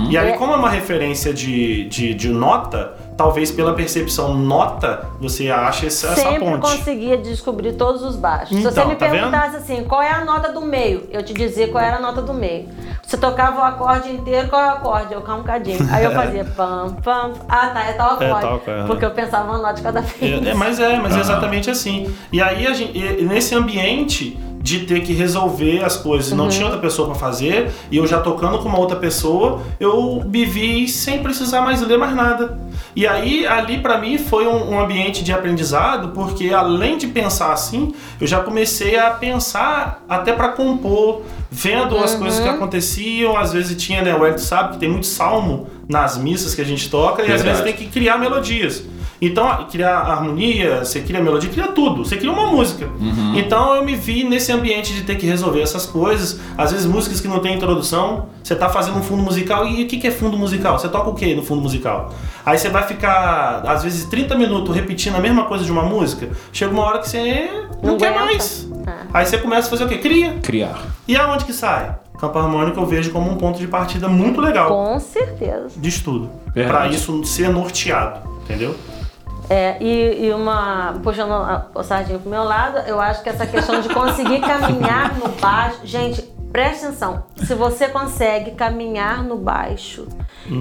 E 0.09 0.17
aí 0.17 0.31
É. 0.31 0.37
como 0.37 0.51
é 0.51 0.55
uma 0.57 0.69
referência 0.69 1.33
de, 1.33 1.85
de, 1.87 2.13
de 2.13 2.27
nota, 2.27 2.95
talvez 3.19 3.51
pela 3.51 3.73
percepção 3.73 4.33
nota, 4.33 5.09
você 5.19 5.51
ache 5.51 5.87
essa, 5.87 6.07
essa 6.07 6.21
Sempre 6.21 6.39
ponte. 6.39 6.61
conseguia 6.61 7.17
descobrir 7.17 7.73
todos 7.73 8.01
os 8.01 8.15
baixos. 8.15 8.47
Se 8.47 8.55
Então, 8.55 8.71
você 8.71 8.85
me 8.85 8.95
tá 8.95 9.07
vendo? 9.07 9.15
perguntasse 9.29 9.57
assim, 9.57 9.83
qual 9.83 10.01
é 10.01 10.09
a 10.09 10.23
nota 10.23 10.53
do 10.53 10.61
meio? 10.61 11.05
Eu 11.11 11.21
te 11.21 11.33
dizia 11.33 11.67
qual 11.67 11.83
era 11.83 11.97
a 11.97 11.99
nota 11.99 12.21
do 12.21 12.33
meio. 12.33 12.69
Você 13.05 13.17
tocava 13.17 13.59
o 13.59 13.63
acorde 13.65 14.09
inteiro, 14.09 14.47
qual 14.47 14.61
é 14.61 14.67
o 14.67 14.69
acorde? 14.75 15.13
Eu 15.13 15.19
calmo 15.19 15.41
um 15.41 15.45
cadinho. 15.45 15.79
Aí 15.91 16.05
eu 16.05 16.11
fazia 16.11 16.45
pam, 16.55 16.95
pam. 17.03 17.33
Ah, 17.49 17.67
tá, 17.73 17.83
é 17.83 17.91
tal 17.91 18.21
É, 18.21 18.25
acorde. 18.31 18.41
tal 18.41 18.55
acorde, 18.55 18.87
porque 18.87 19.03
eu 19.03 19.11
pensava 19.11 19.49
uma 19.49 19.57
nota 19.57 19.73
de 19.73 19.81
cada 19.81 19.99
vez. 19.99 20.45
É, 20.45 20.49
é, 20.51 20.53
mas 20.53 20.79
é, 20.79 20.97
mas 20.97 21.17
é 21.17 21.19
exatamente 21.19 21.69
assim. 21.69 22.15
E 22.31 22.41
aí, 22.41 22.65
a 22.67 22.71
gente, 22.73 22.97
nesse 23.25 23.53
ambiente 23.53 24.39
de 24.61 24.81
ter 24.81 25.01
que 25.01 25.13
resolver 25.13 25.83
as 25.83 25.95
coisas, 25.95 26.31
não 26.33 26.49
tinha 26.49 26.65
outra 26.65 26.79
pessoa 26.79 27.07
pra 27.09 27.17
fazer, 27.17 27.71
e 27.89 27.97
eu 27.97 28.05
já 28.05 28.19
tocando 28.19 28.59
com 28.59 28.67
uma 28.67 28.77
outra 28.77 28.97
pessoa, 28.97 29.61
eu 29.79 30.21
me 30.25 30.45
vi 30.45 30.87
sem 30.87 31.23
precisar 31.23 31.61
mais 31.61 31.81
ler 31.81 31.97
mais 31.97 32.13
nada. 32.15 32.59
E 32.95 33.07
aí, 33.07 33.47
ali 33.47 33.79
pra 33.79 33.97
mim 33.97 34.17
foi 34.17 34.45
um, 34.45 34.71
um 34.71 34.79
ambiente 34.79 35.23
de 35.23 35.31
aprendizado, 35.31 36.09
porque 36.09 36.49
além 36.53 36.97
de 36.97 37.07
pensar 37.07 37.53
assim, 37.53 37.93
eu 38.19 38.27
já 38.27 38.41
comecei 38.41 38.97
a 38.97 39.11
pensar 39.11 40.03
até 40.09 40.33
pra 40.33 40.49
compor, 40.49 41.21
vendo 41.49 41.97
as 41.97 42.13
coisas 42.15 42.39
que 42.39 42.47
aconteciam, 42.47 43.37
às 43.37 43.53
vezes 43.53 43.81
tinha, 43.81 44.01
né, 44.01 44.13
o 44.13 44.25
Hélio 44.25 44.39
sabe 44.39 44.73
que 44.73 44.79
tem 44.79 44.89
muito 44.89 45.07
salmo 45.07 45.67
nas 45.87 46.17
missas 46.17 46.53
que 46.53 46.61
a 46.61 46.65
gente 46.65 46.89
toca, 46.89 47.23
e 47.23 47.31
às 47.31 47.41
vezes 47.41 47.61
tem 47.61 47.73
que 47.73 47.85
criar 47.85 48.17
melodias. 48.17 48.83
Então, 49.21 49.65
criar 49.69 49.97
harmonia, 49.99 50.85
você 50.85 51.01
cria 51.01 51.21
melodia, 51.21 51.49
cria 51.49 51.67
tudo. 51.67 52.05
Você 52.05 52.15
cria 52.15 52.31
uma 52.31 52.47
música. 52.47 52.87
Então, 53.35 53.75
eu 53.75 53.83
me 53.83 53.95
vi 53.95 54.23
nesse 54.23 54.51
ambiente 54.51 54.93
de 54.93 55.01
ter 55.03 55.15
que 55.15 55.25
resolver 55.25 55.61
essas 55.61 55.85
coisas. 55.85 56.39
Às 56.57 56.71
vezes, 56.71 56.85
músicas 56.85 57.19
que 57.19 57.27
não 57.27 57.39
tem 57.39 57.55
introdução. 57.55 58.27
Você 58.41 58.55
tá 58.55 58.69
fazendo 58.69 58.97
um 58.97 59.03
fundo 59.03 59.21
musical. 59.21 59.67
E 59.67 59.83
o 59.83 59.87
que 59.87 59.97
que 59.97 60.07
é 60.07 60.11
fundo 60.11 60.37
musical? 60.37 60.79
Você 60.79 60.87
toca 60.87 61.09
o 61.09 61.13
que 61.15 61.35
no 61.35 61.43
fundo 61.43 61.61
musical? 61.61 62.13
Aí 62.45 62.57
você 62.57 62.69
vai 62.69 62.83
ficar, 62.83 63.61
às 63.67 63.83
vezes, 63.83 64.05
30 64.05 64.35
minutos 64.35 64.73
repetindo 64.73 65.15
a 65.15 65.19
mesma 65.19 65.43
coisa 65.45 65.65
de 65.65 65.71
uma 65.71 65.83
música. 65.83 66.29
Chega 66.53 66.71
uma 66.71 66.83
hora 66.83 66.99
que 66.99 67.09
você 67.09 67.49
não, 67.83 67.91
Não 67.91 67.97
quer 67.97 68.07
aguenta. 68.09 68.25
mais. 68.25 68.67
É. 68.87 68.93
Aí 69.13 69.25
você 69.25 69.37
começa 69.37 69.67
a 69.67 69.69
fazer 69.69 69.83
o 69.83 69.87
quê? 69.89 69.97
Cria. 69.97 70.35
Criar. 70.41 70.79
E 71.07 71.17
aonde 71.17 71.43
que 71.43 71.51
sai? 71.53 71.93
Campo 72.19 72.37
harmônico 72.39 72.79
eu 72.79 72.85
vejo 72.85 73.11
como 73.11 73.29
um 73.31 73.35
ponto 73.35 73.59
de 73.59 73.67
partida 73.67 74.07
muito 74.09 74.41
legal 74.41 74.67
Com 74.69 74.99
certeza. 74.99 75.69
de 75.77 75.87
estudo. 75.89 76.29
Pra 76.53 76.87
isso 76.87 77.23
ser 77.25 77.49
norteado. 77.49 78.27
Entendeu? 78.43 78.75
É, 79.49 79.77
e, 79.81 80.27
e 80.27 80.33
uma, 80.33 80.99
puxando 81.03 81.31
a- 81.31 81.67
o 81.73 81.81
sardinho 81.83 82.19
pro 82.19 82.29
meu 82.29 82.43
lado, 82.43 82.77
eu 82.87 82.99
acho 83.01 83.23
que 83.23 83.29
essa 83.29 83.47
questão 83.47 83.81
de 83.81 83.89
conseguir 83.89 84.41
caminhar 84.41 85.17
no 85.17 85.27
baixo. 85.29 85.79
Gente, 85.83 86.21
preste 86.51 86.85
atenção. 86.85 87.23
Se 87.37 87.55
você 87.55 87.87
consegue 87.87 88.51
caminhar 88.51 89.23
no 89.23 89.37
baixo, 89.37 90.07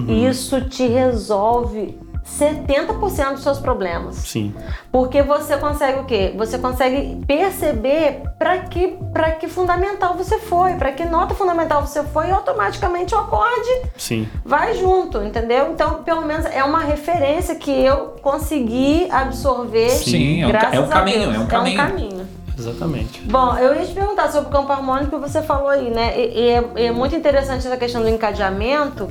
isso 0.07 0.61
te 0.61 0.87
resolve 0.87 1.99
70% 2.37 3.33
dos 3.33 3.43
seus 3.43 3.59
problemas. 3.59 4.15
Sim. 4.15 4.53
Porque 4.91 5.21
você 5.21 5.57
consegue 5.57 5.99
o 5.99 6.05
quê? 6.05 6.33
Você 6.37 6.57
consegue 6.57 7.23
perceber 7.25 8.23
para 8.37 8.59
que, 8.59 8.97
pra 9.11 9.31
que 9.31 9.47
fundamental 9.47 10.15
você 10.15 10.39
foi, 10.39 10.73
para 10.75 10.91
que 10.91 11.05
nota 11.05 11.33
fundamental 11.33 11.85
você 11.85 12.03
foi 12.03 12.27
e 12.27 12.31
automaticamente 12.31 13.13
o 13.15 13.17
acorde 13.17 13.69
Sim. 13.97 14.27
vai 14.45 14.75
junto, 14.75 15.21
entendeu? 15.23 15.71
Então, 15.71 16.03
pelo 16.03 16.21
menos 16.21 16.45
é 16.45 16.63
uma 16.63 16.79
referência 16.79 17.55
que 17.55 17.71
eu 17.71 18.15
consegui 18.21 19.07
absorver. 19.11 19.89
Sim, 19.89 20.43
é 20.43 20.45
um 20.45 20.49
graças 20.49 20.73
é 20.73 20.79
um 20.79 20.83
a 20.83 20.87
caminho, 20.87 21.31
Deus. 21.31 21.35
é 21.35 21.39
um 21.39 21.47
caminho. 21.47 22.29
Exatamente. 22.59 23.21
Bom, 23.21 23.57
eu 23.57 23.73
ia 23.73 23.85
te 23.85 23.93
perguntar 23.93 24.29
sobre 24.31 24.49
o 24.49 24.51
campo 24.51 24.71
harmônico 24.71 25.11
que 25.11 25.29
você 25.29 25.41
falou 25.41 25.69
aí, 25.69 25.89
né? 25.89 26.13
E, 26.19 26.39
e 26.39 26.49
é, 26.49 26.69
e 26.75 26.85
é 26.87 26.91
muito 26.91 27.15
interessante 27.15 27.65
essa 27.65 27.77
questão 27.77 28.01
do 28.01 28.09
encadeamento, 28.09 29.07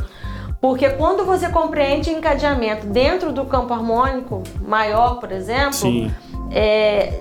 porque 0.61 0.91
quando 0.91 1.25
você 1.25 1.49
compreende 1.49 2.11
encadeamento 2.11 2.87
dentro 2.87 3.33
do 3.33 3.45
campo 3.45 3.73
harmônico 3.75 4.43
maior, 4.61 5.21
por 5.21 5.31
exemplo, 5.33 5.73
é, 6.51 7.21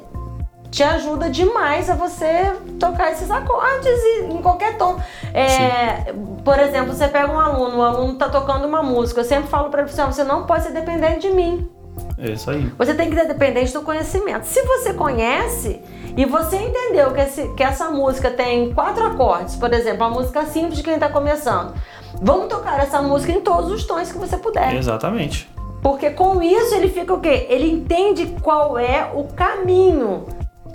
te 0.71 0.83
ajuda 0.83 1.29
demais 1.29 1.89
a 1.89 1.95
você 1.95 2.51
tocar 2.79 3.11
esses 3.11 3.29
acordes 3.31 3.99
em 4.29 4.41
qualquer 4.41 4.77
tom. 4.77 4.99
É, 5.33 6.13
por 6.43 6.59
exemplo, 6.59 6.93
você 6.93 7.07
pega 7.07 7.31
um 7.31 7.39
aluno, 7.39 7.77
o 7.77 7.81
aluno 7.83 8.13
está 8.13 8.27
tocando 8.29 8.65
uma 8.67 8.83
música, 8.83 9.21
eu 9.21 9.25
sempre 9.25 9.47
falo 9.49 9.69
para 9.69 9.81
ele, 9.81 9.89
assim, 9.89 10.01
"Ó, 10.01 10.07
você 10.07 10.23
não 10.23 10.45
pode 10.45 10.63
ser 10.65 10.71
dependente 10.73 11.27
de 11.27 11.29
mim. 11.33 11.69
É 12.17 12.31
isso 12.31 12.49
aí. 12.51 12.71
Você 12.77 12.93
tem 12.93 13.09
que 13.09 13.15
ser 13.15 13.27
dependente 13.27 13.71
do 13.73 13.81
conhecimento. 13.81 14.43
Se 14.45 14.61
você 14.63 14.93
conhece 14.93 15.81
e 16.15 16.25
você 16.25 16.57
entendeu 16.57 17.11
que, 17.11 17.21
esse- 17.21 17.47
que 17.55 17.63
essa 17.63 17.89
música 17.89 18.29
tem 18.29 18.71
quatro 18.73 19.05
acordes, 19.05 19.55
por 19.55 19.71
exemplo, 19.73 20.05
uma 20.05 20.09
música 20.09 20.45
simples 20.45 20.77
de 20.77 20.83
quem 20.83 20.95
está 20.95 21.09
começando, 21.09 21.73
vamos 22.21 22.47
tocar 22.47 22.79
essa 22.81 23.01
música 23.01 23.31
em 23.31 23.41
todos 23.41 23.71
os 23.71 23.83
tons 23.85 24.11
que 24.11 24.17
você 24.17 24.37
puder. 24.37 24.75
Exatamente. 24.75 25.49
Porque 25.81 26.09
com 26.09 26.41
isso 26.41 26.73
ele 26.75 26.89
fica 26.89 27.13
o 27.13 27.19
quê? 27.19 27.45
Ele 27.49 27.69
entende 27.71 28.35
qual 28.41 28.77
é 28.77 29.09
o 29.13 29.25
caminho. 29.25 30.25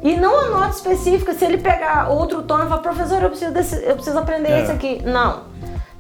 E 0.02 0.16
não 0.16 0.36
a 0.40 0.48
nota 0.48 0.70
específica, 0.70 1.32
se 1.34 1.44
ele 1.44 1.58
pegar 1.58 2.08
outro 2.10 2.42
tom 2.42 2.58
e 2.58 2.62
falar, 2.62 2.78
professor, 2.78 3.22
eu 3.22 3.28
preciso, 3.30 3.52
desse- 3.52 3.84
eu 3.84 3.94
preciso 3.94 4.18
aprender 4.18 4.50
É. 4.50 4.62
esse 4.62 4.72
aqui. 4.72 5.00
Não. 5.04 5.42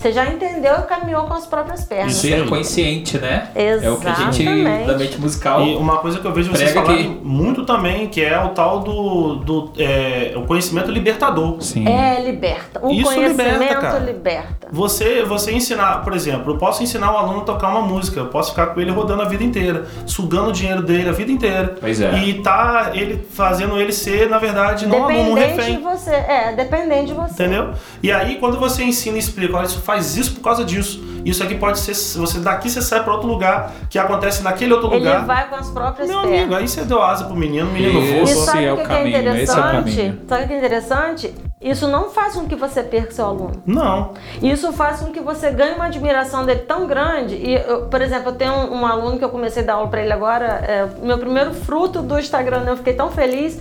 Você 0.02 0.10
já 0.10 0.26
entendeu 0.26 0.80
e 0.80 0.82
caminhou 0.82 1.22
com 1.28 1.34
as 1.34 1.46
próprias 1.46 1.84
pernas. 1.84 2.14
Ser 2.16 2.34
aí. 2.34 2.48
consciente, 2.48 3.18
né? 3.18 3.50
É 3.54 3.88
o 3.88 4.00
que 4.00 4.08
a 4.08 4.14
gente, 4.14 4.42
Exatamente. 4.42 4.86
da 4.88 4.98
mente 4.98 5.20
musical. 5.20 5.62
E 5.62 5.76
uma 5.76 5.98
coisa 5.98 6.18
que 6.18 6.24
eu 6.24 6.32
vejo 6.32 6.50
vocês 6.50 6.72
falarem 6.72 7.12
aqui. 7.12 7.20
muito 7.22 7.64
também, 7.64 8.08
que 8.08 8.20
é 8.20 8.36
o 8.36 8.48
tal 8.48 8.80
do, 8.80 9.36
do 9.36 9.72
é, 9.78 10.32
o 10.34 10.42
conhecimento 10.42 10.90
libertador. 10.90 11.62
Sim. 11.62 11.86
É, 11.86 12.20
liberta. 12.20 12.84
O 12.84 12.90
Isso 12.90 13.04
conhecimento 13.04 13.52
liberta, 13.52 13.80
cara. 13.80 13.98
liberta. 14.00 14.68
Você, 14.72 15.22
você 15.22 15.52
ensinar, 15.52 16.02
por 16.02 16.14
exemplo, 16.14 16.54
eu 16.54 16.58
posso 16.58 16.82
ensinar 16.82 17.12
o 17.12 17.16
aluno 17.16 17.42
a 17.42 17.44
tocar 17.44 17.68
uma 17.68 17.82
música, 17.82 18.18
eu 18.18 18.26
posso 18.26 18.50
ficar 18.50 18.66
com 18.68 18.80
ele 18.80 18.90
rodando 18.90 19.22
a 19.22 19.26
vida 19.26 19.44
inteira, 19.44 19.86
sugando 20.04 20.48
o 20.48 20.52
dinheiro 20.52 20.82
dele 20.82 21.10
a 21.10 21.12
vida 21.12 21.30
inteira. 21.30 21.76
Pois 21.78 22.00
é. 22.00 22.12
E 22.18 22.42
tá 22.42 22.90
ele 22.92 23.24
fazendo 23.30 23.78
ele 23.78 23.92
ser, 23.92 24.28
na 24.28 24.38
verdade, 24.38 24.84
não 24.84 24.98
um 24.98 25.04
aluno 25.04 25.30
um 25.30 25.34
Dependente 25.36 25.60
refém. 25.60 25.76
de 25.76 25.82
você. 25.82 26.10
É, 26.10 26.52
dependente 26.56 27.06
de 27.06 27.12
você. 27.12 27.34
Entendeu? 27.34 27.70
E 28.02 28.10
aí, 28.10 28.36
quando 28.40 28.58
você 28.58 28.82
ensina 28.82 29.16
e 29.16 29.20
explica, 29.20 29.56
olha, 29.56 29.66
isso 29.66 29.80
faz 29.80 29.91
isso 29.98 30.34
por 30.34 30.40
causa 30.42 30.64
disso. 30.64 31.02
Isso 31.24 31.42
aqui 31.42 31.54
pode 31.54 31.78
ser. 31.78 31.94
Você 31.94 32.38
daqui 32.40 32.68
você 32.68 32.82
sai 32.82 33.02
para 33.04 33.12
outro 33.12 33.28
lugar, 33.28 33.72
que 33.88 33.98
acontece 33.98 34.42
naquele 34.42 34.72
outro 34.72 34.88
Ele 34.88 34.98
lugar. 34.98 35.24
vai 35.24 35.48
com 35.48 35.54
as 35.54 35.70
próprias 35.70 36.08
Meu 36.08 36.20
pernas. 36.22 36.38
amigo, 36.38 36.54
aí 36.56 36.66
você 36.68 36.82
deu 36.82 37.00
asa 37.00 37.24
pro 37.24 37.36
menino, 37.36 37.68
o 37.68 37.72
menino 37.72 38.00
Isso. 38.00 38.12
voa. 38.12 38.18
E 38.18 38.22
Esse 38.22 38.44
sabe 38.44 38.64
é 38.64 38.70
o 38.70 38.74
o 38.74 38.76
que, 38.78 38.82
é 38.82 38.86
caminho, 38.86 39.16
esse 39.16 39.16
é 39.16 39.20
o 39.20 39.32
interessante? 39.32 39.96
caminho. 39.96 40.20
sabe 40.28 40.44
o 40.44 40.46
que 40.48 40.52
é 40.54 40.58
interessante? 40.58 41.34
isso 41.60 41.86
não 41.86 42.10
faz 42.10 42.34
com 42.34 42.44
que 42.48 42.56
você 42.56 42.82
perca 42.82 43.12
seu 43.12 43.24
aluno. 43.24 43.62
Não. 43.64 44.14
Isso 44.42 44.72
faz 44.72 44.98
com 44.98 45.12
que 45.12 45.20
você 45.20 45.48
ganhe 45.52 45.76
uma 45.76 45.84
admiração 45.84 46.44
dele 46.44 46.60
tão 46.62 46.88
grande. 46.88 47.36
E, 47.36 47.54
eu, 47.54 47.82
por 47.86 48.02
exemplo, 48.02 48.30
eu 48.30 48.34
tenho 48.34 48.52
um, 48.52 48.80
um 48.80 48.86
aluno 48.86 49.16
que 49.16 49.24
eu 49.24 49.28
comecei 49.28 49.62
a 49.62 49.66
dar 49.66 49.74
aula 49.74 49.86
para 49.88 50.02
ele 50.02 50.12
agora, 50.12 50.44
é, 50.66 50.88
meu 51.00 51.18
primeiro 51.18 51.54
fruto 51.54 52.02
do 52.02 52.18
Instagram, 52.18 52.60
né? 52.64 52.72
eu 52.72 52.76
fiquei 52.76 52.94
tão 52.94 53.12
feliz. 53.12 53.60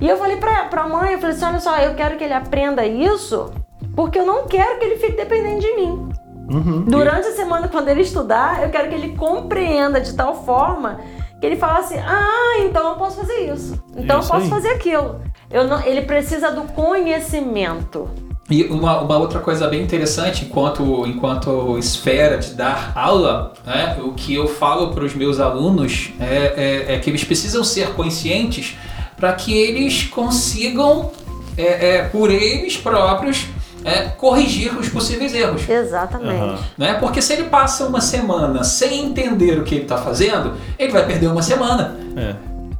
E 0.00 0.08
eu 0.08 0.16
falei 0.16 0.36
pra, 0.36 0.64
pra 0.64 0.86
mãe, 0.86 1.12
eu 1.14 1.18
falei 1.18 1.34
assim, 1.34 1.44
olha 1.44 1.60
só, 1.60 1.76
eu 1.78 1.94
quero 1.94 2.16
que 2.16 2.24
ele 2.24 2.34
aprenda 2.34 2.84
isso, 2.86 3.50
porque 3.94 4.18
eu 4.18 4.26
não 4.26 4.46
quero 4.46 4.78
que 4.78 4.84
ele 4.84 4.96
fique 4.96 5.16
dependente 5.16 5.60
de 5.66 5.74
mim. 5.74 6.08
Uhum. 6.52 6.84
Durante 6.86 7.26
a 7.28 7.32
semana, 7.32 7.66
quando 7.68 7.88
ele 7.88 8.02
estudar, 8.02 8.62
eu 8.62 8.70
quero 8.70 8.88
que 8.88 8.94
ele 8.94 9.16
compreenda 9.16 10.00
de 10.00 10.12
tal 10.14 10.44
forma 10.44 11.00
que 11.40 11.46
ele 11.46 11.56
fala 11.56 11.80
assim, 11.80 11.98
ah, 11.98 12.58
então 12.60 12.90
eu 12.90 12.94
posso 12.96 13.16
fazer 13.16 13.52
isso. 13.52 13.82
Então 13.96 14.20
Isso 14.20 14.28
eu 14.28 14.32
posso 14.32 14.44
aí. 14.44 14.48
fazer 14.50 14.68
aquilo. 14.68 15.20
Eu 15.50 15.66
não, 15.66 15.82
ele 15.84 16.02
precisa 16.02 16.50
do 16.50 16.62
conhecimento. 16.72 18.08
E 18.48 18.62
uma, 18.64 19.00
uma 19.00 19.18
outra 19.18 19.40
coisa 19.40 19.66
bem 19.66 19.82
interessante, 19.82 20.44
enquanto, 20.44 21.04
enquanto 21.06 21.76
esfera 21.78 22.38
de 22.38 22.54
dar 22.54 22.92
aula, 22.94 23.52
né, 23.66 23.98
o 24.04 24.12
que 24.12 24.34
eu 24.34 24.46
falo 24.46 24.92
para 24.92 25.02
os 25.04 25.14
meus 25.14 25.40
alunos 25.40 26.12
é, 26.20 26.84
é- 26.88 26.94
é 26.94 26.98
que 27.00 27.10
eles 27.10 27.24
precisam 27.24 27.64
ser 27.64 27.92
conscientes 27.94 28.76
para 29.16 29.32
que 29.32 29.56
eles 29.56 30.04
consigam, 30.04 31.10
é, 31.56 31.96
é, 31.96 32.02
por 32.04 32.30
eles 32.30 32.76
próprios, 32.76 33.46
é, 33.84 34.08
corrigir 34.08 34.76
os 34.76 34.88
possíveis 34.88 35.32
erros. 35.32 35.68
Exatamente. 35.68 36.42
Aham. 36.42 36.58
Né? 36.76 36.94
Porque 36.94 37.22
se 37.22 37.32
ele 37.32 37.44
passa 37.44 37.86
uma 37.86 38.00
semana 38.00 38.64
sem 38.64 39.04
entender 39.06 39.58
o 39.58 39.62
que 39.62 39.76
ele 39.76 39.84
está 39.84 39.96
fazendo, 39.96 40.54
ele 40.78 40.92
vai 40.92 41.06
perder 41.06 41.28
uma 41.28 41.42
semana. 41.42 41.96
É. 42.16 42.34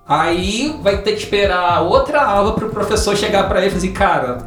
Aí 0.09 0.78
vai 0.82 0.99
ter 0.99 1.12
que 1.12 1.18
esperar 1.18 1.82
outra 1.82 2.24
aula 2.24 2.55
para 2.55 2.66
o 2.66 2.70
professor 2.70 3.16
chegar 3.16 3.49
para 3.49 3.59
ele 3.61 3.68
e 3.68 3.70
falar 3.70 3.78
assim, 3.78 3.93
cara, 3.93 4.47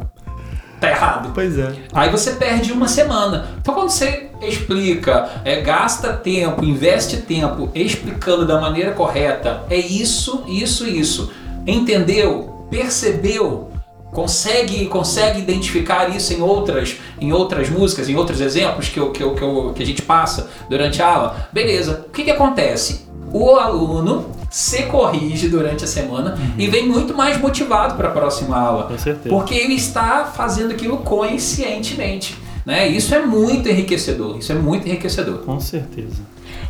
tá 0.79 0.89
errado. 0.89 1.31
Pois 1.33 1.57
é. 1.57 1.73
Aí 1.93 2.09
você 2.09 2.31
perde 2.31 2.71
uma 2.71 2.87
semana. 2.87 3.47
Então 3.61 3.73
quando 3.73 3.89
você 3.89 4.29
explica, 4.41 5.29
é, 5.43 5.61
gasta 5.61 6.13
tempo, 6.13 6.63
investe 6.63 7.17
tempo 7.17 7.69
explicando 7.75 8.45
da 8.45 8.59
maneira 8.59 8.91
correta, 8.91 9.63
é 9.69 9.77
isso, 9.77 10.43
isso, 10.47 10.87
isso. 10.87 11.31
Entendeu? 11.65 12.65
Percebeu? 12.69 13.69
Consegue, 14.11 14.85
consegue 14.87 15.39
identificar 15.39 16.09
isso 16.15 16.33
em 16.33 16.41
outras, 16.41 16.97
em 17.21 17.31
outras 17.31 17.69
músicas, 17.69 18.09
em 18.09 18.15
outros 18.15 18.41
exemplos 18.41 18.89
que, 18.89 18.99
eu, 18.99 19.11
que, 19.11 19.21
eu, 19.21 19.35
que, 19.35 19.41
eu- 19.43 19.71
que 19.75 19.83
a 19.83 19.85
gente 19.85 20.01
passa 20.01 20.49
durante 20.67 20.99
a 21.01 21.07
aula? 21.07 21.49
Beleza. 21.53 22.05
O 22.07 22.11
que, 22.11 22.23
que 22.23 22.31
acontece? 22.31 23.05
O 23.31 23.55
aluno 23.55 24.25
se 24.49 24.83
corrige 24.83 25.47
durante 25.47 25.83
a 25.83 25.87
semana 25.87 26.35
e 26.57 26.65
vem 26.67 26.87
muito 26.87 27.13
mais 27.15 27.39
motivado 27.39 27.93
para 27.93 28.07
a 28.07 28.11
próxima 28.11 28.57
aula. 28.57 28.83
Com 28.85 28.97
certeza. 28.97 29.29
Porque 29.29 29.53
ele 29.53 29.75
está 29.75 30.25
fazendo 30.25 30.71
aquilo 30.71 30.97
conscientemente. 30.97 32.35
Né? 32.65 32.87
Isso 32.87 33.13
é 33.13 33.23
muito 33.23 33.69
enriquecedor. 33.69 34.37
Isso 34.39 34.51
é 34.51 34.55
muito 34.55 34.87
enriquecedor. 34.87 35.39
Com 35.39 35.59
certeza. 35.59 36.17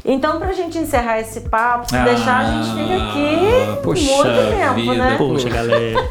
Então, 0.05 0.39
pra 0.39 0.53
gente 0.53 0.77
encerrar 0.77 1.19
esse 1.19 1.41
papo, 1.41 1.89
se 1.89 1.95
Ah, 1.95 2.03
deixar, 2.03 2.39
a 2.39 2.43
gente 2.45 2.69
fica 2.71 2.95
aqui 3.03 3.81
poxa 3.83 4.01
muito 4.15 4.49
tempo, 4.57 4.73
vida. 4.75 4.95
né? 4.95 5.15
Poxa, 5.17 5.49
galera. 5.49 6.09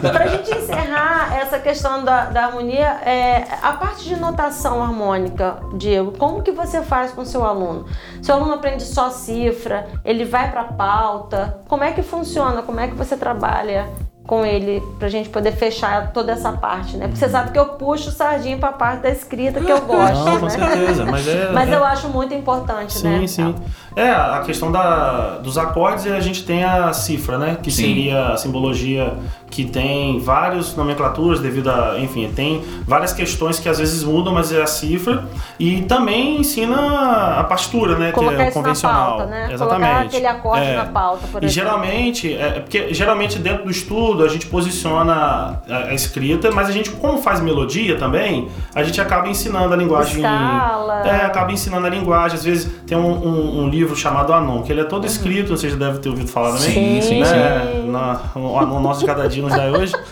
Pra 0.00 0.26
gente 0.26 0.50
encerrar 0.56 1.36
essa 1.40 1.58
questão 1.58 2.04
da, 2.04 2.24
da 2.26 2.46
harmonia, 2.46 2.86
é, 3.06 3.46
a 3.62 3.72
parte 3.74 4.04
de 4.04 4.16
notação 4.16 4.82
harmônica, 4.82 5.58
Diego, 5.74 6.12
como 6.18 6.42
que 6.42 6.50
você 6.50 6.82
faz 6.82 7.12
com 7.12 7.22
o 7.22 7.26
seu 7.26 7.44
aluno? 7.44 7.86
Seu 8.20 8.34
aluno 8.34 8.54
aprende 8.54 8.82
só 8.82 9.10
cifra, 9.10 9.86
ele 10.04 10.24
vai 10.24 10.50
pra 10.50 10.64
pauta, 10.64 11.60
como 11.68 11.84
é 11.84 11.92
que 11.92 12.02
funciona? 12.02 12.62
Como 12.62 12.80
é 12.80 12.88
que 12.88 12.94
você 12.94 13.16
trabalha 13.16 13.88
com 14.26 14.46
ele 14.46 14.80
pra 15.00 15.08
gente 15.08 15.28
poder 15.28 15.50
fechar 15.52 16.12
toda 16.12 16.30
essa 16.32 16.52
parte, 16.52 16.96
né? 16.96 17.06
Porque 17.06 17.18
você 17.18 17.28
sabe 17.28 17.50
que 17.50 17.58
eu 17.58 17.66
puxo 17.70 18.10
sardinha 18.12 18.56
pra 18.56 18.70
parte 18.72 19.02
da 19.02 19.10
escrita 19.10 19.60
que 19.60 19.70
eu 19.70 19.80
gosto, 19.82 20.24
Não, 20.24 20.38
com 20.38 20.46
né? 20.46 20.50
certeza. 20.50 21.04
Mas 21.04 21.26
é. 21.26 21.50
Mas 21.52 21.68
é- 21.68 21.74
eu 21.74 21.84
acho 21.84 22.08
muito 22.08 22.32
importante, 22.32 22.92
Sim, 22.92 23.08
né? 23.20 23.26
sim. 23.26 23.54
É, 23.96 24.10
a 24.10 24.40
questão 24.46 24.70
da, 24.70 25.38
dos 25.38 25.58
acordes, 25.58 26.06
a 26.06 26.20
gente 26.20 26.44
tem 26.44 26.62
a 26.64 26.92
cifra, 26.92 27.36
né? 27.36 27.58
Que 27.60 27.70
Sim. 27.70 27.82
seria 27.82 28.28
a 28.28 28.36
simbologia 28.36 29.12
que 29.52 29.66
tem 29.66 30.18
várias 30.18 30.74
nomenclaturas 30.74 31.38
devido 31.38 31.68
a, 31.70 31.96
enfim, 31.98 32.30
tem 32.34 32.62
várias 32.86 33.12
questões 33.12 33.60
que 33.60 33.68
às 33.68 33.78
vezes 33.78 34.02
mudam, 34.02 34.32
mas 34.32 34.50
é 34.50 34.62
a 34.62 34.66
cifra. 34.66 35.24
E 35.60 35.82
também 35.82 36.40
ensina 36.40 37.38
a 37.38 37.44
partitura, 37.44 37.96
né? 37.98 38.10
Colocar 38.12 38.36
que 38.36 38.42
é 38.42 38.50
convencional. 38.50 39.18
pauta, 39.18 39.26
né? 39.26 39.48
Exatamente. 39.52 39.88
Colocar 39.90 40.06
aquele 40.06 40.26
acorde 40.26 40.64
É. 40.66 40.76
na 40.76 40.84
pauta, 40.86 41.26
por 41.30 41.42
E 41.42 41.46
exemplo. 41.46 41.50
geralmente, 41.70 42.32
é, 42.34 42.60
porque 42.60 42.94
geralmente 42.94 43.38
dentro 43.38 43.64
do 43.64 43.70
estudo 43.70 44.24
a 44.24 44.28
gente 44.28 44.46
posiciona 44.46 45.60
a, 45.68 45.76
a 45.90 45.94
escrita, 45.94 46.50
mas 46.50 46.68
a 46.68 46.72
gente, 46.72 46.90
como 46.90 47.18
faz 47.18 47.40
melodia 47.40 47.96
também, 47.98 48.48
a 48.74 48.82
gente 48.82 49.00
acaba 49.00 49.28
ensinando 49.28 49.74
a 49.74 49.76
linguagem. 49.76 50.16
Escala. 50.16 51.02
É, 51.06 51.26
acaba 51.26 51.52
ensinando 51.52 51.86
a 51.86 51.90
linguagem. 51.90 52.38
Às 52.38 52.44
vezes 52.44 52.70
tem 52.86 52.96
um, 52.96 53.10
um- 53.10 53.62
um 53.64 53.68
livro 53.68 53.94
chamado 53.94 54.32
Anon, 54.32 54.62
que 54.62 54.72
ele 54.72 54.80
é 54.80 54.84
todo 54.84 55.06
escrito, 55.06 55.54
você 55.56 55.68
já 55.68 55.76
deve 55.76 55.98
ter 55.98 56.08
ouvido 56.08 56.28
falar 56.28 56.52
também. 56.56 57.00
Sim, 57.02 57.02
sim, 57.02 57.20
né? 57.20 57.82
Na, 57.86 58.18
o 58.34 58.58
Anon 58.58 58.80
nosso 58.80 59.00
de 59.00 59.06
cada 59.06 59.28
dia 59.28 59.41
nos 59.42 59.54
dá 59.54 59.64
hoje. 59.64 59.92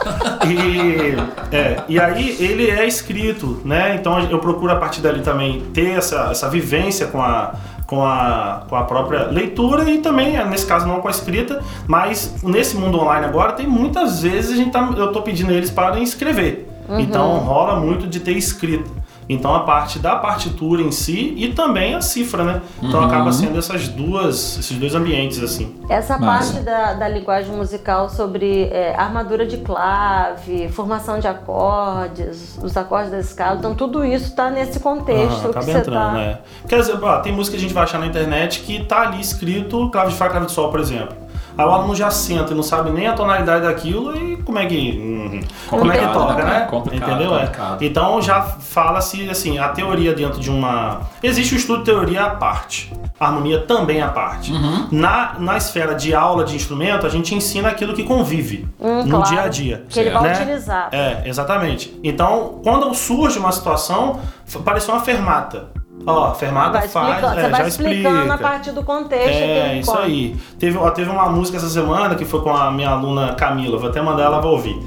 E, 0.43 1.55
é, 1.55 1.83
e 1.87 2.01
aí 2.01 2.37
ele 2.41 2.71
é 2.71 2.87
escrito, 2.87 3.61
né? 3.63 3.95
Então 3.95 4.19
eu 4.21 4.39
procuro 4.39 4.73
a 4.73 4.77
partir 4.77 5.03
dali 5.03 5.21
também 5.21 5.61
ter 5.73 5.99
essa, 5.99 6.29
essa 6.31 6.49
vivência 6.49 7.07
com 7.09 7.21
a, 7.21 7.55
com, 7.87 8.03
a, 8.03 8.63
com 8.67 8.75
a 8.75 8.85
própria 8.85 9.27
leitura 9.27 9.89
e 9.91 9.99
também, 9.99 10.43
nesse 10.47 10.65
caso, 10.65 10.87
não 10.89 11.01
com 11.01 11.09
a 11.09 11.11
escrita, 11.11 11.63
mas 11.87 12.43
nesse 12.43 12.75
mundo 12.77 12.99
online 12.99 13.27
agora, 13.27 13.53
tem 13.53 13.67
muitas 13.67 14.23
vezes 14.23 14.53
a 14.53 14.57
gente 14.57 14.71
tá, 14.71 14.95
eu 14.97 15.13
tô 15.13 15.21
pedindo 15.21 15.53
eles 15.53 15.71
para 15.71 16.01
escrever. 16.01 16.69
Então 16.99 17.39
rola 17.39 17.79
muito 17.79 18.07
de 18.07 18.19
ter 18.19 18.33
escrita. 18.33 18.91
Então 19.33 19.55
a 19.55 19.61
parte 19.61 20.01
da 20.01 20.17
partitura 20.17 20.83
em 20.83 20.91
si 20.91 21.35
e 21.37 21.53
também 21.53 21.95
a 21.95 22.01
cifra, 22.01 22.43
né? 22.43 22.63
Então 22.83 22.99
Uhum. 22.99 23.07
acaba 23.07 23.33
sendo 23.33 23.57
essas 23.57 23.87
duas, 23.87 24.59
esses 24.59 24.77
dois 24.77 24.93
ambientes 24.93 25.41
assim. 25.41 25.77
Essa 25.89 26.19
Massa. 26.19 26.55
parte 26.55 26.65
da, 26.65 26.95
da 26.95 27.09
linguagem 27.09 27.55
musical 27.55 28.11
sobre 28.11 28.65
é, 28.65 28.93
armadura 28.97 29.47
de 29.47 29.59
clave, 29.59 30.69
formação 30.71 31.21
de 31.21 31.29
acordes, 31.29 32.59
os 32.61 32.77
acordes 32.77 33.13
da 33.13 33.21
escala, 33.21 33.57
então 33.59 33.73
tudo 33.73 34.05
isso 34.05 34.35
tá 34.35 34.51
nesse 34.51 34.81
contexto 34.81 35.43
que 35.43 35.49
acaba 35.49 35.63
você 35.63 35.79
entrando, 35.79 35.95
tá. 35.95 36.13
né? 36.13 36.39
Quer 36.69 36.81
dizer, 36.81 36.99
ó, 37.01 37.21
tem 37.21 37.33
música 37.33 37.57
que 37.57 37.61
a 37.61 37.63
gente 37.63 37.75
vai 37.75 37.85
achar 37.85 38.01
na 38.01 38.07
internet 38.07 38.61
que 38.61 38.85
tá 38.85 39.03
ali 39.03 39.21
escrito 39.21 39.89
clave 39.91 40.11
de 40.11 40.17
Fá, 40.17 40.29
clave 40.29 40.47
de 40.47 40.53
Sol, 40.53 40.73
por 40.73 40.81
exemplo. 40.81 41.17
Aí 41.61 41.67
o 41.67 41.71
aluno 41.73 41.95
já 41.95 42.11
senta 42.11 42.53
e 42.53 42.57
não 42.57 42.63
sabe 42.63 42.91
nem 42.91 43.07
a 43.07 43.13
tonalidade 43.13 43.67
daquilo 43.67 44.17
e 44.17 44.39
como 44.39 44.59
é 44.59 44.65
que, 44.65 44.99
hum, 44.99 45.41
como 45.69 45.93
é 45.93 45.99
que 45.99 46.07
toca, 46.07 46.37
né? 46.37 46.45
né? 46.45 46.61
Complicado, 46.61 47.11
Entendeu? 47.11 47.37
É. 47.37 47.51
Então 47.83 48.23
já 48.23 48.41
fala-se 48.41 49.29
assim, 49.29 49.59
a 49.59 49.69
teoria 49.69 50.15
dentro 50.15 50.41
de 50.41 50.51
uma. 50.51 51.03
Existe 51.23 51.55
o 51.55 51.59
estudo 51.59 51.81
de 51.81 51.85
teoria 51.85 52.25
à 52.25 52.31
parte. 52.31 52.91
A 53.19 53.27
harmonia 53.27 53.61
também 53.67 54.01
à 54.01 54.09
parte. 54.09 54.51
Uhum. 54.51 54.89
Na, 54.91 55.35
na 55.39 55.59
esfera 55.59 55.95
de 55.95 56.15
aula 56.15 56.45
de 56.45 56.57
instrumento, 56.57 57.05
a 57.05 57.11
gente 57.11 57.35
ensina 57.35 57.69
aquilo 57.69 57.93
que 57.93 58.05
convive 58.05 58.67
Hum, 58.81 59.03
no 59.05 59.19
claro, 59.19 59.29
dia 59.29 59.43
a 59.43 59.49
dia. 59.49 59.85
Que 59.91 60.01
ele 60.01 60.11
vai 60.11 60.23
né? 60.23 60.33
utilizar. 60.33 60.89
É, 60.91 61.23
exatamente. 61.27 61.95
Então, 62.03 62.61
quando 62.65 62.95
surge 62.95 63.39
uma 63.39 63.53
situação, 63.53 64.19
pareceu 64.65 64.95
uma 64.95 65.03
fermata. 65.03 65.69
Ó, 66.07 66.25
a 66.29 66.35
fermata 66.35 66.79
Vai 66.79 66.89
faz, 66.89 67.19
é, 67.19 67.21
você 67.21 67.49
vai 67.49 67.61
já 67.63 67.69
explicando 67.69 68.17
explica. 68.17 68.35
a 68.35 68.39
partir 68.39 68.73
do 68.73 68.83
contexto. 68.83 69.29
É, 69.29 69.79
isso 69.79 69.91
conta. 69.91 70.03
aí. 70.03 70.37
Teve, 70.59 70.79
ó, 70.79 70.91
teve 70.91 71.11
uma 71.11 71.29
música 71.29 71.59
essa 71.59 71.69
semana 71.69 72.15
que 72.15 72.25
foi 72.25 72.41
com 72.41 72.51
a 72.51 72.71
minha 72.71 72.91
aluna 72.91 73.35
Camila, 73.35 73.79
vou 73.79 73.91
até 73.91 74.01
mandar 74.01 74.25
ela 74.25 74.41
pra 74.41 74.51
ouvir. 74.51 74.79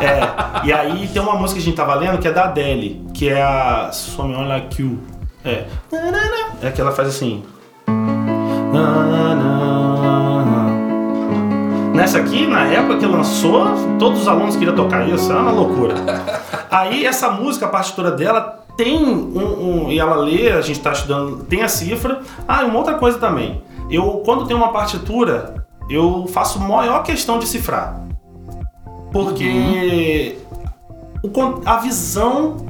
É, 0.00 0.66
e 0.66 0.72
aí 0.72 1.08
tem 1.08 1.20
uma 1.20 1.34
música 1.34 1.60
que 1.60 1.62
a 1.62 1.66
gente 1.66 1.76
tava 1.76 1.94
lendo 1.94 2.18
que 2.18 2.26
é 2.26 2.32
da 2.32 2.44
Adele, 2.44 3.06
que 3.14 3.28
é 3.28 3.42
a 3.42 3.90
Some 3.92 4.34
Like 4.34 4.82
You. 4.82 4.98
É. 5.44 5.64
É 6.62 6.70
que 6.70 6.80
ela 6.80 6.92
faz 6.92 7.08
assim. 7.08 7.42
Nessa 11.94 12.18
aqui, 12.18 12.46
na 12.46 12.64
época 12.64 12.98
que 12.98 13.06
lançou, 13.06 13.66
todos 13.98 14.22
os 14.22 14.28
alunos 14.28 14.56
queriam 14.56 14.74
tocar 14.74 15.06
isso, 15.08 15.30
era 15.30 15.40
uma 15.40 15.52
loucura. 15.52 15.94
Aí 16.70 17.04
essa 17.04 17.30
música, 17.30 17.66
a 17.66 17.68
partitura 17.68 18.10
dela 18.10 18.61
tem 18.76 18.98
um, 19.04 19.84
um- 19.86 19.90
e 19.92 19.98
ela 19.98 20.16
lê, 20.16 20.50
a 20.52 20.60
gente 20.60 20.78
está 20.78 20.92
estudando, 20.92 21.44
tem 21.44 21.62
a 21.62 21.68
cifra. 21.68 22.20
Ah, 22.48 22.62
e 22.62 22.66
uma 22.66 22.78
outra 22.78 22.94
coisa 22.94 23.18
também. 23.18 23.62
Eu 23.90 24.22
quando 24.24 24.46
tem 24.46 24.56
uma 24.56 24.72
partitura, 24.72 25.66
eu 25.90 26.26
faço 26.28 26.58
maior 26.60 27.02
questão 27.02 27.38
de 27.38 27.46
cifrar. 27.46 28.00
Porque 29.12 30.38
o 31.22 31.28
con- 31.28 31.60
a 31.64 31.76
visão 31.78 32.66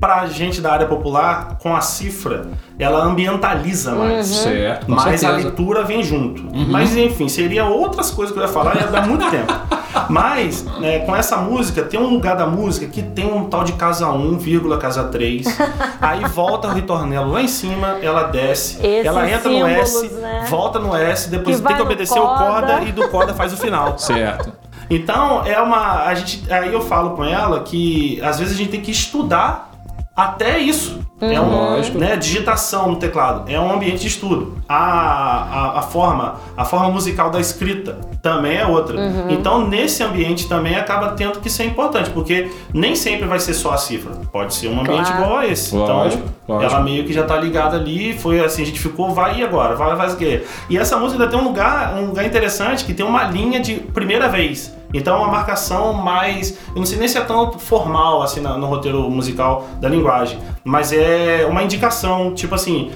pra 0.00 0.26
gente 0.26 0.60
da 0.60 0.72
área 0.72 0.86
popular 0.86 1.58
com 1.62 1.76
a 1.76 1.80
cifra, 1.80 2.48
ela 2.78 3.04
ambientaliza 3.04 3.94
mais. 3.94 4.26
Certo, 4.26 4.86
com 4.86 4.92
Mas 4.92 5.04
a 5.06 5.18
certeza. 5.18 5.32
leitura 5.48 5.84
vem 5.84 6.02
junto. 6.02 6.42
Mas 6.68 6.96
enfim, 6.96 7.28
seria 7.28 7.66
outras 7.66 8.10
coisas 8.10 8.32
que 8.32 8.38
eu 8.40 8.42
ia 8.44 8.48
falar, 8.48 8.76
ia 8.76 8.86
dar 8.88 9.06
muito 9.06 9.30
tempo. 9.30 9.52
Mas, 10.08 10.64
né, 10.80 11.00
com 11.00 11.14
essa 11.14 11.36
música, 11.36 11.82
tem 11.82 12.00
um 12.00 12.08
lugar 12.08 12.36
da 12.36 12.46
música 12.46 12.86
que 12.86 13.02
tem 13.02 13.26
um 13.26 13.48
tal 13.48 13.64
de 13.64 13.72
casa 13.72 14.08
1, 14.08 14.38
vírgula 14.38 14.78
casa 14.78 15.04
3. 15.04 15.46
aí 16.00 16.24
volta 16.26 16.68
o 16.68 16.72
ritornelo 16.72 17.32
lá 17.32 17.42
em 17.42 17.48
cima, 17.48 17.98
ela 18.02 18.24
desce, 18.24 18.84
Esses 18.84 19.06
ela 19.06 19.30
entra 19.30 19.50
no 19.50 19.66
S, 19.66 19.92
símbolos, 19.92 20.22
né? 20.22 20.46
volta 20.48 20.78
no 20.78 20.96
S, 20.96 21.30
depois 21.30 21.60
Que 21.60 21.66
tem 21.66 21.76
que 21.76 21.82
obedecer 21.82 22.18
o 22.18 22.26
coda. 22.26 22.44
coda 22.44 22.82
e 22.82 22.92
do 22.92 23.08
coda 23.08 23.34
faz 23.34 23.52
o 23.52 23.56
final. 23.56 23.98
Certo. 24.02 24.52
Então, 24.90 25.42
é 25.46 25.60
uma. 25.60 26.04
A 26.04 26.14
gente, 26.14 26.52
aí 26.52 26.72
eu 26.72 26.80
falo 26.82 27.10
com 27.10 27.24
ela 27.24 27.60
que 27.60 28.20
às 28.22 28.38
vezes 28.38 28.54
a 28.54 28.56
gente 28.56 28.70
tem 28.70 28.80
que 28.80 28.90
estudar 28.90 29.70
até 30.14 30.58
isso. 30.58 31.00
É 31.20 31.40
um, 31.40 31.50
Lógico. 31.50 31.98
né, 31.98 32.16
digitação 32.16 32.90
no 32.90 32.96
teclado. 32.96 33.50
É 33.50 33.58
um 33.58 33.72
ambiente 33.72 34.00
de 34.00 34.08
estudo. 34.08 34.58
A, 34.68 34.76
a, 34.76 35.78
a 35.78 35.82
forma 35.82 36.34
a 36.56 36.64
forma 36.64 36.90
musical 36.90 37.30
da 37.30 37.40
escrita 37.40 37.98
também 38.22 38.56
é 38.56 38.64
outra. 38.66 38.96
Então, 39.28 39.66
nesse 39.66 40.00
ambiente 40.02 40.48
também 40.48 40.76
acaba 40.76 41.08
tendo 41.10 41.40
que 41.40 41.50
ser 41.50 41.64
importante, 41.64 42.08
porque 42.10 42.50
nem 42.72 42.94
sempre 42.94 43.26
vai 43.26 43.40
ser 43.40 43.52
só 43.52 43.72
a 43.72 43.76
cifra. 43.76 44.12
Pode 44.30 44.54
ser 44.54 44.68
um 44.68 44.80
ambiente 44.80 45.06
Claro. 45.10 45.22
igual 45.24 45.38
a 45.40 45.46
esse. 45.48 45.74
Lógico, 45.74 46.22
então, 46.44 46.56
lógico. 46.56 46.72
ela 46.74 46.82
meio 46.84 47.04
que 47.04 47.12
já 47.12 47.24
tá 47.24 47.36
ligada 47.36 47.76
ali, 47.76 48.12
foi 48.12 48.38
assim, 48.38 48.62
a 48.62 48.66
gente 48.66 48.78
ficou, 48.78 49.10
vai 49.12 49.40
e 49.40 49.42
agora? 49.42 49.74
Vai, 49.74 49.96
faz 49.96 50.14
o 50.14 50.16
quê? 50.16 50.44
E 50.70 50.78
essa 50.78 50.96
música 50.96 51.26
tem 51.26 51.36
um 51.38 51.42
lugar, 51.44 51.94
um 51.96 52.06
lugar 52.06 52.24
interessante 52.24 52.84
que 52.84 52.94
tem 52.94 53.04
uma 53.04 53.24
linha 53.24 53.58
de 53.58 53.74
primeira 53.74 54.28
vez. 54.28 54.72
Então 54.94 55.16
é 55.16 55.18
uma 55.18 55.28
marcação 55.28 55.92
mais. 55.92 56.56
Eu 56.68 56.76
não 56.76 56.86
sei 56.86 56.98
nem 56.98 57.08
se 57.08 57.18
é 57.18 57.22
tão 57.22 57.52
formal 57.58 58.22
assim 58.22 58.40
na- 58.40 58.56
no 58.56 58.66
roteiro 58.66 59.02
musical 59.10 59.66
da 59.80 59.88
linguagem, 59.88 60.38
mas 60.62 60.92
é 60.92 61.44
uma 61.50 61.62
indicação, 61.62 62.34
tipo 62.34 62.54
assim, 62.54 62.92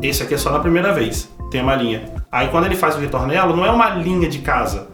esse 0.00 0.22
aqui 0.22 0.34
é 0.34 0.38
só 0.38 0.50
na 0.50 0.60
primeira 0.60 0.92
vez, 0.94 1.28
tem 1.50 1.60
uma 1.60 1.74
linha. 1.74 2.04
Aí 2.32 2.48
quando 2.48 2.66
ele 2.66 2.76
faz 2.76 2.96
o 2.96 2.98
ritornelo, 3.00 3.56
não 3.56 3.64
é 3.64 3.70
uma 3.70 3.90
linha 3.90 4.28
de 4.28 4.38
casa. 4.38 4.88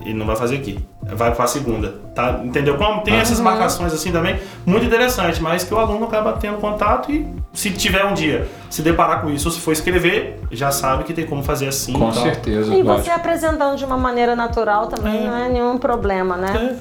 Ele 0.00 0.14
não 0.14 0.26
vai 0.26 0.36
fazer 0.36 0.56
aqui. 0.56 0.84
Vai 1.02 1.34
pra 1.34 1.46
segunda, 1.46 1.94
tá? 2.14 2.40
Entendeu? 2.44 2.76
Como 2.78 3.02
tem 3.02 3.16
essas 3.16 3.38
marcações 3.38 3.92
assim 3.92 4.10
também, 4.10 4.38
muito 4.64 4.86
interessante, 4.86 5.40
mas 5.42 5.62
que 5.62 5.72
o 5.72 5.78
aluno 5.78 6.06
acaba 6.06 6.32
tendo 6.32 6.56
contato 6.58 7.12
e 7.12 7.26
se 7.52 7.70
tiver 7.70 8.04
um 8.06 8.14
dia 8.14 8.48
se 8.70 8.80
deparar 8.82 9.20
com 9.20 9.30
isso, 9.30 9.46
ou 9.48 9.52
se 9.54 9.60
for 9.60 9.72
escrever, 9.72 10.40
já 10.50 10.70
sabe 10.70 11.04
que 11.04 11.12
tem 11.12 11.26
como 11.26 11.42
fazer 11.42 11.68
assim 11.68 11.92
Com 11.92 12.08
e 12.08 12.12
tal. 12.12 12.22
certeza. 12.22 12.74
E 12.74 12.82
lógico. 12.82 13.04
você 13.04 13.10
apresentando 13.10 13.76
de 13.76 13.84
uma 13.84 13.96
maneira 13.98 14.34
natural 14.34 14.86
também 14.88 15.24
não 15.26 15.36
é 15.36 15.48
nenhum 15.48 15.76
problema, 15.78 16.36
né? 16.36 16.76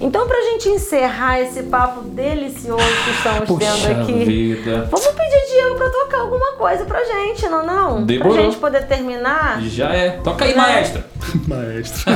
Então, 0.00 0.26
pra 0.26 0.40
gente 0.40 0.68
encerrar 0.70 1.38
esse 1.40 1.64
papo 1.64 2.00
delicioso 2.00 2.82
que 3.04 3.10
estamos 3.10 3.44
Puxa 3.46 3.66
tendo 3.88 4.00
aqui, 4.02 4.24
vida. 4.24 4.88
vamos 4.90 5.06
pedir 5.06 5.16
pra 5.18 5.55
tocar 6.04 6.20
alguma 6.20 6.52
coisa 6.52 6.84
pra 6.84 7.02
gente, 7.04 7.48
não 7.48 7.64
não? 7.64 8.02
Demorou. 8.04 8.34
Pra 8.34 8.42
gente 8.42 8.56
poder 8.56 8.86
terminar. 8.86 9.60
Já 9.62 9.92
é. 9.92 10.10
Toca 10.22 10.44
aí, 10.44 10.54
Né? 10.54 10.56
maestra. 10.62 11.06
Maestro. 11.48 12.12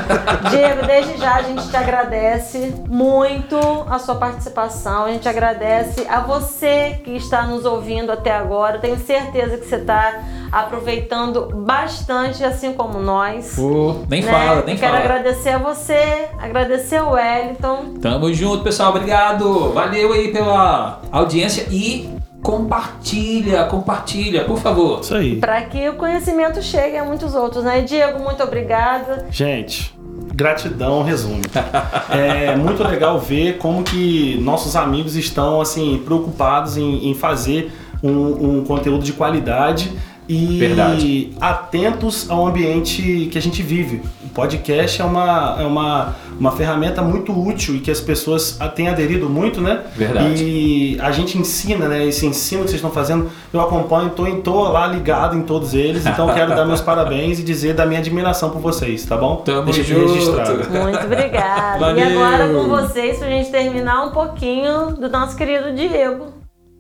Diego, 0.50 0.86
desde 0.86 1.16
já 1.18 1.34
a 1.36 1.42
gente 1.42 1.68
te 1.68 1.76
agradece 1.76 2.72
muito 2.88 3.58
a 3.88 3.98
sua 3.98 4.14
participação, 4.14 5.06
a 5.06 5.10
gente 5.10 5.28
agradece 5.28 6.06
a 6.08 6.20
você 6.20 7.00
que 7.02 7.16
está 7.16 7.42
nos 7.42 7.64
ouvindo 7.64 8.12
até 8.12 8.30
agora. 8.30 8.78
Tenho 8.78 8.96
certeza 8.98 9.56
que 9.56 9.66
você 9.66 9.76
está 9.76 10.20
aproveitando 10.52 11.46
bastante, 11.64 12.44
assim 12.44 12.72
como 12.72 13.00
nós. 13.00 13.54
Pô, 13.56 13.96
nem 14.08 14.22
né? 14.22 14.30
fala, 14.32 14.62
nem 14.64 14.76
Quero 14.76 14.92
fala. 14.92 15.04
agradecer 15.04 15.50
a 15.50 15.58
você, 15.58 16.28
agradecer 16.38 16.96
ao 16.96 17.12
Wellington. 17.12 17.94
Tamo 18.00 18.32
junto, 18.32 18.62
pessoal. 18.62 18.90
Obrigado. 18.90 19.72
Valeu 19.72 20.12
aí 20.12 20.28
pela 20.32 21.00
audiência 21.10 21.66
e 21.70 22.08
compartilha, 22.42 23.64
compartilha, 23.64 24.44
por 24.44 24.58
favor. 24.58 25.00
Isso 25.00 25.14
aí. 25.14 25.36
Para 25.36 25.62
que 25.62 25.88
o 25.88 25.94
conhecimento 25.94 26.62
chegue 26.62 26.96
a 26.96 27.04
muitos 27.04 27.34
outros, 27.34 27.64
né? 27.64 27.82
Diego, 27.82 28.18
muito 28.18 28.42
obrigada. 28.42 29.26
Gente, 29.30 29.94
gratidão 30.34 31.02
resume. 31.02 31.42
É 32.10 32.56
muito 32.56 32.82
legal 32.82 33.20
ver 33.20 33.58
como 33.58 33.84
que 33.84 34.36
nossos 34.42 34.74
amigos 34.74 35.14
estão 35.14 35.60
assim 35.60 36.02
preocupados 36.04 36.76
em, 36.76 37.08
em 37.08 37.14
fazer 37.14 37.72
um, 38.02 38.58
um 38.58 38.64
conteúdo 38.64 39.04
de 39.04 39.12
qualidade 39.12 39.92
e 40.30 40.58
Verdade. 40.60 41.32
atentos 41.40 42.30
ao 42.30 42.46
ambiente 42.46 43.28
que 43.32 43.36
a 43.36 43.42
gente 43.42 43.64
vive. 43.64 44.00
O 44.24 44.28
podcast 44.28 45.02
é 45.02 45.04
uma, 45.04 45.56
é 45.58 45.66
uma, 45.66 46.14
uma 46.38 46.52
ferramenta 46.52 47.02
muito 47.02 47.32
útil 47.36 47.74
e 47.74 47.80
que 47.80 47.90
as 47.90 48.00
pessoas 48.00 48.56
têm 48.76 48.88
aderido 48.88 49.28
muito, 49.28 49.60
né? 49.60 49.80
Verdade. 49.96 50.44
E 50.44 51.00
a 51.00 51.10
gente 51.10 51.36
ensina, 51.36 51.88
né? 51.88 52.06
Esse 52.06 52.26
ensino 52.26 52.62
que 52.62 52.68
vocês 52.68 52.78
estão 52.78 52.92
fazendo, 52.92 53.28
eu 53.52 53.60
acompanho, 53.60 54.10
tô, 54.10 54.24
tô 54.36 54.68
lá 54.68 54.86
ligado 54.86 55.36
em 55.36 55.42
todos 55.42 55.74
eles, 55.74 56.06
então 56.06 56.32
quero 56.32 56.54
dar 56.54 56.64
meus 56.64 56.80
parabéns 56.80 57.40
e 57.40 57.42
dizer 57.42 57.74
da 57.74 57.84
minha 57.84 57.98
admiração 57.98 58.50
por 58.50 58.60
vocês, 58.60 59.04
tá 59.04 59.16
bom? 59.16 59.38
Tamo 59.38 59.64
Deixa 59.64 59.82
junto. 59.82 60.12
registrado. 60.12 60.70
Muito 60.70 61.06
obrigada. 61.06 61.76
E 61.76 61.80
Valeu. 61.80 62.22
agora 62.22 62.54
com 62.54 62.68
vocês, 62.68 63.18
pra 63.18 63.28
gente 63.28 63.50
terminar 63.50 64.04
um 64.04 64.12
pouquinho 64.12 64.92
do 64.92 65.08
nosso 65.08 65.36
querido 65.36 65.72
Diego 65.72 66.26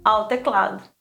ao 0.04 0.26
teclado. 0.26 0.99